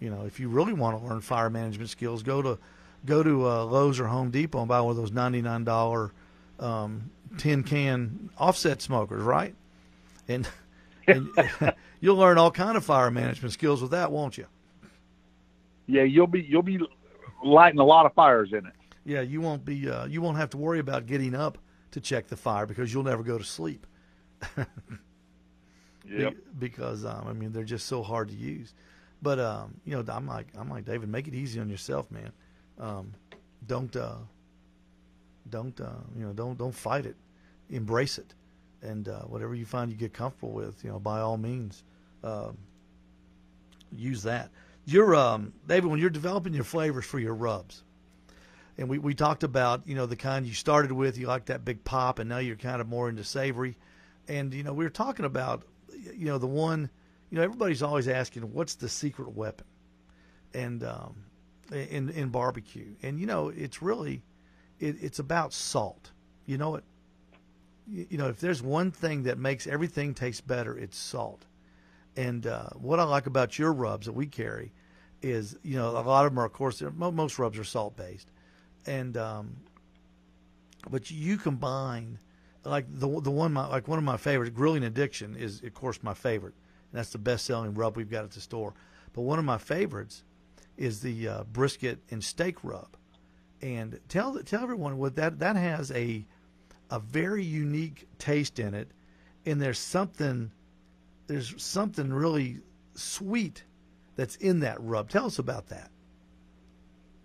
you 0.00 0.10
know, 0.10 0.24
if 0.24 0.40
you 0.40 0.48
really 0.48 0.72
want 0.72 0.98
to 0.98 1.06
learn 1.06 1.20
fire 1.20 1.50
management 1.50 1.90
skills, 1.90 2.22
go 2.22 2.40
to 2.40 2.58
go 3.04 3.22
to 3.22 3.48
uh, 3.48 3.64
Lowe's 3.64 4.00
or 4.00 4.06
Home 4.06 4.30
Depot 4.30 4.60
and 4.60 4.68
buy 4.68 4.80
one 4.80 4.92
of 4.92 4.96
those 4.96 5.12
ninety 5.12 5.42
nine 5.42 5.64
dollar 5.64 6.12
um, 6.58 7.10
tin 7.36 7.62
can 7.62 8.30
offset 8.38 8.82
smokers, 8.82 9.22
right? 9.22 9.54
And, 10.28 10.48
and 11.06 11.28
you'll 12.00 12.16
learn 12.16 12.38
all 12.38 12.50
kind 12.50 12.76
of 12.76 12.84
fire 12.84 13.10
management 13.10 13.52
skills 13.52 13.82
with 13.82 13.90
that, 13.92 14.10
won't 14.12 14.38
you? 14.38 14.46
Yeah, 15.86 16.02
you'll 16.04 16.26
be 16.26 16.40
you'll 16.40 16.62
be 16.62 16.80
lighting 17.44 17.80
a 17.80 17.84
lot 17.84 18.06
of 18.06 18.14
fires 18.14 18.52
in 18.52 18.66
it. 18.66 18.72
Yeah, 19.04 19.20
you 19.22 19.40
won't 19.40 19.64
be 19.64 19.88
uh, 19.88 20.06
you 20.06 20.20
won't 20.20 20.36
have 20.36 20.50
to 20.50 20.56
worry 20.56 20.78
about 20.78 21.06
getting 21.06 21.34
up 21.34 21.58
to 21.92 22.00
check 22.00 22.28
the 22.28 22.36
fire 22.36 22.66
because 22.66 22.92
you'll 22.92 23.02
never 23.02 23.22
go 23.22 23.38
to 23.38 23.44
sleep. 23.44 23.86
Yep. 26.08 26.32
Be- 26.32 26.68
because 26.70 27.04
um, 27.04 27.26
I 27.28 27.32
mean 27.32 27.52
they're 27.52 27.62
just 27.62 27.86
so 27.86 28.02
hard 28.02 28.28
to 28.30 28.34
use. 28.34 28.74
But 29.22 29.38
um, 29.38 29.74
you 29.84 29.94
know, 29.94 30.12
I'm 30.12 30.26
like 30.26 30.48
I'm 30.58 30.68
like 30.68 30.84
David, 30.84 31.08
make 31.08 31.28
it 31.28 31.34
easy 31.34 31.60
on 31.60 31.68
yourself, 31.68 32.10
man. 32.10 32.32
Um, 32.78 33.12
don't 33.66 33.94
uh, 33.94 34.16
don't 35.50 35.80
uh, 35.80 36.00
you 36.16 36.26
know 36.26 36.32
don't 36.32 36.58
don't 36.58 36.74
fight 36.74 37.06
it, 37.06 37.16
embrace 37.68 38.18
it, 38.18 38.34
and 38.82 39.08
uh, 39.08 39.20
whatever 39.22 39.54
you 39.54 39.66
find 39.66 39.90
you 39.90 39.96
get 39.96 40.12
comfortable 40.12 40.52
with, 40.52 40.82
you 40.84 40.90
know, 40.90 40.98
by 40.98 41.20
all 41.20 41.36
means, 41.36 41.84
um, 42.24 42.56
use 43.92 44.22
that. 44.22 44.50
You're 44.84 45.14
um, 45.14 45.52
David 45.66 45.90
when 45.90 46.00
you're 46.00 46.10
developing 46.10 46.54
your 46.54 46.64
flavors 46.64 47.04
for 47.04 47.18
your 47.18 47.34
rubs. 47.34 47.82
And 48.78 48.88
we, 48.88 48.98
we 48.98 49.14
talked 49.14 49.42
about, 49.42 49.86
you 49.86 49.94
know, 49.94 50.06
the 50.06 50.16
kind 50.16 50.46
you 50.46 50.54
started 50.54 50.90
with, 50.90 51.18
you 51.18 51.26
like 51.26 51.46
that 51.46 51.64
big 51.64 51.84
pop, 51.84 52.18
and 52.18 52.28
now 52.28 52.38
you're 52.38 52.56
kind 52.56 52.80
of 52.80 52.88
more 52.88 53.08
into 53.08 53.24
savory. 53.24 53.76
And, 54.26 54.54
you 54.54 54.62
know, 54.62 54.72
we 54.72 54.84
were 54.84 54.90
talking 54.90 55.26
about, 55.26 55.64
you 55.92 56.26
know, 56.26 56.38
the 56.38 56.46
one, 56.46 56.88
you 57.30 57.36
know, 57.36 57.42
everybody's 57.42 57.82
always 57.82 58.08
asking, 58.08 58.42
what's 58.52 58.74
the 58.76 58.88
secret 58.88 59.36
weapon? 59.36 59.66
And 60.54 60.82
um, 60.82 61.14
in 61.72 62.08
in 62.10 62.28
barbecue, 62.30 62.94
and 63.02 63.20
you 63.20 63.26
know, 63.26 63.48
it's 63.48 63.82
really, 63.82 64.22
it, 64.78 64.96
it's 65.00 65.18
about 65.18 65.52
salt. 65.52 66.10
You 66.46 66.58
know 66.58 66.74
it. 66.76 66.84
You 67.86 68.18
know, 68.18 68.28
if 68.28 68.40
there's 68.40 68.62
one 68.62 68.90
thing 68.90 69.24
that 69.24 69.38
makes 69.38 69.66
everything 69.66 70.14
taste 70.14 70.46
better, 70.46 70.76
it's 70.76 70.96
salt. 70.96 71.44
And 72.16 72.46
uh, 72.46 72.70
what 72.74 72.98
I 73.00 73.04
like 73.04 73.26
about 73.26 73.58
your 73.58 73.72
rubs 73.72 74.06
that 74.06 74.12
we 74.12 74.26
carry 74.26 74.72
is, 75.22 75.56
you 75.62 75.76
know, 75.76 75.90
a 75.90 76.00
lot 76.00 76.26
of 76.26 76.32
them 76.32 76.38
are, 76.38 76.46
of 76.46 76.52
course, 76.52 76.82
most 76.96 77.38
rubs 77.38 77.58
are 77.58 77.64
salt 77.64 77.96
based, 77.96 78.28
and 78.86 79.16
um, 79.16 79.56
but 80.88 81.10
you 81.10 81.36
combine 81.36 82.18
like 82.64 82.86
the 82.88 83.08
the 83.20 83.30
one 83.30 83.52
my 83.52 83.66
like 83.66 83.88
one 83.88 83.98
of 83.98 84.04
my 84.04 84.16
favorites, 84.16 84.52
grilling 84.54 84.84
addiction 84.84 85.36
is 85.36 85.62
of 85.62 85.74
course 85.74 86.02
my 86.02 86.14
favorite. 86.14 86.54
And 86.92 86.98
that's 86.98 87.10
the 87.10 87.18
best 87.18 87.46
selling 87.46 87.74
rub 87.74 87.96
we've 87.96 88.10
got 88.10 88.24
at 88.24 88.32
the 88.32 88.40
store. 88.40 88.74
But 89.12 89.22
one 89.22 89.38
of 89.38 89.44
my 89.44 89.58
favorites 89.58 90.24
is 90.76 91.00
the 91.00 91.28
uh, 91.28 91.44
brisket 91.44 92.00
and 92.10 92.22
steak 92.22 92.64
rub. 92.64 92.96
And 93.62 94.00
tell 94.08 94.38
tell 94.42 94.62
everyone 94.62 94.98
what 94.98 95.16
that 95.16 95.38
that 95.38 95.56
has 95.56 95.90
a 95.92 96.26
a 96.90 96.98
very 96.98 97.44
unique 97.44 98.08
taste 98.18 98.58
in 98.58 98.74
it, 98.74 98.90
and 99.46 99.60
there's 99.60 99.78
something 99.78 100.50
there's 101.30 101.54
something 101.62 102.12
really 102.12 102.58
sweet 102.94 103.62
that's 104.16 104.34
in 104.36 104.58
that 104.60 104.80
rub. 104.80 105.08
Tell 105.08 105.26
us 105.26 105.38
about 105.38 105.68
that. 105.68 105.88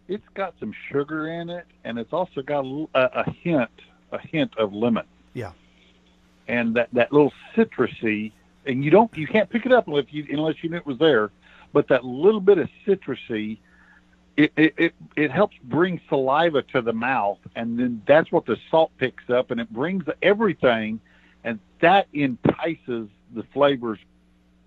It's 0.08 0.28
got 0.36 0.54
some 0.60 0.74
sugar 0.91 1.28
in 1.28 1.50
it, 1.50 1.65
and 1.84 1.98
it's 1.98 2.13
also 2.13 2.44
got 2.44 2.63
a, 2.63 3.22
a, 3.22 3.32
hint 3.32 3.72
a 4.12 4.20
hint 4.20 4.56
of 4.60 4.74
lemon. 4.74 5.06
Yeah. 5.34 5.54
and 6.48 6.76
that 6.76 6.89
that 6.94 7.12
little 7.12 7.34
citrusy, 7.56 8.32
and 8.68 8.86
you 8.86 8.91
don't 8.91 9.15
you 9.18 9.26
can't 9.28 9.50
pick 9.50 9.65
it 9.65 9.72
up 9.72 9.86
if 9.88 10.13
you 10.13 10.28
unless 10.30 10.63
you 10.63 10.70
knew 10.70 10.78
it 10.78 10.86
was 10.86 11.00
there, 11.00 11.32
but 11.74 11.88
that 11.88 12.06
little 12.06 12.39
bit 12.41 12.60
of 12.60 12.70
citrusy, 12.86 13.58
it 14.38 14.52
it 14.56 14.74
it, 14.78 14.94
it 15.15 15.32
helps 15.32 15.56
bring 15.63 16.00
saliva 16.10 16.62
to 16.62 16.82
the 16.82 16.94
mouth, 16.94 17.39
and 17.56 17.80
then 17.80 18.04
that's 18.06 18.32
what 18.32 18.46
the 18.46 18.58
salt 18.70 18.91
picks 19.00 19.32
up, 19.32 19.50
and 19.50 19.60
it 19.60 19.74
brings 19.74 20.04
everything, 20.22 21.00
and 21.44 21.60
that 21.82 22.08
entices 22.13 23.10
the 23.34 23.44
flavors 23.54 24.00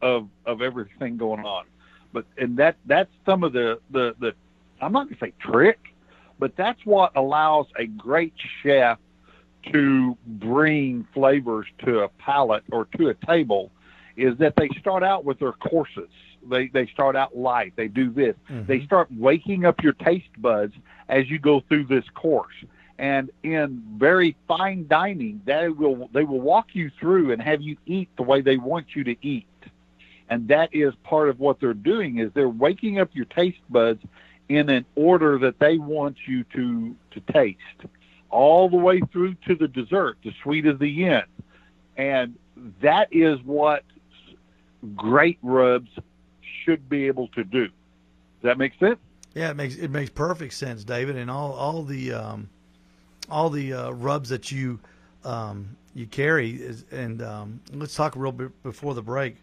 of 0.03 0.29
of 0.47 0.63
everything 0.63 1.17
going 1.17 1.45
on. 1.45 1.65
But 2.13 2.25
and 2.37 2.57
that 2.59 2.77
that's 2.87 3.11
some 3.27 3.45
of 3.45 3.53
the 3.53 3.81
the 3.91 4.15
the 4.19 4.35
I'm 4.81 4.93
not 4.93 5.09
gonna 5.09 5.19
say 5.21 5.33
trick, 5.41 5.79
but 6.39 6.57
that's 6.57 6.85
what 6.85 7.17
allows 7.17 7.67
a 7.79 7.87
great 7.87 8.35
chef 8.63 8.99
to 9.73 10.17
bring 10.27 11.07
flavors 11.13 11.67
to 11.85 12.01
a 12.01 12.09
palate 12.09 12.65
or 12.71 12.87
to 12.97 13.09
a 13.09 13.15
table 13.27 13.71
is 14.17 14.37
that 14.39 14.55
they 14.57 14.69
start 14.81 15.03
out 15.03 15.25
with 15.25 15.39
their 15.39 15.53
courses. 15.53 16.09
They 16.49 16.69
they 16.69 16.87
start 16.87 17.17
out 17.17 17.37
light. 17.37 17.75
They 17.77 17.89
do 17.89 18.11
this. 18.11 18.35
Mm-hmm. 18.49 18.67
They 18.67 18.85
start 18.85 19.09
waking 19.17 19.65
up 19.65 19.83
your 19.83 19.93
taste 19.93 20.31
buds 20.39 20.75
as 21.09 21.29
you 21.29 21.39
go 21.39 21.63
through 21.69 21.85
this 21.85 22.05
course. 22.15 22.55
And 22.99 23.31
in 23.45 23.83
very 23.97 24.37
fine 24.49 24.89
dining, 24.89 25.41
they 25.45 25.69
will 25.69 26.09
they 26.13 26.25
will 26.25 26.41
walk 26.41 26.69
you 26.73 26.91
through 26.99 27.33
and 27.33 27.41
have 27.41 27.63
you 27.63 27.77
eat 27.87 28.09
the 28.17 28.25
way 28.25 28.41
they 28.41 28.57
want 28.57 28.97
you 28.97 29.05
to 29.05 29.17
eat. 29.23 29.47
And 30.29 30.49
that 30.49 30.71
is 30.73 30.95
part 31.05 31.29
of 31.29 31.39
what 31.39 31.61
they're 31.61 31.75
doing 31.75 32.19
is 32.19 32.31
they're 32.35 32.49
waking 32.49 32.99
up 32.99 33.11
your 33.15 33.25
taste 33.27 33.61
buds 33.71 34.03
in 34.49 34.69
an 34.69 34.85
order 34.97 35.39
that 35.39 35.59
they 35.59 35.79
want 35.79 36.17
you 36.27 36.45
to 36.55 36.97
to 37.13 37.33
taste 37.33 37.59
all 38.31 38.69
the 38.69 38.77
way 38.77 39.01
through 39.13 39.35
to 39.47 39.55
the 39.55 39.69
dessert, 39.69 40.19
the 40.25 40.33
sweet 40.43 40.67
of 40.67 40.79
the 40.79 41.05
end. 41.05 41.25
And 41.97 42.37
that 42.83 43.09
is 43.13 43.39
what 43.45 43.85
great 44.95 45.39
rubs 45.43 45.91
should 46.65 46.89
be 46.89 47.07
able 47.07 47.29
to 47.29 47.45
do. 47.45 47.67
Does 47.67 48.43
that 48.43 48.59
make 48.59 48.73
sense? 48.79 48.99
Yeah, 49.35 49.51
it 49.51 49.57
makes 49.57 49.77
it 49.77 49.91
makes 49.91 50.11
perfect 50.11 50.55
sense, 50.55 50.85
David, 50.85 51.17
and 51.17 51.31
all 51.31 51.53
all 51.53 51.85
the 51.85 52.13
um, 52.13 52.49
all 53.29 53.51
the 53.51 53.73
uh, 53.73 53.91
rubs 53.91 54.29
that 54.31 54.51
you 54.51 54.81
um, 55.25 55.77
you 55.95 56.07
carry 56.07 56.51
is, 56.51 56.85
and 56.91 57.23
um, 57.23 57.61
let's 57.73 57.95
talk 57.95 58.17
a 58.17 58.19
real 58.19 58.33
bit 58.33 58.63
before 58.63 58.95
the 58.95 59.03
break. 59.03 59.37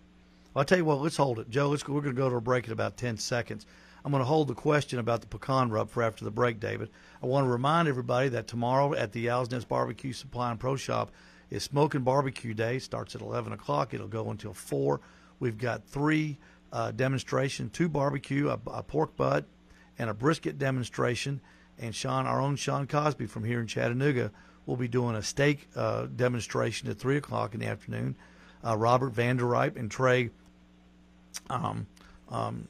I'll 0.55 0.63
tell 0.63 0.77
you 0.77 0.85
what, 0.85 1.01
let's 1.01 1.17
hold 1.17 1.39
it, 1.39 1.49
Joe. 1.49 1.69
Let's 1.69 1.83
go, 1.83 1.93
we're 1.93 2.01
going 2.01 2.15
to 2.15 2.21
go 2.21 2.29
to 2.29 2.35
a 2.37 2.41
break 2.41 2.65
in 2.65 2.71
about 2.71 2.97
ten 2.97 3.17
seconds. 3.17 3.65
I'm 4.05 4.11
going 4.11 4.21
to 4.21 4.27
hold 4.27 4.47
the 4.47 4.53
question 4.53 4.99
about 4.99 5.21
the 5.21 5.27
pecan 5.27 5.71
rub 5.71 5.89
for 5.89 6.03
after 6.03 6.23
the 6.23 6.31
break, 6.31 6.59
David. 6.59 6.89
I 7.23 7.25
want 7.25 7.45
to 7.45 7.49
remind 7.49 7.87
everybody 7.87 8.29
that 8.29 8.47
tomorrow 8.47 8.93
at 8.93 9.11
the 9.11 9.31
Owl's 9.31 9.49
Nest 9.49 9.67
Barbecue 9.67 10.13
Supply 10.13 10.51
and 10.51 10.59
Pro 10.59 10.75
Shop 10.75 11.11
is 11.49 11.63
Smoking 11.63 12.01
Barbecue 12.01 12.53
Day. 12.53 12.77
Starts 12.77 13.15
at 13.15 13.21
11 13.21 13.53
o'clock. 13.53 13.95
It'll 13.95 14.07
go 14.07 14.29
until 14.29 14.53
4. 14.53 15.01
We've 15.39 15.57
got 15.57 15.87
three 15.87 16.37
uh, 16.71 16.91
demonstration, 16.91 17.71
two 17.71 17.89
barbecue, 17.89 18.49
a, 18.49 18.59
a 18.67 18.83
pork 18.83 19.17
butt, 19.17 19.45
and 19.97 20.09
a 20.09 20.13
brisket 20.13 20.59
demonstration. 20.59 21.41
And 21.79 21.93
Sean, 21.93 22.25
our 22.25 22.41
own 22.41 22.55
Sean 22.55 22.87
Cosby 22.87 23.25
from 23.25 23.43
here 23.43 23.59
in 23.59 23.67
Chattanooga, 23.67 24.31
will 24.65 24.77
be 24.77 24.87
doing 24.87 25.15
a 25.15 25.21
steak 25.21 25.67
uh, 25.75 26.07
demonstration 26.15 26.89
at 26.89 26.97
3 26.97 27.17
o'clock 27.17 27.53
in 27.53 27.59
the 27.59 27.67
afternoon. 27.67 28.15
Uh, 28.65 28.75
Robert 28.75 29.13
Vanderripe 29.13 29.77
and 29.77 29.91
Trey 29.91 30.31
um, 31.49 31.87
um, 32.29 32.67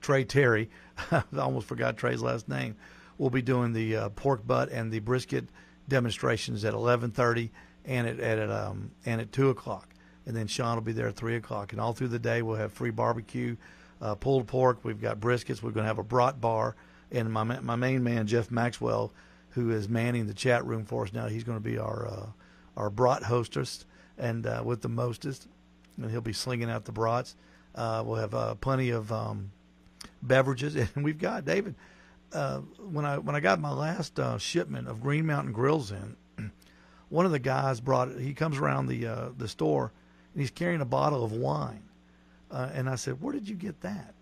Trey 0.00 0.24
Terry, 0.24 0.70
I 1.10 1.22
almost 1.38 1.66
forgot 1.66 1.96
Trey's 1.96 2.22
last 2.22 2.48
name, 2.48 2.76
will 3.18 3.30
be 3.30 3.42
doing 3.42 3.72
the 3.72 3.96
uh, 3.96 4.08
pork 4.10 4.46
butt 4.46 4.70
and 4.70 4.92
the 4.92 5.00
brisket 5.00 5.48
demonstrations 5.88 6.64
at 6.64 6.74
11:30 6.74 7.50
and 7.84 8.06
at, 8.06 8.20
at 8.20 8.50
um, 8.50 8.90
and 9.04 9.20
at 9.20 9.32
two 9.32 9.50
o'clock, 9.50 9.88
and 10.26 10.36
then 10.36 10.46
Sean 10.46 10.76
will 10.76 10.82
be 10.82 10.92
there 10.92 11.08
at 11.08 11.16
three 11.16 11.36
o'clock, 11.36 11.72
and 11.72 11.80
all 11.80 11.92
through 11.92 12.08
the 12.08 12.18
day 12.18 12.42
we'll 12.42 12.56
have 12.56 12.72
free 12.72 12.90
barbecue, 12.90 13.56
uh, 14.00 14.14
pulled 14.14 14.46
pork. 14.46 14.78
We've 14.84 15.00
got 15.00 15.20
briskets. 15.20 15.62
We're 15.62 15.70
going 15.70 15.84
to 15.84 15.88
have 15.88 15.98
a 15.98 16.04
brat 16.04 16.40
bar, 16.40 16.76
and 17.10 17.32
my 17.32 17.44
my 17.44 17.76
main 17.76 18.02
man 18.02 18.26
Jeff 18.26 18.50
Maxwell, 18.50 19.12
who 19.50 19.70
is 19.70 19.88
manning 19.88 20.26
the 20.26 20.34
chat 20.34 20.64
room 20.66 20.84
for 20.84 21.04
us 21.04 21.12
now, 21.12 21.26
he's 21.26 21.44
going 21.44 21.58
to 21.58 21.64
be 21.64 21.78
our 21.78 22.06
uh, 22.06 22.26
our 22.76 22.90
brat 22.90 23.22
hostess 23.22 23.84
and 24.18 24.46
uh, 24.46 24.62
with 24.64 24.82
the 24.82 24.88
mostest, 24.88 25.46
and 25.96 26.10
he'll 26.10 26.20
be 26.20 26.32
slinging 26.32 26.70
out 26.70 26.84
the 26.84 26.92
brats. 26.92 27.34
Uh, 27.74 28.02
we'll 28.04 28.16
have 28.16 28.34
uh, 28.34 28.54
plenty 28.56 28.90
of 28.90 29.12
um, 29.12 29.50
beverages, 30.22 30.76
and 30.94 31.04
we've 31.04 31.18
got 31.18 31.44
David. 31.44 31.74
Uh, 32.32 32.58
when 32.90 33.04
I 33.04 33.18
when 33.18 33.36
I 33.36 33.40
got 33.40 33.60
my 33.60 33.72
last 33.72 34.18
uh, 34.18 34.38
shipment 34.38 34.88
of 34.88 35.00
Green 35.00 35.26
Mountain 35.26 35.52
Grills 35.52 35.92
in, 35.92 36.16
one 37.08 37.24
of 37.24 37.32
the 37.32 37.38
guys 37.38 37.80
brought 37.80 38.08
it. 38.08 38.20
He 38.20 38.34
comes 38.34 38.58
around 38.58 38.86
the 38.86 39.32
the 39.36 39.48
store, 39.48 39.92
and 40.32 40.40
he's 40.40 40.50
carrying 40.50 40.80
a 40.80 40.86
bottle 40.86 41.24
of 41.24 41.32
wine. 41.32 41.82
And 42.50 42.88
I 42.88 42.96
said, 42.96 43.20
"Where 43.20 43.32
did 43.32 43.48
you 43.48 43.54
get 43.54 43.80
that?" 43.82 44.14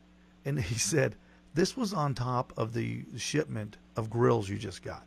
And 0.45 0.61
he 0.61 0.75
said, 0.79 1.17
"This 1.55 1.77
was 1.77 1.93
on 1.93 2.15
top 2.15 2.53
of 2.57 2.75
the 2.75 3.05
shipment 3.17 3.77
of 3.97 4.11
grills 4.11 4.49
you 4.49 4.59
just 4.59 4.83
got." 4.83 5.07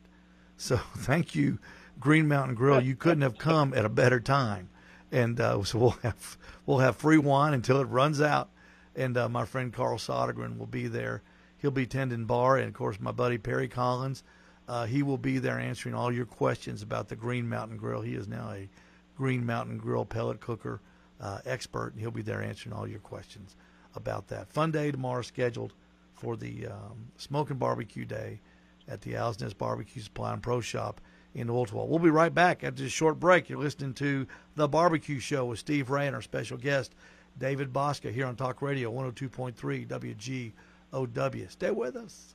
So 0.57 0.77
thank 0.97 1.35
you, 1.35 1.59
Green 1.99 2.27
Mountain 2.27 2.55
Grill. 2.55 2.81
You 2.81 2.95
couldn't 2.95 3.21
have 3.21 3.37
come 3.37 3.73
at 3.73 3.85
a 3.85 3.89
better 3.89 4.19
time 4.19 4.69
and 5.11 5.39
uh, 5.39 5.63
so 5.63 5.77
we'll 5.79 5.89
have 6.03 6.37
we'll 6.65 6.79
have 6.79 6.95
free 6.95 7.17
wine 7.17 7.53
until 7.53 7.79
it 7.79 7.85
runs 7.85 8.21
out. 8.21 8.49
And 8.95 9.15
uh, 9.15 9.29
my 9.29 9.45
friend 9.45 9.71
Carl 9.71 9.97
Sodergren 9.97 10.57
will 10.57 10.65
be 10.65 10.87
there. 10.87 11.21
He'll 11.59 11.71
be 11.71 11.85
tending 11.85 12.25
bar, 12.25 12.57
and 12.57 12.67
of 12.67 12.73
course 12.73 12.99
my 12.99 13.11
buddy 13.11 13.37
Perry 13.37 13.67
Collins. 13.67 14.23
Uh, 14.67 14.85
he 14.85 15.01
will 15.01 15.17
be 15.17 15.37
there 15.37 15.57
answering 15.57 15.95
all 15.95 16.11
your 16.11 16.25
questions 16.25 16.81
about 16.81 17.07
the 17.07 17.15
Green 17.15 17.47
Mountain 17.47 17.77
Grill. 17.77 18.01
He 18.01 18.15
is 18.15 18.27
now 18.27 18.51
a 18.51 18.67
Green 19.15 19.45
Mountain 19.45 19.77
Grill 19.77 20.03
pellet 20.03 20.41
cooker 20.41 20.81
uh, 21.21 21.39
expert, 21.45 21.93
and 21.93 22.01
he'll 22.01 22.11
be 22.11 22.21
there 22.21 22.41
answering 22.41 22.73
all 22.73 22.85
your 22.85 22.99
questions 22.99 23.55
about 23.95 24.27
that. 24.27 24.51
Fun 24.51 24.71
day 24.71 24.91
tomorrow 24.91 25.21
scheduled 25.21 25.73
for 26.17 26.35
the 26.35 26.67
um, 26.67 27.11
Smoking 27.17 27.57
Barbecue 27.57 28.05
Day 28.05 28.41
at 28.87 29.01
the 29.01 29.17
Owl's 29.17 29.39
Nest 29.39 29.57
Barbecue 29.57 30.01
Supply 30.01 30.33
and 30.33 30.41
Pro 30.41 30.59
Shop 30.61 30.99
in 31.33 31.47
Ooltewah. 31.47 31.87
We'll 31.87 31.99
be 31.99 32.09
right 32.09 32.33
back 32.33 32.63
after 32.63 32.83
this 32.83 32.91
short 32.91 33.19
break. 33.19 33.49
You're 33.49 33.59
listening 33.59 33.93
to 33.95 34.25
The 34.55 34.67
Barbecue 34.67 35.19
Show 35.19 35.45
with 35.45 35.59
Steve 35.59 35.89
Ray 35.89 36.07
and 36.07 36.15
our 36.15 36.21
special 36.21 36.57
guest, 36.57 36.95
David 37.37 37.71
Bouska, 37.71 38.11
here 38.11 38.25
on 38.25 38.35
Talk 38.35 38.61
Radio 38.61 38.91
102.3 38.91 40.53
WGOW. 40.91 41.51
Stay 41.51 41.71
with 41.71 41.95
us. 41.95 42.33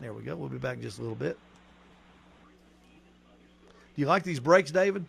There 0.00 0.12
we 0.14 0.22
go. 0.22 0.34
We'll 0.34 0.48
be 0.48 0.58
back 0.58 0.76
in 0.76 0.82
just 0.82 0.98
a 0.98 1.02
little 1.02 1.16
bit. 1.16 1.38
Do 3.94 4.02
you 4.02 4.06
like 4.06 4.22
these 4.22 4.40
breaks, 4.40 4.70
David? 4.70 5.04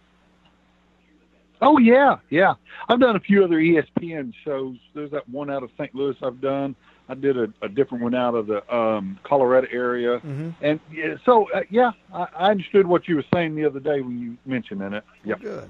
Oh 1.62 1.78
yeah, 1.78 2.18
yeah. 2.30 2.56
I've 2.90 3.00
done 3.00 3.16
a 3.16 3.20
few 3.20 3.44
other 3.44 3.58
ESPN 3.58 4.34
shows. 4.44 4.78
There's 4.96 5.12
that 5.12 5.30
one 5.30 5.52
out 5.52 5.62
of 5.62 5.70
St. 5.78 5.94
Louis 5.94 6.16
I've 6.24 6.42
done. 6.42 6.76
I 7.08 7.14
did 7.14 7.38
a, 7.38 7.54
a 7.62 7.70
different 7.70 8.04
one 8.04 8.16
out 8.16 8.36
of 8.36 8.48
the 8.48 8.76
um, 8.76 9.20
Colorado 9.24 9.68
area, 9.72 10.20
mm-hmm. 10.20 10.52
and 10.62 10.80
yeah, 10.92 11.16
so 11.26 11.52
uh, 11.52 11.62
yeah, 11.70 11.92
I, 12.14 12.28
I 12.36 12.52
understood 12.52 12.88
what 12.88 13.08
you 13.08 13.18
were 13.18 13.26
saying 13.34 13.56
the 13.56 13.66
other 13.66 13.80
day 13.80 14.02
when 14.02 14.18
you 14.20 14.38
mentioned 14.46 14.82
in 14.82 14.94
it. 14.94 15.04
Yeah. 15.24 15.36
Good. 15.36 15.70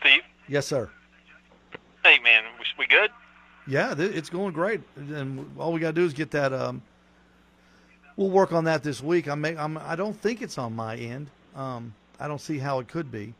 Steve. 0.00 0.22
Yes, 0.48 0.66
sir. 0.66 0.90
Hey 2.02 2.18
man, 2.20 2.44
we, 2.58 2.64
we 2.78 2.86
good? 2.86 3.10
Yeah, 3.66 3.94
th- 3.94 4.14
it's 4.14 4.30
going 4.30 4.54
great, 4.54 4.80
and 4.96 5.50
all 5.58 5.72
we 5.72 5.80
got 5.80 5.88
to 5.88 6.00
do 6.00 6.04
is 6.04 6.14
get 6.14 6.30
that. 6.30 6.52
Um, 6.52 6.82
we'll 8.16 8.30
work 8.30 8.52
on 8.52 8.64
that 8.64 8.82
this 8.82 9.02
week. 9.02 9.28
I 9.28 9.34
may. 9.34 9.56
I'm, 9.56 9.76
I 9.78 9.94
don't 9.94 10.16
think 10.16 10.40
it's 10.42 10.56
on 10.56 10.74
my 10.74 10.96
end. 10.96 11.28
Um, 11.54 11.94
I 12.18 12.28
don't 12.28 12.40
see 12.40 12.58
how 12.58 12.78
it 12.78 12.88
could 12.88 13.12
be. 13.12 13.34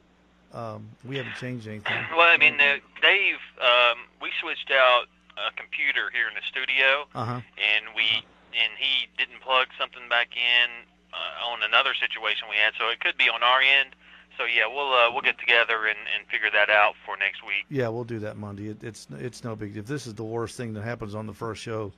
Um, 0.56 0.88
we 1.04 1.16
haven't 1.18 1.36
changed 1.36 1.68
anything. 1.68 1.92
Well, 2.16 2.26
I 2.32 2.38
mean, 2.38 2.56
uh, 2.60 2.80
Dave, 3.02 3.36
um, 3.60 3.98
we 4.22 4.30
switched 4.40 4.70
out 4.72 5.04
a 5.36 5.52
computer 5.54 6.08
here 6.12 6.28
in 6.28 6.34
the 6.34 6.40
studio, 6.48 7.04
Uh 7.14 7.24
huh. 7.24 7.40
and 7.60 7.84
we 7.94 8.24
and 8.56 8.72
he 8.80 9.06
didn't 9.18 9.42
plug 9.42 9.66
something 9.78 10.08
back 10.08 10.28
in 10.34 10.68
uh, 11.12 11.50
on 11.52 11.60
another 11.62 11.92
situation 11.92 12.48
we 12.48 12.56
had, 12.56 12.72
so 12.80 12.88
it 12.88 13.00
could 13.00 13.18
be 13.18 13.28
on 13.28 13.42
our 13.42 13.60
end. 13.60 13.94
So 14.38 14.44
yeah, 14.44 14.64
we'll 14.66 14.92
uh, 14.94 15.12
we'll 15.12 15.20
get 15.22 15.38
together 15.38 15.84
and, 15.86 15.98
and 16.16 16.26
figure 16.28 16.48
that 16.52 16.70
out 16.70 16.94
for 17.04 17.16
next 17.18 17.44
week. 17.44 17.64
Yeah, 17.68 17.88
we'll 17.88 18.04
do 18.08 18.18
that 18.20 18.38
Monday. 18.38 18.68
It, 18.68 18.82
it's 18.82 19.06
it's 19.20 19.44
no 19.44 19.56
big. 19.56 19.76
If 19.76 19.86
this 19.86 20.06
is 20.06 20.14
the 20.14 20.24
worst 20.24 20.56
thing 20.56 20.72
that 20.74 20.82
happens 20.84 21.14
on 21.14 21.26
the 21.26 21.34
first 21.34 21.60
show, 21.62 21.92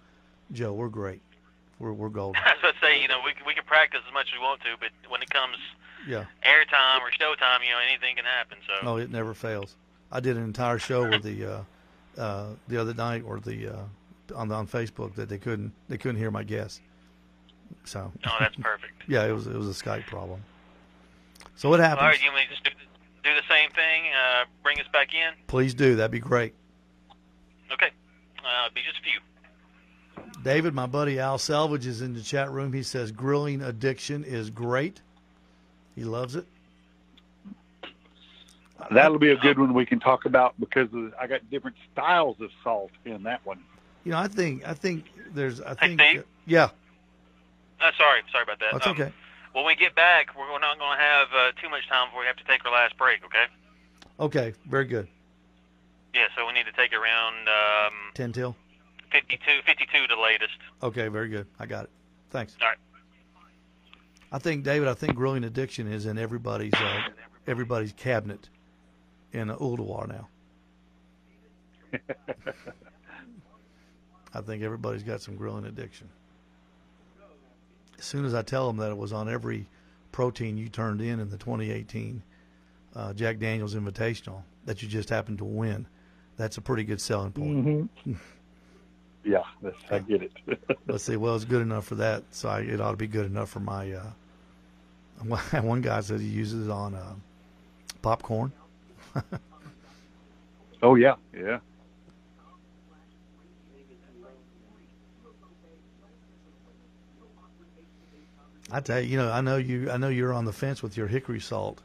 Joe, 0.52 0.72
we're 0.72 0.88
great. 0.88 1.22
We're 1.78 1.92
we're 1.92 2.08
golden. 2.10 2.42
I 2.44 2.54
was 2.54 2.58
about 2.58 2.74
to 2.74 2.80
say, 2.82 3.00
you 3.00 3.06
know, 3.06 3.20
we 3.24 3.34
we 3.46 3.54
can 3.54 3.64
practice 3.64 4.00
as 4.06 4.12
much 4.12 4.26
as 4.28 4.32
we 4.34 4.40
want 4.42 4.60
to, 4.62 4.74
but 4.80 4.90
when 5.08 5.22
it 5.22 5.30
comes 5.30 5.56
Yeah. 6.06 6.24
airtime 6.44 7.00
or 7.00 7.10
showtime, 7.10 7.64
you 7.64 7.70
know, 7.72 7.78
anything 7.88 8.16
can 8.16 8.24
happen. 8.24 8.58
So 8.66 8.88
Oh, 8.88 8.96
it 8.96 9.10
never 9.10 9.34
fails. 9.34 9.74
I 10.12 10.20
did 10.20 10.36
an 10.36 10.44
entire 10.44 10.78
show 10.78 11.08
with 11.08 11.22
the 11.22 11.44
uh, 12.18 12.20
uh, 12.20 12.46
the 12.68 12.78
other 12.80 12.94
night 12.94 13.24
or 13.26 13.40
the 13.40 13.68
uh, 13.68 14.34
on 14.36 14.50
on 14.52 14.66
Facebook 14.66 15.14
that 15.16 15.28
they 15.28 15.38
couldn't 15.38 15.72
they 15.88 15.98
couldn't 15.98 16.16
hear 16.18 16.30
my 16.30 16.42
guess. 16.44 16.80
So 17.84 18.10
oh, 18.26 18.36
that's 18.40 18.56
perfect. 18.56 18.92
yeah, 19.08 19.26
it 19.26 19.32
was 19.32 19.46
it 19.46 19.56
was 19.56 19.68
a 19.68 19.84
Skype 19.84 20.06
problem. 20.06 20.42
So 21.56 21.68
what 21.68 21.80
All 21.80 21.86
happens? 21.86 22.06
right, 22.06 22.22
you 22.22 22.30
want 22.30 22.36
me 22.38 22.44
to 22.44 22.50
just 22.50 22.64
do 22.64 22.70
the, 22.70 23.28
do 23.28 23.34
the 23.34 23.46
same 23.54 23.70
thing? 23.70 24.04
Uh, 24.14 24.44
bring 24.62 24.80
us 24.80 24.86
back 24.92 25.12
in. 25.12 25.34
Please 25.48 25.74
do. 25.74 25.96
That'd 25.96 26.10
be 26.10 26.20
great. 26.20 26.54
Okay, 27.72 27.90
uh, 28.38 28.68
be 28.74 28.80
just 28.82 28.98
a 28.98 29.02
few. 29.02 29.20
David, 30.42 30.72
my 30.72 30.86
buddy 30.86 31.18
Al 31.18 31.36
Selvage 31.36 31.86
is 31.86 32.00
in 32.00 32.14
the 32.14 32.22
chat 32.22 32.50
room. 32.50 32.72
He 32.72 32.82
says 32.82 33.10
grilling 33.12 33.60
addiction 33.60 34.24
is 34.24 34.50
great. 34.50 35.02
He 35.98 36.04
loves 36.04 36.36
it. 36.36 36.46
That'll 38.92 39.18
be 39.18 39.30
a 39.30 39.36
good 39.36 39.58
one 39.58 39.74
we 39.74 39.84
can 39.84 39.98
talk 39.98 40.26
about 40.26 40.54
because 40.60 40.88
I 41.20 41.26
got 41.26 41.50
different 41.50 41.76
styles 41.92 42.40
of 42.40 42.50
salt 42.62 42.92
in 43.04 43.24
that 43.24 43.44
one. 43.44 43.58
You 44.04 44.12
know, 44.12 44.18
I 44.18 44.28
think 44.28 44.62
I 44.64 44.74
think 44.74 45.06
there's 45.34 45.60
I 45.60 45.74
Hey, 45.80 45.96
think 45.96 46.24
yeah, 46.46 46.68
Uh, 47.80 47.90
sorry, 47.98 48.20
sorry 48.30 48.44
about 48.44 48.60
that. 48.60 48.72
that's 48.74 48.86
Um, 48.86 48.92
okay. 48.92 49.12
When 49.54 49.66
we 49.66 49.74
get 49.74 49.96
back, 49.96 50.28
we're 50.38 50.46
not 50.60 50.78
going 50.78 50.96
to 50.96 51.02
have 51.02 51.28
uh, 51.34 51.52
too 51.60 51.68
much 51.68 51.88
time 51.88 52.08
before 52.08 52.20
we 52.20 52.26
have 52.28 52.36
to 52.36 52.44
take 52.44 52.64
our 52.64 52.70
last 52.72 52.96
break. 52.96 53.24
Okay? 53.24 53.46
Okay, 54.20 54.54
very 54.68 54.84
good. 54.84 55.08
Yeah, 56.14 56.26
so 56.36 56.46
we 56.46 56.52
need 56.52 56.66
to 56.66 56.72
take 56.72 56.92
around 56.92 57.48
um, 57.48 57.92
Ten 58.14 58.32
till. 58.32 58.54
52, 59.10 59.62
52 59.66 60.06
the 60.06 60.16
latest. 60.20 60.54
Okay, 60.82 61.08
very 61.08 61.28
good. 61.28 61.46
I 61.58 61.66
got 61.66 61.84
it. 61.84 61.90
Thanks. 62.30 62.56
All 62.62 62.68
right. 62.68 62.78
I 64.30 64.38
think 64.38 64.64
David. 64.64 64.88
I 64.88 64.94
think 64.94 65.14
grilling 65.14 65.44
addiction 65.44 65.90
is 65.90 66.06
in 66.06 66.18
everybody's 66.18 66.74
uh, 66.74 67.02
everybody's 67.46 67.92
cabinet 67.92 68.48
in 69.32 69.48
Ooltewah 69.48 70.08
now. 70.08 70.28
I 74.34 74.40
think 74.42 74.62
everybody's 74.62 75.02
got 75.02 75.22
some 75.22 75.36
grilling 75.36 75.64
addiction. 75.64 76.08
As 77.98 78.04
soon 78.04 78.24
as 78.24 78.34
I 78.34 78.42
tell 78.42 78.66
them 78.66 78.76
that 78.76 78.90
it 78.90 78.96
was 78.96 79.12
on 79.12 79.28
every 79.28 79.66
protein 80.12 80.56
you 80.56 80.68
turned 80.68 81.00
in 81.00 81.18
in 81.20 81.30
the 81.30 81.38
2018 81.38 82.22
uh, 82.94 83.12
Jack 83.14 83.38
Daniels 83.38 83.74
Invitational 83.74 84.42
that 84.66 84.82
you 84.82 84.88
just 84.88 85.08
happened 85.08 85.38
to 85.38 85.44
win, 85.44 85.86
that's 86.36 86.58
a 86.58 86.60
pretty 86.60 86.84
good 86.84 87.00
selling 87.00 87.32
point. 87.32 87.66
Mm-hmm. 87.66 88.12
Yeah, 89.24 89.42
I 89.90 89.98
get 89.98 90.22
it. 90.22 90.32
Let's 90.86 91.04
see. 91.04 91.16
Well, 91.16 91.34
it's 91.34 91.44
good 91.44 91.62
enough 91.62 91.86
for 91.86 91.96
that, 91.96 92.22
so 92.30 92.48
I, 92.48 92.60
it 92.60 92.80
ought 92.80 92.92
to 92.92 92.96
be 92.96 93.06
good 93.06 93.26
enough 93.26 93.50
for 93.50 93.60
my. 93.60 93.92
Uh, 93.92 94.10
one 95.60 95.80
guy 95.82 96.00
said 96.00 96.20
he 96.20 96.26
uses 96.28 96.68
it 96.68 96.70
on 96.70 96.94
uh, 96.94 97.14
popcorn. 98.02 98.52
oh 100.82 100.94
yeah, 100.94 101.16
yeah. 101.36 101.58
I 108.70 108.80
tell 108.80 109.00
you, 109.00 109.08
you 109.08 109.16
know, 109.16 109.30
I 109.30 109.40
know 109.40 109.56
you. 109.56 109.90
I 109.90 109.96
know 109.96 110.08
you're 110.08 110.32
on 110.32 110.44
the 110.44 110.52
fence 110.52 110.82
with 110.82 110.96
your 110.96 111.06
hickory 111.06 111.40
salt, 111.40 111.80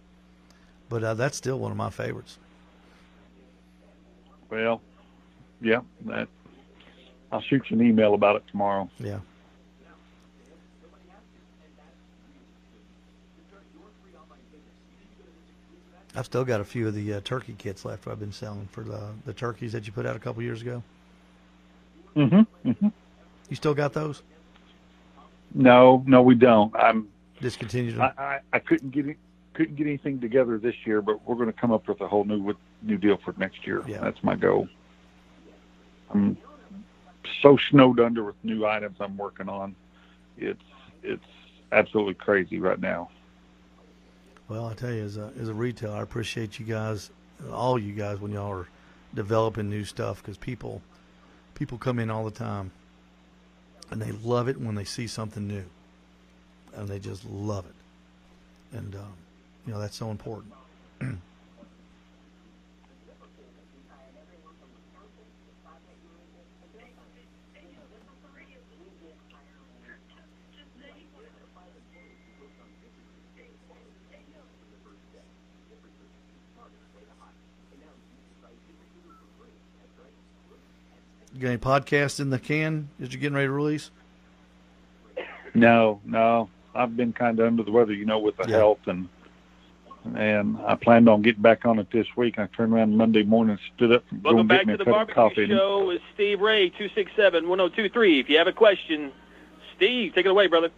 but 0.89 1.03
uh, 1.03 1.13
that's 1.13 1.37
still 1.37 1.59
one 1.59 1.71
of 1.71 1.77
my 1.77 1.89
favorites. 1.89 2.37
Well, 4.49 4.81
yeah, 5.61 5.81
that 6.05 6.27
I'll 7.33 7.41
shoot 7.41 7.63
you 7.69 7.79
an 7.79 7.85
email 7.85 8.13
about 8.13 8.35
it 8.35 8.43
tomorrow. 8.51 8.87
Yeah. 8.99 9.19
I've 16.15 16.25
still 16.25 16.45
got 16.45 16.61
a 16.61 16.63
few 16.63 16.87
of 16.87 16.93
the 16.93 17.15
uh, 17.15 17.21
turkey 17.23 17.55
kits 17.57 17.85
left. 17.85 18.07
I've 18.07 18.19
been 18.19 18.31
selling 18.31 18.67
for 18.71 18.83
the 18.83 19.01
the 19.25 19.33
turkeys 19.33 19.71
that 19.71 19.87
you 19.87 19.93
put 19.93 20.05
out 20.05 20.15
a 20.15 20.19
couple 20.19 20.43
years 20.43 20.61
ago. 20.61 20.83
Mm-hmm. 22.15 22.69
mm-hmm. 22.69 22.87
You 23.49 23.55
still 23.55 23.73
got 23.73 23.93
those? 23.93 24.21
No, 25.55 26.03
no, 26.05 26.21
we 26.21 26.35
don't. 26.35 26.75
I'm 26.75 27.07
discontinued. 27.41 27.99
I, 27.99 28.11
I, 28.15 28.39
I 28.53 28.59
couldn't 28.59 28.91
get 28.91 29.07
it, 29.07 29.17
couldn't 29.55 29.75
get 29.75 29.87
anything 29.87 30.21
together 30.21 30.59
this 30.59 30.75
year, 30.85 31.01
but 31.01 31.27
we're 31.27 31.35
going 31.35 31.51
to 31.51 31.59
come 31.59 31.71
up 31.71 31.87
with 31.87 31.99
a 32.01 32.07
whole 32.07 32.25
new 32.25 32.53
new 32.83 32.97
deal 32.99 33.17
for 33.25 33.33
next 33.39 33.65
year. 33.65 33.81
Yeah. 33.87 34.01
That's 34.01 34.23
my 34.23 34.35
goal. 34.35 34.67
I'm 36.11 36.37
so 37.41 37.57
snowed 37.69 37.99
under 37.99 38.23
with 38.23 38.35
new 38.43 38.65
items 38.65 38.97
I'm 38.99 39.17
working 39.17 39.49
on. 39.49 39.75
It's 40.37 40.61
it's 41.03 41.25
absolutely 41.71 42.15
crazy 42.15 42.59
right 42.59 42.79
now. 42.79 43.09
Well, 44.47 44.67
I 44.67 44.73
tell 44.73 44.91
you, 44.91 45.03
as 45.03 45.17
a 45.17 45.31
as 45.39 45.49
a 45.49 45.53
retailer, 45.53 45.97
I 45.97 46.01
appreciate 46.01 46.59
you 46.59 46.65
guys, 46.65 47.11
all 47.51 47.79
you 47.79 47.93
guys, 47.93 48.19
when 48.19 48.31
y'all 48.31 48.51
are 48.51 48.67
developing 49.13 49.69
new 49.69 49.85
stuff 49.85 50.21
because 50.21 50.37
people 50.37 50.81
people 51.55 51.77
come 51.77 51.99
in 51.99 52.09
all 52.09 52.25
the 52.25 52.31
time 52.31 52.71
and 53.91 54.01
they 54.01 54.11
love 54.11 54.47
it 54.47 54.59
when 54.59 54.75
they 54.75 54.83
see 54.83 55.07
something 55.07 55.47
new, 55.47 55.63
and 56.75 56.87
they 56.87 56.99
just 56.99 57.25
love 57.25 57.65
it, 57.65 58.77
and 58.77 58.95
um, 58.95 59.13
you 59.65 59.73
know 59.73 59.79
that's 59.79 59.95
so 59.97 60.09
important. 60.11 60.53
got 81.43 81.49
any 81.49 81.57
podcasts 81.57 82.19
in 82.19 82.29
the 82.29 82.39
can 82.39 82.89
that 82.99 83.11
you're 83.11 83.21
getting 83.21 83.35
ready 83.35 83.47
to 83.47 83.51
release? 83.51 83.91
No, 85.53 86.01
no. 86.05 86.49
I've 86.75 86.97
been 86.97 87.13
kind 87.13 87.39
of 87.39 87.45
under 87.45 87.63
the 87.63 87.71
weather, 87.71 87.93
you 87.93 88.05
know, 88.05 88.19
with 88.19 88.37
the 88.37 88.47
Yeah. 88.49 88.57
health 88.57 88.79
and 88.87 89.09
and 90.15 90.57
I 90.67 90.75
planned 90.75 91.07
on 91.07 91.21
getting 91.21 91.41
back 91.41 91.65
on 91.65 91.79
it 91.79 91.89
this 91.89 92.07
week. 92.17 92.37
I 92.37 92.47
turned 92.47 92.73
around 92.73 92.97
Monday 92.97 93.23
morning, 93.23 93.57
stood 93.73 93.93
up, 93.93 94.03
and 94.11 94.21
Welcome 94.21 94.47
back 94.47 94.65
to 94.65 94.75
the 94.75 94.83
Barbecue. 94.83 95.47
Show 95.47 95.87
with 95.87 96.01
Steve 96.13 96.41
Ray, 96.41 96.71
267-1023. 96.71 98.19
If 98.19 98.29
you 98.29 98.37
have 98.37 98.47
a 98.47 98.51
question, 98.51 99.13
Steve, 99.77 100.13
take 100.13 100.25
it 100.25 100.29
away, 100.29 100.47
brother. 100.47 100.71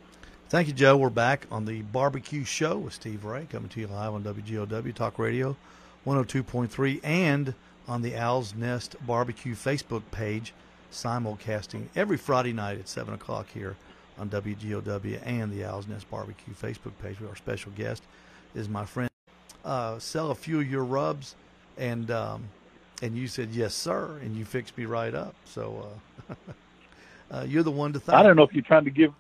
Thank 0.50 0.68
you, 0.68 0.74
Joe. 0.74 0.96
We're 0.96 1.10
back 1.10 1.48
on 1.50 1.66
the 1.66 1.82
Barbecue 1.82 2.44
Show 2.44 2.78
with 2.78 2.94
Steve 2.94 3.26
Ray, 3.26 3.48
coming 3.52 3.68
to 3.70 3.80
you 3.80 3.88
live 3.88 4.14
on 4.14 4.22
WGOW 4.24 4.94
Talk 4.94 5.18
Radio 5.18 5.58
102.3 6.06 7.00
and 7.04 7.56
on 7.88 8.02
the 8.02 8.16
Owl's 8.16 8.56
Nest 8.56 8.96
Barbecue 9.06 9.56
Facebook 9.56 10.04
page, 10.12 10.54
simulcasting 10.92 11.88
every 11.96 12.18
Friday 12.18 12.54
night 12.54 12.80
at 12.80 12.88
7 12.88 13.14
o'clock 13.14 13.48
here 13.54 13.76
on 14.18 14.30
WGOW 14.30 15.22
and 15.26 15.52
the 15.52 15.66
Owl's 15.66 15.88
Nest 15.88 16.10
Barbecue 16.10 16.54
Facebook 16.54 16.94
page. 17.02 17.18
Our 17.28 17.36
special 17.36 17.72
guest 17.76 18.04
is 18.54 18.70
my 18.70 18.86
friend. 18.86 19.10
Uh, 19.64 20.00
sell 20.00 20.32
a 20.32 20.36
few 20.36 20.60
of 20.60 20.70
your 20.70 20.84
rubs, 20.84 21.36
and 21.78 22.12
um, 22.12 22.44
and 23.02 23.18
you 23.18 23.28
said 23.28 23.50
yes, 23.52 23.74
sir, 23.74 24.20
and 24.22 24.36
you 24.36 24.46
fixed 24.46 24.78
me 24.78 24.86
right 24.86 25.14
up. 25.14 25.34
So 25.46 25.90
uh, 26.30 26.34
uh, 27.32 27.44
you're 27.44 27.64
the 27.64 27.72
one 27.72 27.92
to 27.94 28.00
thank. 28.00 28.18
I 28.18 28.24
don't 28.24 28.36
know 28.36 28.44
if 28.44 28.54
you're 28.54 28.64
trying 28.64 28.86
to 28.86 28.92
give 28.92 29.12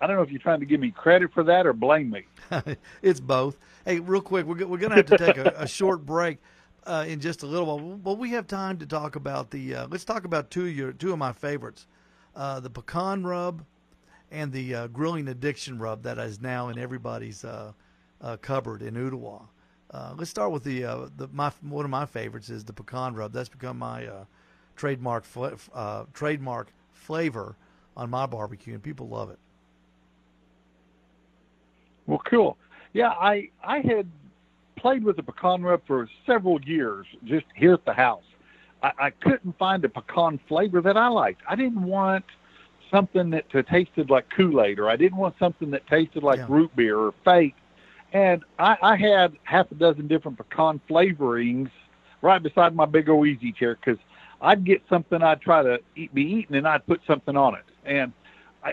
I 0.00 0.06
don't 0.06 0.16
know 0.16 0.22
if 0.22 0.30
you're 0.30 0.40
trying 0.40 0.60
to 0.60 0.66
give 0.66 0.80
me 0.80 0.90
credit 0.90 1.32
for 1.32 1.42
that 1.44 1.66
or 1.66 1.72
blame 1.72 2.10
me. 2.10 2.24
it's 3.02 3.20
both. 3.20 3.56
Hey, 3.84 4.00
real 4.00 4.20
quick, 4.20 4.44
we're, 4.44 4.66
we're 4.66 4.78
going 4.78 4.90
to 4.90 4.96
have 4.96 5.06
to 5.06 5.18
take 5.18 5.38
a, 5.38 5.54
a 5.56 5.68
short 5.68 6.04
break 6.04 6.38
uh, 6.86 7.04
in 7.06 7.20
just 7.20 7.42
a 7.42 7.46
little 7.46 7.66
while, 7.66 7.96
but 7.96 8.18
we 8.18 8.30
have 8.30 8.46
time 8.46 8.78
to 8.78 8.86
talk 8.86 9.16
about 9.16 9.50
the. 9.50 9.74
Uh, 9.74 9.86
let's 9.90 10.04
talk 10.04 10.24
about 10.24 10.50
two 10.50 10.66
of 10.66 10.76
your 10.76 10.92
two 10.92 11.12
of 11.12 11.18
my 11.18 11.32
favorites, 11.32 11.86
uh, 12.34 12.60
the 12.60 12.70
pecan 12.70 13.24
rub, 13.24 13.64
and 14.30 14.52
the 14.52 14.74
uh, 14.74 14.86
grilling 14.88 15.28
addiction 15.28 15.78
rub 15.78 16.02
that 16.04 16.18
is 16.18 16.40
now 16.40 16.68
in 16.68 16.78
everybody's 16.78 17.44
uh, 17.44 17.72
uh, 18.20 18.36
cupboard 18.38 18.82
in 18.82 18.94
Ooltewah. 18.94 19.42
Let's 20.16 20.30
start 20.30 20.52
with 20.52 20.64
the 20.64 20.82
the 21.16 21.28
my 21.32 21.52
one 21.60 21.84
of 21.84 21.90
my 21.90 22.06
favorites 22.06 22.50
is 22.50 22.64
the 22.64 22.72
pecan 22.72 23.14
rub. 23.14 23.32
That's 23.32 23.48
become 23.48 23.78
my 23.78 24.08
trademark 24.76 25.24
uh, 25.74 26.04
trademark 26.12 26.68
flavor 26.92 27.56
on 27.96 28.10
my 28.10 28.26
barbecue, 28.26 28.74
and 28.74 28.82
people 28.82 29.08
love 29.08 29.30
it. 29.30 29.38
Well, 32.06 32.22
cool. 32.24 32.56
Yeah, 32.92 33.10
I 33.10 33.50
I 33.64 33.80
had 33.80 34.06
played 34.76 35.04
with 35.04 35.16
the 35.16 35.22
pecan 35.22 35.62
rub 35.62 35.80
for 35.86 36.08
several 36.26 36.60
years, 36.62 37.06
just 37.24 37.46
here 37.54 37.74
at 37.74 37.84
the 37.84 37.92
house. 37.92 38.24
I, 38.82 38.92
I 38.98 39.10
couldn't 39.10 39.56
find 39.58 39.84
a 39.84 39.88
pecan 39.88 40.38
flavor 40.48 40.80
that 40.82 40.96
I 40.96 41.08
liked. 41.08 41.42
I 41.48 41.56
didn't 41.56 41.82
want 41.82 42.24
something 42.90 43.30
that 43.30 43.44
tasted 43.68 44.10
like 44.10 44.26
Kool 44.36 44.62
Aid, 44.62 44.78
or 44.78 44.88
I 44.88 44.96
didn't 44.96 45.18
want 45.18 45.34
something 45.38 45.70
that 45.70 45.86
tasted 45.88 46.22
like 46.22 46.38
Yeah. 46.38 46.46
root 46.48 46.76
beer 46.76 46.98
or 46.98 47.14
fake. 47.24 47.56
And 48.12 48.44
I, 48.58 48.76
I 48.82 48.96
had 48.96 49.32
half 49.42 49.70
a 49.72 49.74
dozen 49.74 50.06
different 50.06 50.38
pecan 50.38 50.80
flavorings 50.88 51.70
right 52.22 52.42
beside 52.42 52.74
my 52.74 52.86
big 52.86 53.08
old 53.08 53.26
easy 53.26 53.52
chair 53.52 53.76
because 53.76 54.00
I'd 54.40 54.64
get 54.64 54.82
something 54.88 55.22
I'd 55.22 55.40
try 55.40 55.62
to 55.62 55.80
eat, 55.96 56.14
be 56.14 56.22
eating, 56.22 56.56
and 56.56 56.68
I'd 56.68 56.86
put 56.86 57.00
something 57.06 57.36
on 57.36 57.54
it. 57.54 57.64
And 57.84 58.12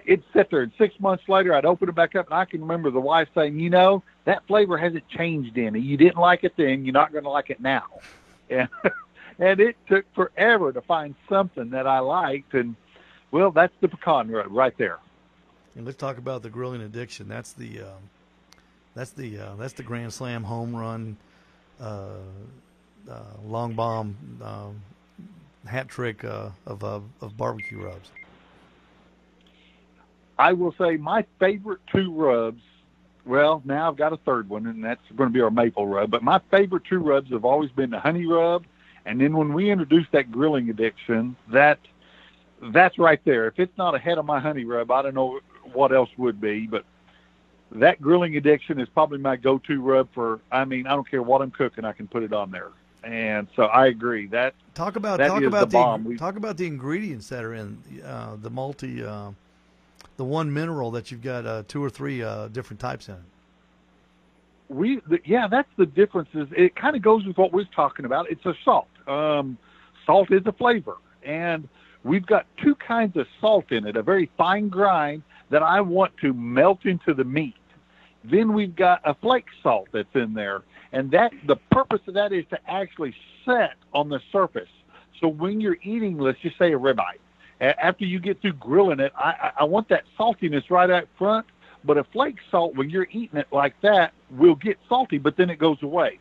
it'd 0.05 0.23
sit 0.33 0.49
there, 0.49 0.61
and 0.61 0.71
six 0.77 0.99
months 0.99 1.23
later, 1.27 1.53
I'd 1.53 1.65
open 1.65 1.89
it 1.89 1.95
back 1.95 2.15
up, 2.15 2.27
and 2.27 2.35
I 2.35 2.45
can 2.45 2.61
remember 2.61 2.91
the 2.91 3.01
wife 3.01 3.27
saying, 3.35 3.59
"You 3.59 3.69
know, 3.69 4.03
that 4.25 4.45
flavor 4.47 4.77
hasn't 4.77 5.07
changed 5.09 5.57
any. 5.57 5.79
You 5.79 5.97
didn't 5.97 6.17
like 6.17 6.43
it 6.43 6.53
then, 6.57 6.85
you're 6.85 6.93
not 6.93 7.11
going 7.11 7.23
to 7.23 7.29
like 7.29 7.49
it 7.49 7.61
now." 7.61 7.85
And 8.49 8.67
and 9.39 9.59
it 9.61 9.77
took 9.87 10.05
forever 10.13 10.73
to 10.73 10.81
find 10.81 11.15
something 11.29 11.71
that 11.71 11.87
I 11.87 11.99
liked, 11.99 12.53
and 12.53 12.75
well, 13.31 13.51
that's 13.51 13.73
the 13.81 13.87
pecan 13.87 14.29
rub 14.29 14.47
right 14.51 14.77
there. 14.77 14.99
And 15.75 15.85
let's 15.85 15.97
talk 15.97 16.17
about 16.17 16.43
the 16.43 16.49
grilling 16.49 16.81
addiction. 16.81 17.27
That's 17.29 17.53
the 17.53 17.81
um, 17.81 18.09
that's 18.95 19.11
the 19.11 19.39
uh, 19.39 19.55
that's 19.55 19.73
the 19.73 19.83
grand 19.83 20.13
slam 20.13 20.43
home 20.43 20.75
run, 20.75 21.17
uh, 21.79 22.09
uh, 23.09 23.21
long 23.43 23.73
bomb 23.73 24.17
um, 24.43 24.81
hat 25.65 25.87
trick 25.87 26.23
uh, 26.23 26.49
of 26.67 26.83
of 26.83 27.37
barbecue 27.37 27.81
rubs. 27.81 28.11
I 30.37 30.53
will 30.53 30.73
say 30.77 30.97
my 30.97 31.25
favorite 31.39 31.79
two 31.91 32.11
rubs. 32.13 32.61
Well, 33.25 33.61
now 33.63 33.89
I've 33.89 33.95
got 33.95 34.11
a 34.11 34.17
third 34.17 34.49
one, 34.49 34.67
and 34.67 34.83
that's 34.83 35.01
going 35.15 35.29
to 35.29 35.33
be 35.33 35.39
our 35.41 35.51
maple 35.51 35.87
rub. 35.87 36.11
But 36.11 36.23
my 36.23 36.41
favorite 36.51 36.83
two 36.89 36.99
rubs 36.99 37.31
have 37.31 37.45
always 37.45 37.71
been 37.71 37.89
the 37.89 37.99
honey 37.99 38.25
rub, 38.25 38.65
and 39.05 39.19
then 39.21 39.35
when 39.37 39.53
we 39.53 39.71
introduced 39.71 40.11
that 40.11 40.31
grilling 40.31 40.69
addiction, 40.69 41.35
that 41.49 41.79
that's 42.61 42.97
right 42.97 43.19
there. 43.23 43.47
If 43.47 43.59
it's 43.59 43.77
not 43.77 43.95
ahead 43.95 44.17
of 44.17 44.25
my 44.25 44.39
honey 44.39 44.65
rub, 44.65 44.91
I 44.91 45.01
don't 45.01 45.15
know 45.15 45.39
what 45.71 45.93
else 45.93 46.09
would 46.17 46.41
be. 46.41 46.67
But 46.67 46.85
that 47.71 48.01
grilling 48.01 48.35
addiction 48.35 48.79
is 48.79 48.89
probably 48.89 49.19
my 49.19 49.35
go-to 49.37 49.81
rub 49.81 50.09
for. 50.13 50.41
I 50.51 50.65
mean, 50.65 50.85
I 50.87 50.91
don't 50.91 51.09
care 51.09 51.23
what 51.23 51.41
I'm 51.41 51.51
cooking, 51.51 51.85
I 51.85 51.93
can 51.93 52.07
put 52.07 52.23
it 52.23 52.33
on 52.33 52.51
there. 52.51 52.69
And 53.03 53.47
so 53.55 53.63
I 53.63 53.87
agree 53.87 54.27
that 54.27 54.55
Talk 54.73 54.95
about 54.95 55.19
That 55.19 55.27
talk 55.27 55.43
about 55.43 55.69
the 55.69 56.09
the, 56.09 56.17
talk 56.17 56.35
about 56.35 56.57
the 56.57 56.65
ingredients 56.65 57.29
that 57.29 57.43
are 57.43 57.53
in 57.53 57.77
uh, 58.03 58.37
the 58.41 58.49
multi 58.49 59.03
uh, 59.03 59.31
the 60.17 60.23
one 60.23 60.53
mineral 60.53 60.91
that 60.91 61.11
you've 61.11 61.21
got 61.21 61.45
uh, 61.45 61.63
two 61.67 61.83
or 61.83 61.89
three 61.89 62.21
uh, 62.21 62.47
different 62.49 62.79
types 62.79 63.09
in. 63.09 63.17
we 64.69 65.01
the, 65.07 65.19
yeah 65.25 65.47
that's 65.47 65.69
the 65.77 65.85
difference 65.85 66.29
is 66.33 66.47
it 66.55 66.75
kind 66.75 66.95
of 66.95 67.01
goes 67.01 67.25
with 67.25 67.37
what 67.37 67.51
we're 67.51 67.65
talking 67.75 68.05
about. 68.05 68.29
It's 68.29 68.45
a 68.45 68.53
salt. 68.63 68.87
Um, 69.07 69.57
salt 70.05 70.31
is 70.31 70.41
a 70.45 70.51
flavor. 70.51 70.97
And 71.23 71.67
we've 72.03 72.25
got 72.25 72.45
two 72.61 72.75
kinds 72.75 73.17
of 73.17 73.27
salt 73.39 73.71
in 73.71 73.87
it 73.87 73.95
a 73.95 74.03
very 74.03 74.29
fine 74.37 74.69
grind 74.69 75.23
that 75.49 75.63
i 75.63 75.79
want 75.79 76.15
to 76.17 76.33
melt 76.33 76.85
into 76.85 77.13
the 77.13 77.23
meat. 77.23 77.55
Then 78.23 78.53
we've 78.53 78.75
got 78.75 79.01
a 79.03 79.13
flake 79.13 79.47
salt 79.61 79.89
that's 79.91 80.15
in 80.15 80.33
there. 80.33 80.63
And 80.91 81.11
that 81.11 81.31
the 81.47 81.57
purpose 81.71 82.01
of 82.07 82.13
that 82.13 82.31
is 82.31 82.45
to 82.51 82.59
actually 82.67 83.15
set 83.45 83.75
on 83.93 84.09
the 84.09 84.19
surface. 84.31 84.69
So 85.19 85.27
when 85.27 85.59
you're 85.59 85.77
eating 85.83 86.17
let's 86.17 86.39
just 86.39 86.57
say 86.57 86.73
a 86.73 86.79
ribeye 86.79 87.19
after 87.63 88.05
you 88.05 88.19
get 88.19 88.41
through 88.41 88.53
grilling 88.53 88.99
it 88.99 89.11
i 89.17 89.51
i 89.59 89.63
want 89.63 89.87
that 89.89 90.03
saltiness 90.17 90.69
right 90.69 90.89
out 90.89 91.07
front 91.17 91.45
but 91.83 91.97
a 91.97 92.03
flake 92.05 92.37
salt, 92.49 92.75
when 92.75 92.89
you're 92.89 93.07
eating 93.11 93.37
it 93.37 93.47
like 93.51 93.79
that, 93.81 94.13
will 94.31 94.55
get 94.55 94.79
salty, 94.87 95.17
but 95.17 95.35
then 95.35 95.49
it 95.49 95.59
goes 95.59 95.81
away. 95.83 96.19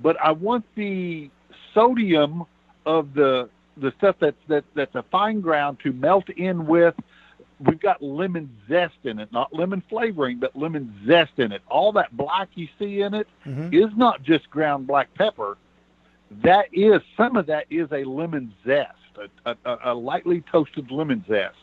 But 0.00 0.16
I 0.22 0.32
want 0.32 0.64
the 0.74 1.30
sodium 1.74 2.44
of 2.86 3.14
the 3.14 3.48
the 3.76 3.92
stuff 3.98 4.16
that's 4.20 4.36
that, 4.48 4.64
that's 4.74 4.94
a 4.94 5.02
fine 5.04 5.40
ground 5.40 5.78
to 5.82 5.92
melt 5.92 6.28
in 6.30 6.66
with 6.66 6.94
we've 7.60 7.80
got 7.80 8.02
lemon 8.02 8.50
zest 8.68 8.96
in 9.04 9.18
it, 9.18 9.30
not 9.32 9.52
lemon 9.52 9.82
flavoring, 9.88 10.38
but 10.38 10.56
lemon 10.56 10.92
zest 11.06 11.32
in 11.36 11.52
it. 11.52 11.62
All 11.68 11.92
that 11.92 12.14
black 12.16 12.48
you 12.54 12.68
see 12.78 13.02
in 13.02 13.14
it 13.14 13.28
is 13.44 13.52
Mhm. 13.52 13.96
not 13.96 14.22
just 14.22 14.50
ground 14.50 14.86
black 14.86 15.12
pepper. 15.14 15.56
That 16.42 16.66
is 16.72 17.02
some 17.16 17.36
of 17.36 17.46
that 17.46 17.66
is 17.70 17.92
a 17.92 18.04
lemon 18.04 18.52
zest, 18.66 18.96
a, 19.46 19.56
a, 19.64 19.78
a 19.92 19.94
lightly 19.94 20.42
toasted 20.50 20.90
lemon 20.90 21.24
zest. 21.28 21.56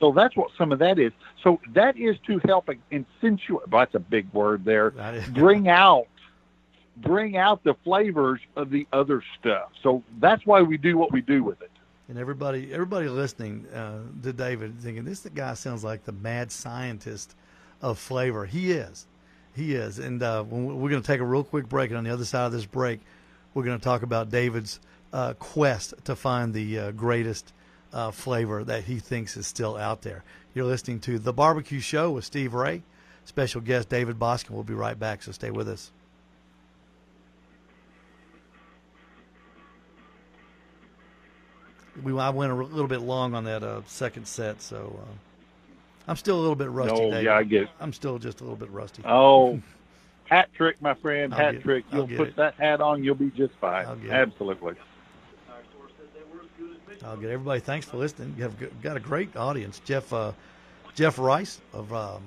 So 0.00 0.10
that's 0.10 0.36
what 0.36 0.50
some 0.58 0.72
of 0.72 0.80
that 0.80 0.98
is. 0.98 1.12
So 1.44 1.60
that 1.74 1.96
is 1.96 2.16
to 2.26 2.40
help 2.44 2.68
insinuate. 2.90 3.70
That's 3.70 3.94
a 3.94 4.00
big 4.00 4.32
word 4.32 4.64
there. 4.64 4.90
Bring 5.30 5.68
out, 5.68 6.06
bring 6.96 7.36
out 7.36 7.62
the 7.62 7.74
flavors 7.84 8.40
of 8.56 8.70
the 8.70 8.86
other 8.92 9.22
stuff. 9.38 9.70
So 9.82 10.02
that's 10.18 10.44
why 10.44 10.60
we 10.62 10.76
do 10.76 10.98
what 10.98 11.12
we 11.12 11.20
do 11.20 11.44
with 11.44 11.62
it. 11.62 11.70
And 12.08 12.18
everybody, 12.18 12.72
everybody 12.74 13.08
listening 13.08 13.66
uh, 13.72 14.00
to 14.24 14.32
David, 14.32 14.80
thinking 14.80 15.04
this 15.04 15.20
guy 15.34 15.54
sounds 15.54 15.84
like 15.84 16.04
the 16.04 16.12
mad 16.12 16.50
scientist 16.50 17.36
of 17.80 17.98
flavor. 17.98 18.44
He 18.44 18.72
is, 18.72 19.06
he 19.54 19.74
is. 19.74 20.00
And 20.00 20.22
uh, 20.22 20.44
we're 20.48 20.90
going 20.90 21.00
to 21.00 21.06
take 21.06 21.20
a 21.20 21.24
real 21.24 21.44
quick 21.44 21.68
break, 21.68 21.90
and 21.90 21.98
on 21.98 22.04
the 22.04 22.12
other 22.12 22.24
side 22.24 22.46
of 22.46 22.52
this 22.52 22.66
break, 22.66 23.00
we're 23.54 23.62
going 23.62 23.78
to 23.78 23.84
talk 23.84 24.02
about 24.02 24.30
David's 24.30 24.80
uh, 25.12 25.34
quest 25.34 25.94
to 26.04 26.16
find 26.16 26.54
the 26.54 26.78
uh, 26.78 26.90
greatest 26.92 27.52
uh, 27.92 28.10
flavor 28.10 28.64
that 28.64 28.84
he 28.84 28.98
thinks 28.98 29.36
is 29.36 29.46
still 29.46 29.76
out 29.76 30.02
there. 30.02 30.24
You're 30.54 30.66
listening 30.66 31.00
to 31.00 31.18
the 31.18 31.32
Barbecue 31.32 31.80
Show 31.80 32.10
with 32.12 32.24
Steve 32.24 32.54
Ray, 32.54 32.82
special 33.24 33.60
guest 33.60 33.88
David 33.88 34.18
Bouska. 34.18 34.50
We'll 34.50 34.62
be 34.62 34.74
right 34.74 34.98
back, 34.98 35.22
so 35.22 35.32
stay 35.32 35.50
with 35.50 35.68
us. 35.68 35.92
we 42.02 42.18
I 42.18 42.30
went 42.30 42.52
a 42.52 42.54
little 42.54 42.88
bit 42.88 43.00
long 43.00 43.34
on 43.34 43.44
that 43.44 43.62
uh, 43.62 43.82
second 43.86 44.26
set, 44.26 44.62
so 44.62 44.98
uh, 45.02 45.12
I'm 46.08 46.16
still 46.16 46.38
a 46.38 46.40
little 46.40 46.56
bit 46.56 46.70
rusty. 46.70 46.92
Oh, 46.92 47.10
David. 47.10 47.24
yeah, 47.24 47.36
I 47.36 47.42
get 47.42 47.62
it. 47.62 47.68
I'm 47.80 47.92
still 47.92 48.18
just 48.18 48.40
a 48.40 48.44
little 48.44 48.56
bit 48.56 48.70
rusty. 48.70 49.02
Oh, 49.06 49.60
hat 50.28 50.48
trick, 50.54 50.80
my 50.80 50.94
friend, 50.94 51.34
I'll 51.34 51.40
hat 51.40 51.62
trick. 51.62 51.84
You'll 51.92 52.08
put 52.08 52.28
it. 52.28 52.36
that 52.36 52.54
hat 52.54 52.80
on, 52.80 53.04
you'll 53.04 53.14
be 53.14 53.30
just 53.30 53.54
fine. 53.60 53.86
I'll 53.86 53.96
it. 54.76 54.82
I'll 57.04 57.16
get 57.16 57.30
everybody. 57.30 57.60
Thanks 57.60 57.86
for 57.86 57.96
listening. 57.96 58.34
You 58.36 58.44
have 58.44 58.82
got 58.82 58.96
a 58.96 59.00
great 59.00 59.36
audience. 59.36 59.80
Jeff 59.84 60.12
uh, 60.12 60.32
Jeff 60.94 61.18
Rice 61.18 61.60
of 61.72 61.92
um, 61.92 62.22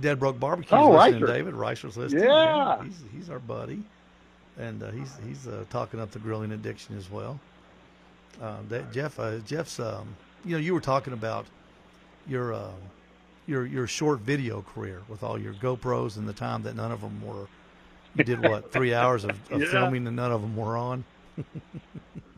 Dead 0.00 0.18
Broke 0.18 0.38
Barbecue. 0.40 0.76
Oh, 0.76 0.90
listening. 0.92 1.20
Ricer. 1.22 1.26
David 1.32 1.54
Ricer's 1.54 1.96
listening. 1.96 2.24
Yeah. 2.24 2.82
he's 2.84 3.02
he's 3.14 3.30
our 3.30 3.38
buddy, 3.38 3.82
and 4.58 4.82
uh, 4.82 4.90
he's 4.90 5.16
he's 5.26 5.46
uh, 5.46 5.64
talking 5.70 6.00
up 6.00 6.10
the 6.10 6.18
grilling 6.18 6.52
addiction 6.52 6.96
as 6.96 7.10
well. 7.10 7.38
Uh, 8.40 8.56
Da- 8.68 8.82
Jeff 8.92 9.18
uh, 9.18 9.38
Jeff's 9.40 9.78
um, 9.78 10.14
you 10.44 10.52
know 10.52 10.58
you 10.58 10.72
were 10.74 10.80
talking 10.80 11.12
about 11.12 11.46
your 12.26 12.54
uh, 12.54 12.70
your 13.46 13.66
your 13.66 13.86
short 13.86 14.20
video 14.20 14.62
career 14.62 15.02
with 15.08 15.22
all 15.22 15.38
your 15.38 15.52
GoPros 15.54 16.16
and 16.16 16.26
the 16.28 16.32
time 16.32 16.62
that 16.62 16.76
none 16.76 16.92
of 16.92 17.00
them 17.00 17.20
were. 17.26 17.46
You 18.14 18.24
did 18.24 18.42
what 18.42 18.70
three 18.72 18.92
hours 18.94 19.24
of, 19.24 19.30
of 19.50 19.60
Yeah. 19.62 19.70
filming 19.70 20.06
and 20.06 20.16
none 20.16 20.32
of 20.32 20.40
them 20.42 20.56
were 20.56 20.76
on. 20.76 21.04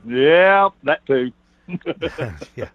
Yeah, 0.06 0.68
that 0.82 1.04
too. 1.06 1.32
yeah, 2.56 2.68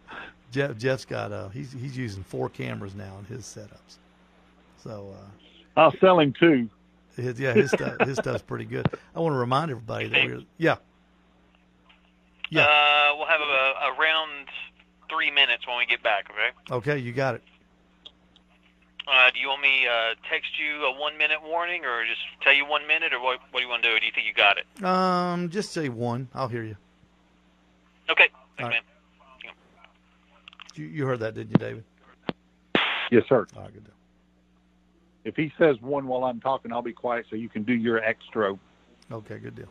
Jeff 0.52 0.78
Jeff's 0.78 1.06
got 1.06 1.32
uh 1.32 1.50
he's 1.50 1.72
he's 1.72 1.96
using 1.98 2.24
four 2.24 2.50
cameras 2.50 2.96
now 2.96 3.18
in 3.20 3.26
his 3.26 3.44
setups. 3.46 3.98
So 4.84 5.14
uh, 5.16 5.80
I'll 5.80 5.94
sell 6.00 6.20
him 6.20 6.34
two. 6.34 6.70
his, 7.16 7.40
yeah, 7.40 7.54
his 7.54 7.72
stuff 7.72 8.00
his 8.02 8.18
stuff's 8.18 8.42
pretty 8.42 8.66
good. 8.66 8.88
I 9.16 9.20
want 9.20 9.34
to 9.34 9.38
remind 9.38 9.72
everybody 9.72 10.08
that 10.08 10.26
we're 10.26 10.42
yeah 10.58 10.78
Yeah. 12.50 12.64
Uh, 12.64 13.16
we'll 13.18 13.28
have 13.28 13.42
a, 13.42 14.00
around 14.00 14.48
three 15.10 15.32
minutes 15.32 15.68
when 15.68 15.78
we 15.78 15.86
get 15.86 16.02
back. 16.04 16.30
Okay. 16.32 16.76
okay 16.76 16.98
you 16.98 17.12
got 17.12 17.36
it. 17.36 17.44
Uh, 19.08 19.32
do 19.34 19.40
you 19.40 19.48
want 19.48 19.62
me 19.62 19.88
uh, 19.88 20.14
text 20.30 20.52
you 20.60 20.86
a 20.86 21.00
one 21.00 21.18
minute 21.18 21.40
warning, 21.44 21.84
or 21.84 22.06
just 22.06 22.22
tell 22.42 22.54
you 22.54 22.66
one 22.66 22.86
minute, 22.88 23.12
or 23.12 23.20
what? 23.20 23.40
What 23.52 23.60
do 23.60 23.64
you 23.64 23.70
want 23.70 23.82
to 23.82 23.90
do? 23.90 24.00
Do 24.00 24.06
you 24.06 24.12
think 24.12 24.28
you 24.28 24.34
got 24.34 24.58
it? 24.60 24.84
Um, 24.84 25.50
just 25.50 25.74
say 25.74 25.90
one. 25.90 26.28
I'll 26.36 26.48
hear 26.48 26.64
you. 26.64 26.78
Okay. 28.10 28.30
All 28.60 28.68
Thanks, 28.70 28.76
right. 28.76 28.84
man. 28.84 29.54
You, 30.76 30.86
you 30.86 31.06
heard 31.06 31.20
that, 31.20 31.34
didn't 31.34 31.52
you, 31.52 31.58
David? 31.58 31.84
Yes, 33.12 33.24
sir. 33.28 33.48
All 33.56 33.64
right, 33.64 33.74
good. 33.74 33.86
deal. 33.86 33.94
If 35.24 35.36
he 35.36 35.52
says 35.58 35.76
one 35.82 36.08
while 36.08 36.24
I'm 36.24 36.40
talking, 36.40 36.72
I'll 36.72 36.82
be 36.82 36.94
quiet 36.94 37.26
so 37.30 37.36
you 37.36 37.50
can 37.50 37.64
do 37.64 37.74
your 37.74 38.04
extra. 38.04 38.58
Okay, 39.12 39.40
good 39.40 39.56
deal. 39.56 39.68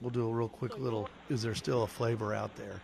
We'll 0.00 0.10
do 0.10 0.28
a 0.28 0.32
real 0.32 0.48
quick 0.48 0.78
little. 0.78 1.08
Is 1.30 1.42
there 1.42 1.54
still 1.54 1.82
a 1.82 1.86
flavor 1.86 2.32
out 2.32 2.54
there? 2.54 2.80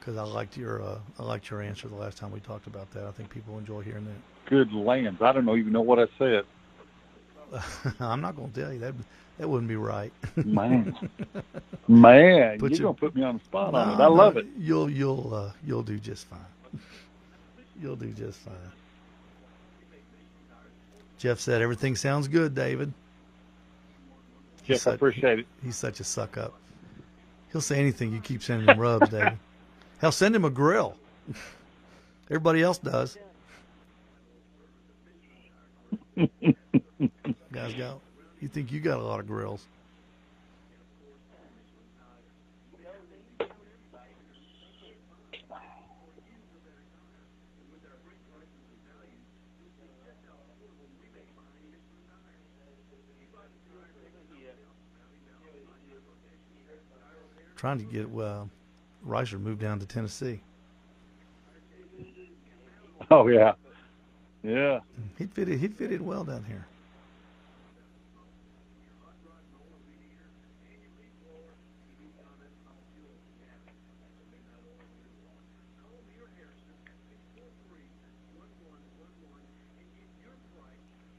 Because 0.00 0.16
I 0.16 0.22
liked 0.24 0.56
your 0.56 0.82
uh, 0.82 0.98
I 1.18 1.22
liked 1.22 1.50
your 1.50 1.60
answer 1.60 1.86
the 1.86 1.94
last 1.94 2.16
time 2.18 2.32
we 2.32 2.40
talked 2.40 2.66
about 2.66 2.90
that. 2.92 3.04
I 3.04 3.10
think 3.12 3.28
people 3.30 3.58
enjoy 3.58 3.82
hearing 3.82 4.06
that. 4.06 4.48
Good 4.50 4.72
lands. 4.72 5.20
I 5.22 5.32
don't 5.32 5.44
know 5.44 5.56
even 5.56 5.72
know 5.72 5.82
what 5.82 5.98
I 5.98 6.06
said. 6.18 6.44
I'm 8.00 8.20
not 8.20 8.34
going 8.36 8.50
to 8.52 8.60
tell 8.60 8.72
you 8.72 8.78
that. 8.80 8.94
That 9.38 9.48
wouldn't 9.48 9.68
be 9.68 9.76
right. 9.76 10.12
Man, 10.36 10.94
man, 11.88 12.58
Put 12.58 12.72
you're 12.72 12.80
your- 12.80 12.88
gonna 12.88 12.98
put 12.98 13.14
me 13.14 13.22
on 13.22 13.38
the 13.38 13.44
spot 13.44 13.74
on 13.74 13.90
it. 13.94 13.96
No, 13.98 14.04
I 14.04 14.06
love 14.08 14.36
it. 14.36 14.46
You'll 14.58 14.90
you'll 14.90 15.32
uh, 15.34 15.52
you'll 15.66 15.82
do 15.82 15.98
just 15.98 16.26
fine. 16.26 16.38
you'll 17.82 17.96
do 17.96 18.10
just 18.12 18.38
fine. 18.40 18.54
Jeff 21.18 21.38
said 21.40 21.60
everything 21.62 21.96
sounds 21.96 22.28
good, 22.28 22.54
David. 22.54 22.92
Jeff, 24.64 24.86
I 24.86 24.92
appreciate 24.92 25.40
it. 25.40 25.46
He's 25.62 25.76
such 25.76 26.00
a 26.00 26.04
suck 26.04 26.36
up. 26.38 26.54
He'll 27.52 27.60
say 27.60 27.78
anything. 27.80 28.12
You 28.12 28.20
keep 28.20 28.42
sending 28.42 28.68
him 28.68 28.78
rubs, 28.78 29.08
David. 29.10 29.38
Hell, 30.00 30.12
send 30.12 30.34
him 30.34 30.46
a 30.46 30.50
grill. 30.50 30.96
Everybody 32.30 32.62
else 32.62 32.78
does. 32.78 33.18
Guys, 36.16 37.74
got. 37.74 38.00
You 38.40 38.48
think 38.48 38.72
you 38.72 38.80
got 38.80 38.98
a 38.98 39.02
lot 39.02 39.20
of 39.20 39.26
grills? 39.26 39.66
Trying 57.56 57.76
to 57.76 57.84
get 57.84 58.06
uh, 58.18 58.46
Ricer 59.02 59.38
moved 59.38 59.60
down 59.60 59.78
to 59.78 59.86
Tennessee. 59.86 60.40
Oh 63.10 63.26
yeah, 63.26 63.52
yeah. 64.42 64.80
He'd 65.18 65.32
fit 65.32 65.48
in, 65.48 65.58
he'd 65.58 65.74
fit 65.74 66.00
well 66.00 66.24
down 66.24 66.44
here. 66.44 66.66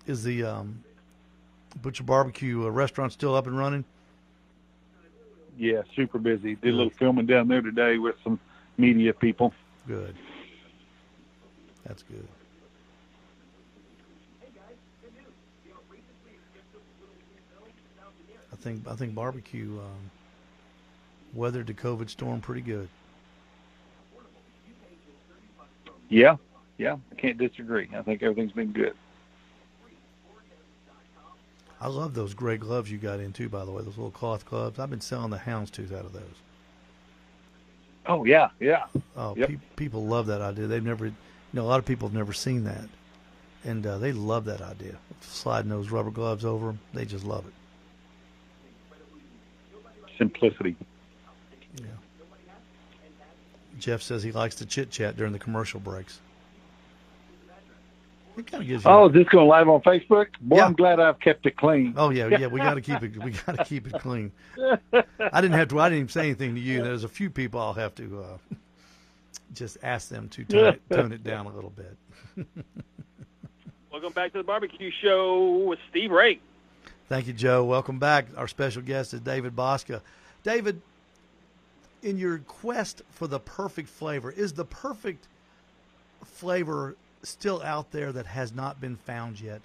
Is 0.08 0.24
the 0.24 0.44
um, 0.44 0.84
Butcher 1.82 2.04
Barbecue 2.04 2.66
uh, 2.66 2.70
restaurant 2.70 3.14
still 3.14 3.36
up 3.36 3.48
and 3.48 3.58
running? 3.58 3.86
Yeah, 5.58 5.82
super 5.96 6.18
busy. 6.18 6.56
Did 6.56 6.74
a 6.74 6.78
little 6.78 6.90
filming 6.92 7.26
down 7.26 7.48
there 7.48 7.62
today 7.62 7.98
with 7.98 8.16
some 8.24 8.40
media 8.78 9.14
people. 9.14 9.54
Good. 9.88 10.16
That's 11.86 12.04
good. 12.04 12.28
I 18.52 18.56
think 18.56 18.88
I 18.88 18.96
think 18.96 19.16
barbecue 19.16 19.80
um, 19.80 20.12
weathered 21.34 21.68
the 21.68 21.74
COVID 21.74 22.10
storm 22.10 22.42
pretty 22.42 22.62
good. 22.62 22.88
Yeah, 26.10 26.36
yeah. 26.78 26.98
I 27.12 27.16
can't 27.16 27.38
disagree. 27.38 27.90
I 27.96 28.02
think 28.02 28.22
everything's 28.22 28.52
been 28.52 28.72
good. 28.72 28.94
I 31.82 31.88
love 31.88 32.14
those 32.14 32.36
gray 32.36 32.58
gloves 32.58 32.92
you 32.92 33.00
got 33.00 33.20
in 33.20 33.34
too. 33.34 33.50
By 33.50 33.66
the 33.66 33.72
way, 33.72 33.80
those 33.82 33.98
little 33.98 34.12
cloth 34.12 34.46
gloves. 34.46 34.78
I've 34.80 34.92
been 34.92 35.02
selling 35.02 35.32
the 35.32 35.38
houndstooth 35.38 35.92
out 35.92 36.06
of 36.06 36.14
those. 36.14 36.22
Oh 38.06 38.24
yeah, 38.24 38.50
yeah. 38.60 38.84
Oh, 39.18 39.36
Yep. 39.36 39.50
pe- 39.50 39.58
people 39.76 40.06
love 40.06 40.28
that 40.28 40.42
idea. 40.42 40.68
They've 40.68 40.84
never, 40.84 41.08
you 41.08 41.14
know, 41.54 41.64
a 41.64 41.68
lot 41.68 41.80
of 41.80 41.86
people 41.86 42.08
have 42.08 42.16
never 42.16 42.34
seen 42.34 42.64
that, 42.66 42.88
and 43.64 43.86
uh, 43.86 43.98
they 43.98 44.12
love 44.12 44.46
that 44.46 44.62
idea. 44.62 44.96
Sliding 45.22 45.70
those 45.70 45.90
rubber 45.92 46.12
gloves 46.12 46.46
over 46.46 46.68
them, 46.68 46.80
they 46.94 47.06
just 47.06 47.26
love 47.26 47.46
it. 47.48 47.54
Simplicity. 50.18 50.76
Yeah. 51.78 51.86
Jeff 53.80 54.02
says 54.04 54.22
he 54.24 54.32
likes 54.32 54.56
to 54.56 54.66
chit 54.68 54.92
chat 54.92 55.18
during 55.18 55.34
the 55.34 55.40
commercial 55.40 55.80
breaks. 55.80 56.20
It 58.38 58.48
kind 58.48 58.62
of 58.64 58.68
gives 58.68 58.86
you. 58.86 58.90
Oh, 58.90 59.08
is 59.08 59.14
this 59.14 59.28
going 59.28 59.48
live 59.48 59.68
on 59.68 59.82
Facebook? 59.82 60.28
Boy, 60.42 60.58
Yeah. 60.58 60.66
I'm 60.66 60.74
glad 60.74 61.00
I've 61.00 61.20
kept 61.20 61.46
it 61.46 61.58
clean. 61.58 61.94
Oh 61.98 62.10
yeah, 62.10 62.28
yeah. 62.28 62.48
We 62.48 62.60
got 62.60 62.76
to 62.76 62.82
keep 62.82 63.04
it. 63.04 63.24
We 63.24 63.32
got 63.32 63.58
to 63.58 63.66
keep 63.66 63.88
it 63.88 63.94
clean. 64.02 64.32
I 64.94 65.42
didn't 65.42 65.58
have 65.58 65.68
to. 65.70 65.80
I 65.80 65.90
didn't 65.90 66.00
even 66.00 66.10
say 66.10 66.22
anything 66.22 66.56
to 66.56 66.62
you. 66.62 66.82
There's 66.82 67.04
a 67.04 67.10
few 67.10 67.30
people 67.30 67.60
I'll 67.60 67.74
have 67.74 67.94
to 67.96 68.24
uh, 68.24 68.56
just 69.54 69.78
ask 69.84 70.10
them 70.10 70.30
to 70.30 70.46
tone 70.46 70.66
it, 70.74 70.82
tone 70.90 71.12
it 71.12 71.24
down 71.24 71.46
a 71.46 71.54
little 71.54 71.72
bit. 71.72 72.48
Welcome 73.92 74.14
back 74.14 74.32
to 74.32 74.38
the 74.38 74.44
barbecue 74.44 74.92
show 75.02 75.66
with 75.68 75.80
Steve 75.90 76.12
Ray. 76.12 76.40
Thank 77.10 77.28
you, 77.28 77.34
Joe. 77.34 77.66
Welcome 77.66 78.00
back. 78.00 78.28
Our 78.38 78.48
special 78.48 78.82
guest 78.82 79.14
is 79.14 79.20
David 79.20 79.54
Bouska. 79.54 80.00
David, 80.44 80.82
in 82.02 82.18
your 82.18 82.38
quest 82.40 83.02
for 83.10 83.28
the 83.28 83.40
perfect 83.40 83.90
flavor, 83.90 84.32
is 84.32 84.54
the 84.54 84.64
perfect 84.64 85.28
flavor 86.24 86.96
still 87.24 87.62
out 87.64 87.92
there 87.92 88.12
that 88.12 88.26
has 88.26 88.54
not 88.54 88.82
been 88.82 88.98
found 88.98 89.40
yet? 89.40 89.62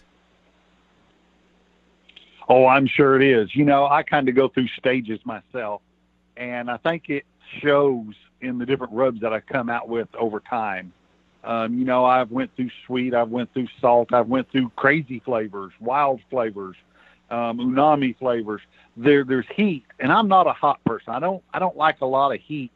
Oh, 2.49 2.67
I'm 2.67 2.87
sure 2.87 3.21
it 3.21 3.27
is. 3.27 3.55
You 3.57 3.65
know, 3.65 3.87
I 3.87 4.03
kind 4.03 4.29
of 4.29 4.35
go 4.35 4.49
through 4.49 4.69
stages 4.69 5.19
myself, 5.25 5.83
and 6.37 6.71
I 6.71 6.77
think 6.77 7.09
it 7.09 7.25
shows 7.61 8.15
in 8.41 8.59
the 8.59 8.67
different 8.67 8.93
rubs 8.93 9.21
that 9.23 9.33
I 9.33 9.41
come 9.41 9.69
out 9.69 9.89
with 9.89 10.09
over 10.15 10.41
time. 10.41 10.93
Um, 11.43 11.79
you 11.79 11.85
know, 11.85 12.05
I've 12.05 12.31
went 12.31 12.55
through 12.57 12.71
sweet, 12.87 13.15
I've 13.15 13.31
went 13.31 13.53
through 13.53 13.69
salt, 13.81 14.13
I've 14.13 14.29
went 14.29 14.51
through 14.51 14.71
crazy 14.71 15.21
flavors, 15.21 15.73
wild 15.81 16.21
flavors, 16.29 16.77
um, 17.31 17.59
umami 17.59 18.17
flavors. 18.17 18.61
There, 18.97 19.25
there's 19.25 19.47
heat, 19.55 19.85
and 20.01 20.13
I'm 20.13 20.29
not 20.29 20.47
a 20.47 20.53
hot 20.53 20.83
person. 20.85 21.13
I 21.13 21.21
don't, 21.21 21.43
I 21.53 21.59
don't 21.59 21.77
like 21.77 22.01
a 22.01 22.07
lot 22.07 22.35
of 22.35 22.41
heat 22.41 22.73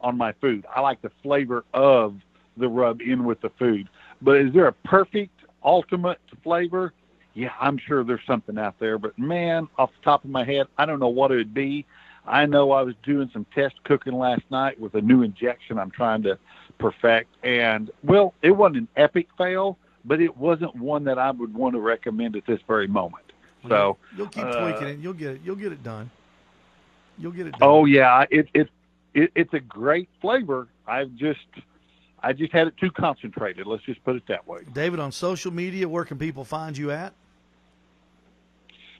on 0.00 0.16
my 0.16 0.32
food. 0.32 0.66
I 0.74 0.80
like 0.80 1.02
the 1.02 1.10
flavor 1.22 1.64
of 1.74 2.16
the 2.56 2.68
rub 2.68 3.00
in 3.00 3.24
with 3.24 3.40
the 3.40 3.50
food. 3.50 3.88
But 4.20 4.38
is 4.38 4.52
there 4.52 4.66
a 4.66 4.72
perfect 4.72 5.32
ultimate 5.62 6.20
flavor? 6.42 6.92
Yeah, 7.34 7.52
I'm 7.60 7.78
sure 7.78 8.02
there's 8.02 8.24
something 8.26 8.58
out 8.58 8.78
there, 8.80 8.98
but 8.98 9.16
man, 9.18 9.68
off 9.78 9.90
the 9.98 10.04
top 10.04 10.24
of 10.24 10.30
my 10.30 10.44
head, 10.44 10.66
I 10.76 10.86
don't 10.86 10.98
know 10.98 11.08
what 11.08 11.30
it 11.30 11.36
would 11.36 11.54
be. 11.54 11.86
I 12.26 12.46
know 12.46 12.72
I 12.72 12.82
was 12.82 12.94
doing 13.04 13.30
some 13.32 13.46
test 13.54 13.76
cooking 13.84 14.12
last 14.12 14.42
night 14.50 14.78
with 14.78 14.94
a 14.94 15.00
new 15.00 15.22
injection 15.22 15.78
I'm 15.78 15.90
trying 15.90 16.22
to 16.24 16.38
perfect, 16.78 17.30
and 17.42 17.90
well, 18.02 18.34
it 18.42 18.50
wasn't 18.50 18.76
an 18.78 18.88
epic 18.96 19.28
fail, 19.38 19.78
but 20.04 20.20
it 20.20 20.36
wasn't 20.36 20.74
one 20.76 21.04
that 21.04 21.18
I 21.18 21.30
would 21.30 21.54
want 21.54 21.74
to 21.74 21.80
recommend 21.80 22.36
at 22.36 22.44
this 22.46 22.60
very 22.66 22.86
moment. 22.86 23.24
So, 23.68 23.98
you'll 24.16 24.28
keep 24.28 24.44
uh, 24.44 24.70
tweaking 24.70 24.88
it. 24.88 24.98
You'll 25.00 25.12
get 25.12 25.30
it. 25.32 25.40
You'll 25.44 25.56
get 25.56 25.72
it 25.72 25.82
done. 25.82 26.10
You'll 27.18 27.32
get 27.32 27.46
it 27.48 27.52
done. 27.52 27.60
oh 27.62 27.84
yeah, 27.84 28.24
it 28.30 28.48
it, 28.54 28.68
it 29.14 29.32
it's 29.34 29.54
a 29.54 29.60
great 29.60 30.08
flavor. 30.20 30.68
I've 30.86 31.14
just 31.16 31.40
I 32.22 32.32
just 32.32 32.52
had 32.52 32.66
it 32.66 32.76
too 32.76 32.90
concentrated. 32.90 33.66
Let's 33.66 33.84
just 33.84 34.02
put 34.04 34.16
it 34.16 34.24
that 34.28 34.46
way. 34.46 34.60
David, 34.72 35.00
on 35.00 35.12
social 35.12 35.52
media, 35.52 35.88
where 35.88 36.04
can 36.04 36.18
people 36.18 36.44
find 36.44 36.76
you 36.76 36.90
at? 36.90 37.12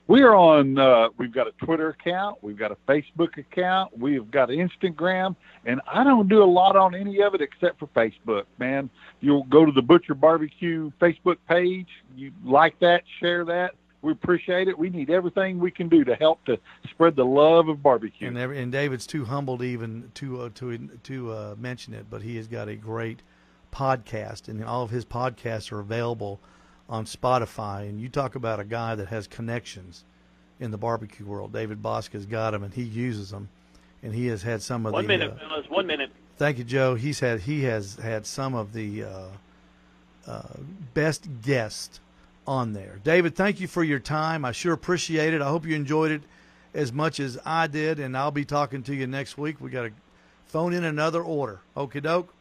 We 0.07 0.23
are 0.23 0.33
on. 0.33 0.79
Uh, 0.79 1.09
we've 1.17 1.31
got 1.31 1.45
a 1.45 1.51
Twitter 1.63 1.89
account. 1.89 2.41
We've 2.41 2.57
got 2.57 2.71
a 2.71 2.77
Facebook 2.87 3.37
account. 3.37 3.95
We've 3.95 4.31
got 4.31 4.49
Instagram, 4.49 5.35
and 5.65 5.81
I 5.87 6.03
don't 6.03 6.27
do 6.27 6.41
a 6.41 6.45
lot 6.45 6.75
on 6.75 6.95
any 6.95 7.21
of 7.21 7.35
it 7.35 7.41
except 7.41 7.77
for 7.77 7.85
Facebook. 7.87 8.45
Man, 8.57 8.89
you'll 9.19 9.43
go 9.43 9.65
to 9.65 9.71
the 9.71 9.83
Butcher 9.83 10.15
Barbecue 10.15 10.89
Facebook 10.99 11.37
page. 11.47 11.89
You 12.15 12.31
like 12.43 12.79
that, 12.79 13.03
share 13.19 13.45
that. 13.45 13.75
We 14.01 14.13
appreciate 14.13 14.67
it. 14.67 14.77
We 14.77 14.89
need 14.89 15.09
everything 15.09 15.59
we 15.59 15.71
can 15.71 15.89
do 15.89 16.03
to 16.05 16.15
help 16.15 16.43
to 16.45 16.57
spread 16.89 17.15
the 17.15 17.25
love 17.25 17.67
of 17.67 17.83
barbecue. 17.83 18.27
And, 18.27 18.37
every, 18.37 18.61
and 18.61 18.71
David's 18.71 19.05
too 19.05 19.25
humble 19.25 19.57
to 19.57 19.63
even 19.63 20.11
to 20.15 20.43
uh, 20.43 20.49
to 20.55 20.89
to 21.03 21.31
uh, 21.31 21.55
mention 21.57 21.93
it, 21.93 22.05
but 22.09 22.21
he 22.21 22.37
has 22.37 22.47
got 22.47 22.69
a 22.69 22.75
great 22.75 23.19
podcast, 23.73 24.47
and 24.47 24.63
all 24.63 24.83
of 24.83 24.89
his 24.89 25.05
podcasts 25.05 25.71
are 25.71 25.79
available 25.79 26.39
on 26.87 27.05
Spotify. 27.05 27.89
And 27.89 27.99
you 27.99 28.09
talk 28.09 28.35
about 28.35 28.59
a 28.59 28.63
guy 28.63 28.95
that 28.95 29.07
has 29.09 29.27
connections 29.27 30.05
in 30.59 30.71
the 30.71 30.77
barbecue 30.77 31.25
world. 31.25 31.51
David 31.53 31.81
Bouska's 31.81 32.25
got 32.25 32.51
them, 32.51 32.63
and 32.63 32.73
he 32.73 32.83
uses 32.83 33.31
them, 33.31 33.49
and 34.01 34.13
he 34.13 34.27
has 34.27 34.43
had 34.43 34.61
some 34.61 34.85
of 34.85 34.93
One 34.93 35.03
the. 35.03 35.07
minute, 35.09 35.31
uh, 35.31 35.49
fellas. 35.49 35.69
One 35.69 35.87
minute. 35.87 36.09
Thank 36.37 36.57
you, 36.57 36.63
Joe. 36.63 36.95
He's 36.95 37.19
had 37.19 37.41
he 37.41 37.63
has 37.63 37.95
had 37.95 38.25
some 38.25 38.55
of 38.55 38.71
the 38.71 39.03
uh, 39.03 39.27
uh, 40.25 40.43
best 40.93 41.27
guests 41.41 41.99
on 42.49 42.73
there. 42.73 42.99
David, 43.03 43.35
thank 43.35 43.59
you 43.59 43.67
for 43.67 43.83
your 43.83 43.99
time. 43.99 44.43
I 44.43 44.51
sure 44.51 44.73
appreciate 44.73 45.35
it. 45.35 45.41
I 45.41 45.47
hope 45.47 45.67
you 45.67 45.75
enjoyed 45.75 46.11
it 46.11 46.23
as 46.73 46.91
much 46.91 47.19
as 47.19 47.37
I 47.45 47.67
did, 47.67 47.99
and 47.99 48.17
I'll 48.17 48.31
be 48.31 48.43
talking 48.43 48.81
to 48.83 48.95
you 48.95 49.05
next 49.05 49.37
week. 49.37 49.61
We 49.61 49.69
got 49.69 49.83
to 49.83 49.91
phone 50.47 50.73
in 50.73 50.83
another 50.83 51.21
order. 51.21 51.61
Okie 51.77 52.01
doke. 52.01 52.33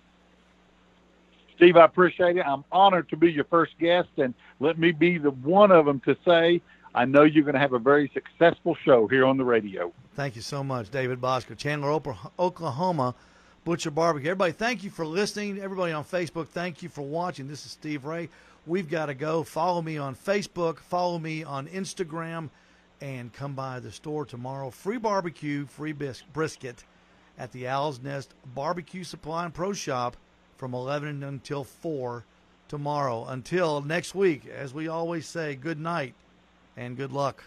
Steve, 1.57 1.77
I 1.77 1.85
appreciate 1.85 2.39
it. 2.39 2.47
I'm 2.47 2.65
honored 2.73 3.11
to 3.11 3.19
be 3.19 3.31
your 3.31 3.45
first 3.45 3.79
guest, 3.79 4.09
and 4.17 4.33
let 4.61 4.79
me 4.79 4.93
be 4.93 5.19
the 5.19 5.31
one 5.31 5.71
of 5.71 5.85
them 5.85 6.01
to 6.01 6.17
say 6.25 6.63
I 6.95 7.05
know 7.05 7.25
you're 7.25 7.45
going 7.45 7.55
to 7.55 7.61
have 7.61 7.75
a 7.75 7.79
very 7.79 8.11
successful 8.15 8.77
show 8.85 9.09
here 9.09 9.27
on 9.27 9.37
the 9.37 9.45
radio. 9.45 9.93
Thank 10.15 10.37
you 10.37 10.43
so 10.43 10.65
much, 10.65 10.91
David 10.91 11.21
Bouska, 11.21 11.55
Chandler, 11.55 12.01
Oklahoma, 12.39 13.15
Butcher 13.65 13.91
Barbecue. 13.91 14.31
Everybody, 14.31 14.53
thank 14.53 14.83
you 14.83 14.89
for 14.89 15.05
listening. 15.05 15.59
Everybody 15.59 15.93
on 15.93 16.03
Facebook, 16.03 16.49
thank 16.49 16.83
you 16.83 16.89
for 16.89 17.03
watching. 17.03 17.47
This 17.47 17.67
is 17.67 17.73
Steve 17.73 18.07
Ray. 18.07 18.31
We've 18.69 18.89
got 18.89 19.07
to 19.07 19.14
go. 19.14 19.45
Follow 19.45 19.81
me 19.81 19.97
on 19.97 20.14
Facebook, 20.14 20.81
follow 20.81 21.19
me 21.19 21.43
on 21.43 21.69
Instagram, 21.69 22.51
and 23.01 23.33
come 23.33 23.55
by 23.55 23.81
the 23.81 23.91
store 23.91 24.27
tomorrow. 24.27 24.69
Free 24.69 24.99
barbecue, 24.99 25.64
free 25.64 25.93
bis- 25.93 26.23
brisket 26.35 26.85
at 27.39 27.51
the 27.53 27.66
Owl's 27.66 28.03
Nest 28.03 28.35
Barbecue 28.55 29.05
Supply 29.05 29.47
and 29.47 29.55
Pro 29.55 29.73
Shop 29.73 30.19
from 30.59 30.75
11 30.75 31.23
until 31.23 31.64
4 31.64 32.25
tomorrow. 32.69 33.25
Until 33.25 33.81
next 33.81 34.14
week, 34.14 34.47
as 34.47 34.75
we 34.75 34.87
always 34.87 35.27
say, 35.27 35.55
good 35.55 35.81
night 35.81 36.14
and 36.77 36.95
good 36.95 37.12
luck. 37.12 37.45